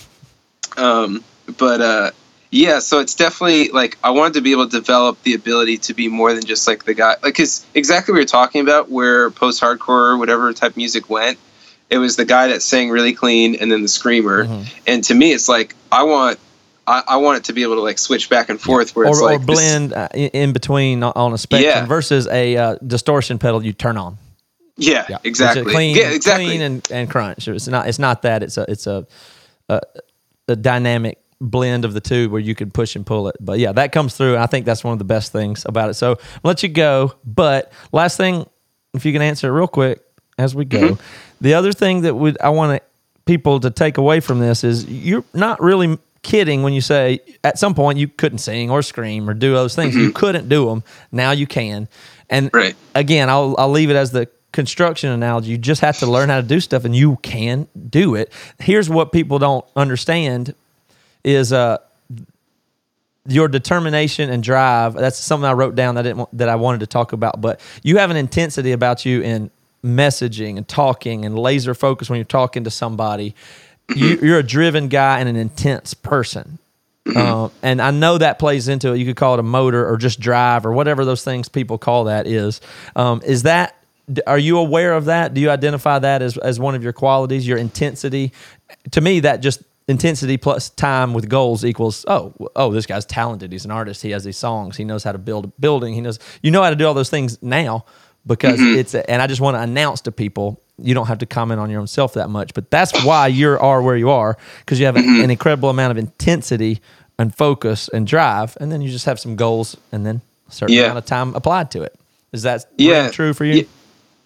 um 0.76 1.22
but 1.56 1.80
uh 1.80 2.10
yeah 2.50 2.78
so 2.78 3.00
it's 3.00 3.14
definitely 3.14 3.68
like 3.70 3.98
i 4.04 4.10
wanted 4.10 4.34
to 4.34 4.40
be 4.40 4.52
able 4.52 4.68
to 4.68 4.78
develop 4.78 5.20
the 5.22 5.34
ability 5.34 5.76
to 5.78 5.94
be 5.94 6.08
more 6.08 6.32
than 6.32 6.44
just 6.44 6.66
like 6.66 6.84
the 6.84 6.94
guy 6.94 7.10
like 7.22 7.22
because 7.24 7.64
exactly 7.74 8.12
what 8.12 8.16
we 8.16 8.22
were 8.22 8.26
talking 8.26 8.60
about 8.60 8.90
where 8.90 9.30
post-hardcore 9.30 10.12
or 10.14 10.18
whatever 10.18 10.52
type 10.52 10.72
of 10.72 10.76
music 10.76 11.08
went 11.10 11.38
it 11.90 11.98
was 11.98 12.16
the 12.16 12.24
guy 12.24 12.48
that 12.48 12.62
sang 12.62 12.90
really 12.90 13.12
clean 13.12 13.54
and 13.56 13.70
then 13.70 13.82
the 13.82 13.88
screamer 13.88 14.44
Mm-hmm. 14.44 14.62
and 14.86 15.04
to 15.04 15.14
me 15.14 15.32
it's 15.32 15.48
like 15.48 15.74
i 15.92 16.02
want 16.04 16.38
I, 16.88 17.02
I 17.08 17.16
want 17.16 17.38
it 17.38 17.44
to 17.44 17.52
be 17.52 17.62
able 17.64 17.74
to 17.74 17.80
like 17.80 17.98
switch 17.98 18.30
back 18.30 18.48
and 18.48 18.60
forth 18.60 18.94
where 18.94 19.06
Or, 19.06 19.10
it's 19.10 19.20
or 19.20 19.24
like 19.24 19.44
this- 19.44 19.58
blend 19.58 19.92
uh, 19.92 20.06
in 20.14 20.52
between 20.52 21.02
on- 21.02 21.32
a 21.32 21.38
spectrum 21.38 21.72
Yeah. 21.74 21.84
versus 21.86 22.28
a 22.28 22.56
uh, 22.56 22.76
distortion 22.86 23.38
pedal 23.40 23.64
you 23.64 23.72
turn 23.72 23.96
on. 23.96 24.18
yeah, 24.76 25.04
Yeah, 25.08 25.18
exactly 25.24 25.64
clean, 25.64 25.96
yeah 25.96 26.10
exactly 26.12 26.44
clean 26.46 26.60
and, 26.62 26.88
and 26.92 27.10
crunch. 27.10 27.48
It's 27.48 27.66
not. 27.66 27.88
It's 27.88 27.98
not 27.98 28.22
that. 28.22 28.44
It's 28.44 28.56
a. 28.56 28.70
It's 28.70 28.86
a, 28.86 29.04
a, 29.68 29.80
a 30.46 30.54
dynamic 30.54 31.18
blend 31.40 31.84
of 31.84 31.92
the 31.94 32.00
two 32.00 32.30
where 32.30 32.40
you 32.40 32.54
can 32.54 32.70
push 32.70 32.96
and 32.96 33.04
pull 33.06 33.28
it. 33.28 33.36
But 33.40 33.58
yeah, 33.58 33.72
that 33.72 33.92
comes 33.92 34.16
through. 34.16 34.36
I 34.36 34.46
think 34.46 34.64
that's 34.66 34.82
one 34.84 34.92
of 34.92 34.98
the 34.98 35.04
best 35.04 35.32
things 35.32 35.64
about 35.66 35.90
it. 35.90 35.94
So 35.94 36.12
I'll 36.12 36.18
let 36.44 36.62
you 36.62 36.68
go. 36.68 37.14
But 37.24 37.72
last 37.92 38.16
thing, 38.16 38.46
if 38.94 39.04
you 39.04 39.12
can 39.12 39.22
answer 39.22 39.48
it 39.48 39.52
real 39.52 39.68
quick 39.68 40.00
as 40.38 40.54
we 40.54 40.64
go, 40.64 40.78
Mm-hmm. 40.80 41.02
the 41.40 41.54
other 41.54 41.72
thing 41.72 42.02
that 42.02 42.14
would 42.14 42.40
I 42.40 42.48
want 42.50 42.82
people 43.26 43.60
to 43.60 43.70
take 43.70 43.98
away 43.98 44.20
from 44.20 44.38
this 44.38 44.64
is 44.64 44.86
you're 44.88 45.24
not 45.34 45.60
really 45.60 45.98
kidding 46.22 46.62
when 46.62 46.72
you 46.72 46.80
say 46.80 47.20
at 47.44 47.58
some 47.58 47.74
point 47.74 47.98
you 47.98 48.08
couldn't 48.08 48.38
sing 48.38 48.70
or 48.70 48.82
scream 48.82 49.28
or 49.28 49.34
do 49.34 49.52
those 49.52 49.74
things. 49.76 49.94
You 49.94 50.10
couldn't 50.14 50.48
do 50.48 50.66
them. 50.66 50.82
Now 51.12 51.32
you 51.32 51.46
can. 51.46 51.88
And 52.30 52.46
Mm-hmm. 52.48 52.56
Right. 52.56 52.76
again, 52.94 53.28
I'll 53.28 53.54
I'll 53.58 53.70
leave 53.70 53.90
it 53.90 53.96
as 53.96 54.10
the 54.10 54.28
construction 54.52 55.10
analogy. 55.10 55.50
You 55.50 55.58
just 55.58 55.82
have 55.82 55.98
to 55.98 56.06
learn 56.06 56.30
how 56.30 56.40
to 56.40 56.46
do 56.46 56.60
stuff, 56.60 56.84
and 56.86 56.96
you 56.96 57.16
can 57.22 57.68
do 57.90 58.14
it. 58.14 58.32
Here's 58.58 58.88
what 58.88 59.12
people 59.12 59.38
don't 59.38 59.64
understand: 59.76 60.54
is 61.26 61.52
uh 61.52 61.78
your 63.28 63.48
determination 63.48 64.30
and 64.30 64.42
drive. 64.42 64.94
That's 64.94 65.18
something 65.18 65.48
I 65.48 65.52
wrote 65.52 65.74
down 65.74 65.96
that 65.96 66.00
I 66.00 66.02
didn't 66.04 66.18
want, 66.18 66.38
that 66.38 66.48
I 66.48 66.56
wanted 66.56 66.80
to 66.80 66.86
talk 66.86 67.12
about. 67.12 67.40
But 67.40 67.60
you 67.82 67.98
have 67.98 68.10
an 68.10 68.16
intensity 68.16 68.72
about 68.72 69.04
you 69.04 69.20
in 69.20 69.50
messaging 69.84 70.56
and 70.56 70.66
talking 70.66 71.24
and 71.24 71.38
laser 71.38 71.74
focus 71.74 72.08
when 72.08 72.18
you're 72.18 72.24
talking 72.24 72.64
to 72.64 72.70
somebody. 72.70 73.34
You, 73.94 74.18
you're 74.22 74.38
a 74.38 74.44
driven 74.44 74.88
guy 74.88 75.18
and 75.20 75.28
an 75.28 75.36
intense 75.36 75.94
person. 75.94 76.58
Um, 77.14 77.52
and 77.62 77.80
I 77.80 77.92
know 77.92 78.18
that 78.18 78.40
plays 78.40 78.66
into 78.66 78.92
it. 78.92 78.98
You 78.98 79.06
could 79.06 79.14
call 79.14 79.34
it 79.34 79.40
a 79.40 79.44
motor 79.44 79.88
or 79.88 79.96
just 79.96 80.18
drive 80.18 80.66
or 80.66 80.72
whatever 80.72 81.04
those 81.04 81.22
things 81.22 81.48
people 81.48 81.78
call 81.78 82.04
that 82.04 82.26
is. 82.26 82.60
Um, 82.96 83.22
is 83.24 83.44
that 83.44 83.76
are 84.26 84.38
you 84.38 84.58
aware 84.58 84.92
of 84.92 85.04
that? 85.04 85.32
Do 85.32 85.40
you 85.40 85.48
identify 85.50 86.00
that 86.00 86.20
as, 86.20 86.36
as 86.36 86.58
one 86.58 86.74
of 86.74 86.82
your 86.82 86.92
qualities, 86.92 87.46
your 87.46 87.58
intensity? 87.58 88.32
To 88.90 89.00
me, 89.00 89.20
that 89.20 89.36
just 89.36 89.62
intensity 89.88 90.36
plus 90.36 90.68
time 90.70 91.14
with 91.14 91.28
goals 91.28 91.64
equals 91.64 92.04
oh 92.08 92.34
oh 92.56 92.72
this 92.72 92.86
guy's 92.86 93.04
talented. 93.06 93.52
He's 93.52 93.64
an 93.64 93.70
artist. 93.70 94.02
He 94.02 94.10
has 94.10 94.24
these 94.24 94.36
songs. 94.36 94.76
He 94.76 94.84
knows 94.84 95.04
how 95.04 95.12
to 95.12 95.18
build 95.18 95.44
a 95.44 95.48
building. 95.60 95.94
He 95.94 96.00
knows 96.00 96.18
you 96.42 96.50
know 96.50 96.62
how 96.62 96.70
to 96.70 96.76
do 96.76 96.86
all 96.86 96.94
those 96.94 97.10
things 97.10 97.40
now 97.42 97.84
because 98.26 98.58
mm-hmm. 98.58 98.78
it's 98.78 98.94
a, 98.94 99.08
and 99.08 99.22
I 99.22 99.26
just 99.26 99.40
want 99.40 99.56
to 99.56 99.60
announce 99.60 100.00
to 100.02 100.12
people 100.12 100.60
you 100.78 100.92
don't 100.92 101.06
have 101.06 101.18
to 101.18 101.26
comment 101.26 101.60
on 101.60 101.70
your 101.70 101.80
own 101.80 101.86
self 101.86 102.14
that 102.14 102.28
much, 102.28 102.52
but 102.52 102.70
that's 102.70 103.04
why 103.04 103.28
you 103.28 103.56
are 103.58 103.80
where 103.80 103.96
you 103.96 104.10
are 104.10 104.36
because 104.60 104.78
you 104.78 104.86
have 104.86 104.96
an, 104.96 105.02
mm-hmm. 105.04 105.24
an 105.24 105.30
incredible 105.30 105.70
amount 105.70 105.90
of 105.92 105.98
intensity 105.98 106.80
and 107.18 107.34
focus 107.34 107.88
and 107.88 108.06
drive, 108.06 108.58
and 108.60 108.70
then 108.70 108.82
you 108.82 108.90
just 108.90 109.06
have 109.06 109.18
some 109.18 109.36
goals 109.36 109.76
and 109.90 110.04
then 110.04 110.20
a 110.48 110.52
certain 110.52 110.74
Yeah. 110.74 110.84
amount 110.84 110.98
of 110.98 111.06
time 111.06 111.34
applied 111.34 111.70
to 111.70 111.82
it. 111.82 111.94
Is 112.32 112.42
that 112.42 112.66
Yeah. 112.76 113.08
true 113.08 113.32
for 113.32 113.44
you? 113.44 113.54
Yeah. 113.54 113.64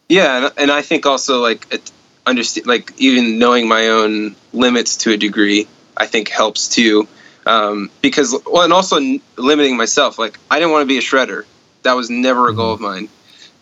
Yeah, 0.09 0.37
and, 0.37 0.53
and 0.59 0.71
I 0.73 0.83
think 0.83 1.07
also 1.07 1.41
like 1.41 1.69
it, 1.71 1.93
understand 2.31 2.67
like 2.67 2.93
even 2.99 3.39
knowing 3.39 3.69
my 3.69 3.89
own 3.89 4.35
limits 4.53 4.97
to 4.99 5.13
a 5.13 5.17
degree, 5.17 5.69
I 5.97 6.07
think 6.07 6.29
helps 6.29 6.69
too. 6.69 7.07
Um, 7.47 7.91
because 8.03 8.35
well, 8.47 8.63
and 8.63 8.73
also 8.73 8.99
limiting 9.37 9.77
myself. 9.77 10.19
Like 10.19 10.39
I 10.51 10.59
didn't 10.59 10.73
want 10.73 10.83
to 10.83 10.87
be 10.87 10.99
a 10.99 11.03
shredder. 11.03 11.45
That 11.83 11.95
was 11.95 12.11
never 12.11 12.49
a 12.49 12.55
goal 12.55 12.73
of 12.75 12.81
mine. 12.81 13.09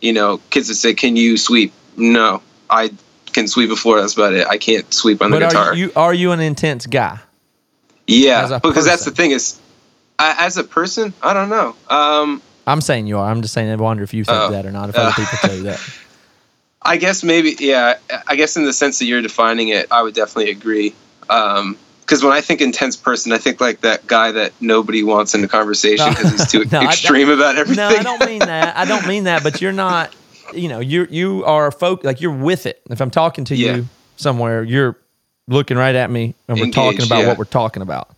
You 0.01 0.13
know, 0.13 0.39
kids 0.51 0.69
would 0.69 0.77
say, 0.77 0.95
"Can 0.95 1.17
you 1.17 1.37
sweep?" 1.37 1.73
No, 1.97 2.43
I 2.71 2.93
can 3.33 3.47
sweep 3.49 3.71
a 3.71 3.77
floor. 3.77 4.01
That's 4.01 4.15
about 4.15 4.33
it. 4.35 4.47
I 4.47 4.59
can't 4.59 4.93
sweep 4.93 5.21
on 5.23 5.31
the 5.31 5.39
But 5.41 5.51
guitar. 5.51 5.67
are 5.71 5.75
you 5.75 5.93
are 5.97 6.15
you 6.15 6.33
an 6.33 6.41
intense 6.41 6.87
guy? 6.87 7.19
yeah, 8.07 8.59
because 8.63 8.85
that's 8.87 9.05
the 9.05 9.11
thing 9.11 9.31
is, 9.33 9.59
I, 10.19 10.47
as 10.47 10.57
a 10.57 10.65
person, 10.65 11.13
I 11.23 11.35
don't 11.35 11.49
know. 11.51 11.77
Um, 11.89 12.43
I'm 12.67 12.81
saying 12.81 13.07
you 13.07 13.19
are. 13.19 13.31
I'm 13.31 13.43
just 13.43 13.55
saying 13.55 13.71
I 13.71 13.77
wonder 13.77 14.03
if 14.03 14.13
you 14.15 14.25
think 14.25 14.37
Oh. 14.39 14.51
that 14.53 14.67
or 14.67 14.73
not. 14.73 14.89
If 14.89 14.97
other 14.97 15.13
people 15.13 15.39
tell 15.41 15.55
you 15.57 15.63
that. 15.65 15.81
I 16.83 16.97
guess 16.97 17.23
maybe, 17.25 17.57
yeah. 17.59 17.99
I 18.27 18.37
guess 18.37 18.57
in 18.57 18.65
the 18.65 18.73
sense 18.73 18.99
that 19.01 19.07
you're 19.07 19.23
defining 19.23 19.69
it, 19.69 19.87
I 19.91 20.03
would 20.03 20.15
definitely 20.15 20.51
agree. 20.51 20.95
Um, 21.29 21.77
because 22.01 22.25
when 22.25 22.33
I 22.33 22.41
think 22.41 22.63
intense 22.63 22.97
person, 22.97 23.33
I 23.33 23.39
think 23.39 23.61
like 23.61 23.83
that 23.83 24.07
guy 24.07 24.33
that 24.33 24.55
nobody 24.63 25.03
wants 25.03 25.35
in 25.35 25.45
a 25.45 25.49
conversation 25.49 26.09
because 26.09 26.31
he's 26.33 26.51
too 26.51 26.65
No, 26.73 26.81
extreme 26.81 27.29
about 27.29 27.57
everything. 27.59 27.77
No, 27.77 27.89
I 27.89 28.03
don't 28.03 28.25
mean 28.25 28.39
that. 28.39 28.75
I 28.79 28.87
don't 28.87 29.07
mean 29.07 29.25
that. 29.25 29.43
But 29.43 29.61
you're 29.61 29.73
not. 29.73 30.15
You 30.55 30.69
know, 30.69 30.81
you 30.81 31.07
you 31.11 31.45
are 31.45 31.71
folk 31.71 32.05
like 32.05 32.23
you're 32.23 32.33
with 32.33 32.65
it. 32.65 32.81
If 32.89 33.03
I'm 33.03 33.11
talking 33.11 33.45
to 33.47 33.55
Yeah. 33.55 33.77
you 33.77 33.89
somewhere, 34.17 34.63
you're 34.63 34.97
looking 35.49 35.77
right 35.77 35.95
at 35.95 36.11
me, 36.11 36.35
and 36.49 36.59
we're 36.59 36.71
talking 36.71 37.03
about 37.03 37.21
yeah. 37.21 37.29
what 37.29 37.37
we're 37.37 37.45
talking 37.45 37.83
about. 37.83 38.09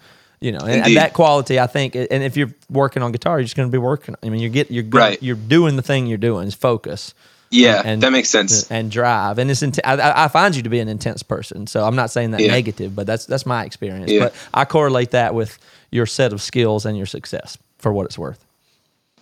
You 0.40 0.52
know, 0.52 0.60
and, 0.60 0.86
and 0.86 0.96
that 0.96 1.12
quality, 1.12 1.58
I 1.58 1.66
think, 1.66 1.96
and 1.96 2.22
if 2.22 2.36
you're 2.36 2.54
working 2.70 3.02
on 3.02 3.10
guitar, 3.10 3.40
you're 3.40 3.44
just 3.44 3.56
going 3.56 3.68
to 3.68 3.72
be 3.72 3.78
working. 3.78 4.14
I 4.22 4.28
mean, 4.28 4.40
you're 4.40 4.50
get 4.50 4.70
you're 4.70 4.84
good, 4.84 4.98
Right. 4.98 5.22
you're 5.22 5.34
doing 5.34 5.74
the 5.74 5.82
thing 5.82 6.06
you're 6.06 6.16
doing 6.16 6.46
is 6.46 6.54
focus 6.54 7.12
Yeah, 7.50 7.82
and- 7.84 8.02
that 8.02 8.12
makes 8.12 8.30
sense. 8.30 8.70
and 8.70 8.90
drive, 8.90 9.38
and 9.38 9.50
it's. 9.50 9.62
Int- 9.62 9.80
I, 9.84 10.24
I 10.24 10.28
find 10.28 10.54
you 10.54 10.62
to 10.62 10.68
be 10.68 10.78
an 10.78 10.88
intense 10.88 11.22
person, 11.22 11.66
so 11.66 11.84
I'm 11.84 11.96
not 11.96 12.10
saying 12.10 12.30
that 12.32 12.40
Yeah. 12.40 12.52
negative, 12.52 12.94
but 12.94 13.06
that's 13.06 13.26
that's 13.26 13.44
my 13.44 13.64
experience. 13.64 14.10
Yeah. 14.10 14.20
But 14.24 14.34
I 14.54 14.64
correlate 14.64 15.10
that 15.12 15.34
with 15.34 15.58
your 15.90 16.06
set 16.06 16.32
of 16.32 16.40
skills 16.40 16.86
and 16.86 16.96
your 16.96 17.06
success 17.06 17.58
for 17.78 17.92
what 17.92 18.06
it's 18.06 18.16
worth. 18.18 18.44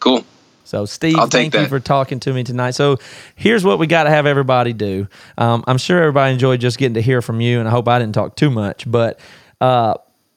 Cool. 0.00 0.24
So, 0.64 0.84
Steve, 0.84 1.16
thank 1.30 1.54
you 1.54 1.66
for 1.66 1.80
talking 1.80 2.20
to 2.20 2.32
me 2.34 2.44
tonight. 2.44 2.72
So, 2.72 2.98
here's 3.36 3.64
what 3.64 3.78
we 3.78 3.86
got 3.86 4.04
to 4.04 4.10
have 4.10 4.26
everybody 4.26 4.74
do. 4.74 5.08
Um, 5.38 5.64
I'm 5.66 5.78
sure 5.78 5.98
everybody 5.98 6.34
enjoyed 6.34 6.60
just 6.60 6.76
getting 6.76 6.92
to 6.94 7.00
hear 7.02 7.22
from 7.22 7.40
you, 7.40 7.58
and 7.60 7.66
I 7.66 7.70
hope 7.70 7.88
I 7.88 7.98
didn't 7.98 8.14
talk 8.14 8.36
too 8.36 8.50
much. 8.50 8.84
But 8.90 9.18
uh, 9.62 9.94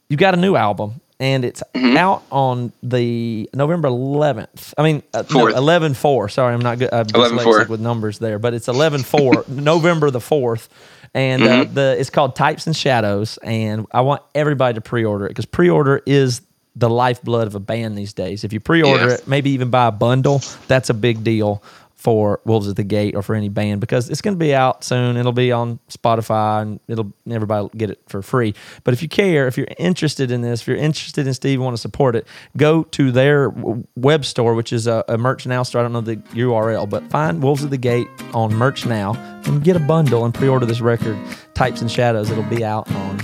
you 0.07 0.15
got 0.15 0.33
a 0.33 0.37
new 0.37 0.55
album, 0.55 1.01
and 1.21 1.45
it's 1.45 1.63
Mm-hmm. 1.73 1.95
out 1.97 2.23
on 2.31 2.71
the 2.83 3.49
November 3.53 3.87
11th. 3.89 4.73
I 4.77 4.83
mean, 4.83 5.03
uh, 5.13 5.19
no, 5.31 5.39
Fourth. 5.41 5.55
11 5.55 5.93
4. 5.93 6.29
Sorry, 6.29 6.53
I'm 6.53 6.59
not 6.61 6.79
good. 6.79 6.89
I'm 6.93 7.05
11/4. 7.05 7.69
with 7.69 7.79
numbers 7.79 8.19
there, 8.19 8.39
but 8.39 8.53
it's 8.53 8.67
11 8.67 9.03
4, 9.03 9.45
November 9.49 10.09
the 10.11 10.19
4th. 10.19 10.67
And 11.13 11.43
uh, 11.43 11.45
Mm-hmm. 11.47 11.73
the 11.73 11.95
it's 11.99 12.09
called 12.09 12.35
Types 12.35 12.67
and 12.67 12.75
Shadows, 12.75 13.37
and 13.43 13.85
I 13.91 14.01
want 14.01 14.21
everybody 14.35 14.75
to 14.75 14.81
pre-order 14.81 15.25
it 15.25 15.29
because 15.29 15.45
pre-order 15.45 16.01
is 16.05 16.41
the 16.77 16.89
lifeblood 16.89 17.47
of 17.47 17.55
a 17.55 17.59
band 17.59 17.97
these 17.97 18.13
days. 18.13 18.45
If 18.45 18.53
you 18.53 18.61
pre-order 18.61 19.07
Yeah. 19.09 19.13
it, 19.15 19.27
maybe 19.27 19.49
even 19.51 19.69
buy 19.69 19.87
a 19.87 19.91
bundle, 19.91 20.41
that's 20.67 20.89
a 20.89 20.93
big 20.93 21.21
deal 21.23 21.61
for 22.01 22.41
Wolves 22.45 22.67
at 22.67 22.75
the 22.75 22.83
Gate 22.83 23.15
or 23.15 23.21
for 23.21 23.35
any 23.35 23.47
band 23.47 23.79
because 23.79 24.09
it's 24.09 24.21
going 24.21 24.33
to 24.33 24.39
be 24.39 24.55
out 24.55 24.83
soon. 24.83 25.17
It'll 25.17 25.31
be 25.31 25.51
on 25.51 25.77
Spotify 25.87 26.63
and 26.63 26.79
it'll 26.87 27.13
everybody 27.29 27.61
will 27.61 27.69
get 27.69 27.91
it 27.91 28.01
for 28.07 28.23
free. 28.23 28.55
But 28.83 28.95
if 28.95 29.03
you 29.03 29.07
care, 29.07 29.45
if 29.45 29.55
you're 29.55 29.67
interested 29.77 30.31
in 30.31 30.41
this, 30.41 30.61
if 30.61 30.67
you're 30.67 30.77
interested 30.77 31.27
in 31.27 31.35
Steve, 31.35 31.61
want 31.61 31.75
to 31.75 31.81
support 31.81 32.15
it, 32.15 32.25
go 32.57 32.83
to 32.85 33.11
their 33.11 33.53
web 33.95 34.25
store, 34.25 34.55
which 34.55 34.73
is 34.73 34.87
a, 34.87 35.05
a 35.07 35.17
Merch 35.17 35.45
Now 35.45 35.61
store. 35.61 35.81
I 35.81 35.83
don't 35.83 35.93
know 35.93 36.01
the 36.01 36.17
URL, 36.17 36.89
but 36.89 37.07
find 37.11 37.43
Wolves 37.43 37.63
at 37.63 37.69
the 37.69 37.77
Gate 37.77 38.07
on 38.33 38.51
Merch 38.51 38.87
Now 38.87 39.13
and 39.45 39.63
get 39.63 39.75
a 39.75 39.79
bundle 39.79 40.25
and 40.25 40.33
pre-order 40.33 40.65
this 40.65 40.81
record, 40.81 41.19
Types 41.53 41.81
and 41.81 41.91
Shadows. 41.91 42.31
It'll 42.31 42.43
be 42.45 42.65
out 42.65 42.91
on 42.95 43.23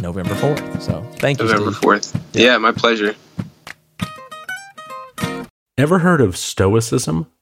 November 0.00 0.34
4th. 0.34 0.82
So 0.82 1.02
thank 1.16 1.40
you, 1.40 1.46
November 1.46 1.72
Steve. 1.72 1.82
fourth. 1.82 2.24
Yeah. 2.32 2.58
my 2.58 2.70
pleasure. 2.70 3.16
Ever 5.76 5.98
heard 5.98 6.20
of 6.20 6.36
Stoicism? 6.36 7.26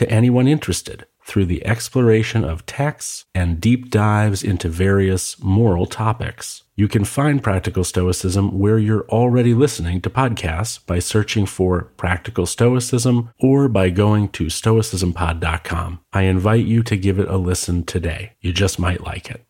to 0.00 0.10
anyone 0.10 0.48
interested 0.48 1.06
through 1.26 1.44
the 1.44 1.64
exploration 1.66 2.42
of 2.42 2.64
texts 2.64 3.26
and 3.34 3.60
deep 3.60 3.90
dives 3.90 4.42
into 4.42 4.66
various 4.66 5.38
moral 5.42 5.84
topics. 5.84 6.62
You 6.74 6.88
can 6.88 7.04
find 7.04 7.42
Practical 7.42 7.84
Stoicism 7.84 8.58
where 8.58 8.78
you're 8.78 9.06
already 9.10 9.52
listening 9.52 10.00
to 10.00 10.08
podcasts 10.08 10.84
by 10.86 11.00
searching 11.00 11.44
for 11.44 11.92
Practical 11.98 12.46
Stoicism 12.46 13.28
or 13.38 13.68
by 13.68 13.90
going 13.90 14.30
to 14.30 14.46
stoicismpod.com. 14.46 16.00
I 16.14 16.22
invite 16.22 16.64
you 16.64 16.82
to 16.84 16.96
give 16.96 17.18
it 17.18 17.28
a 17.28 17.36
listen 17.36 17.84
today. 17.84 18.32
You 18.40 18.54
just 18.54 18.78
might 18.78 19.04
like 19.04 19.30
it. 19.30 19.44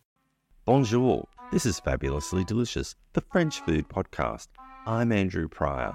Bonjour, 0.64 1.28
this 1.52 1.64
is 1.64 1.78
Fabulously 1.78 2.42
Delicious, 2.42 2.96
the 3.12 3.22
French 3.30 3.60
food 3.60 3.88
podcast. 3.88 4.48
I'm 4.84 5.12
Andrew 5.12 5.46
Pryor, 5.46 5.94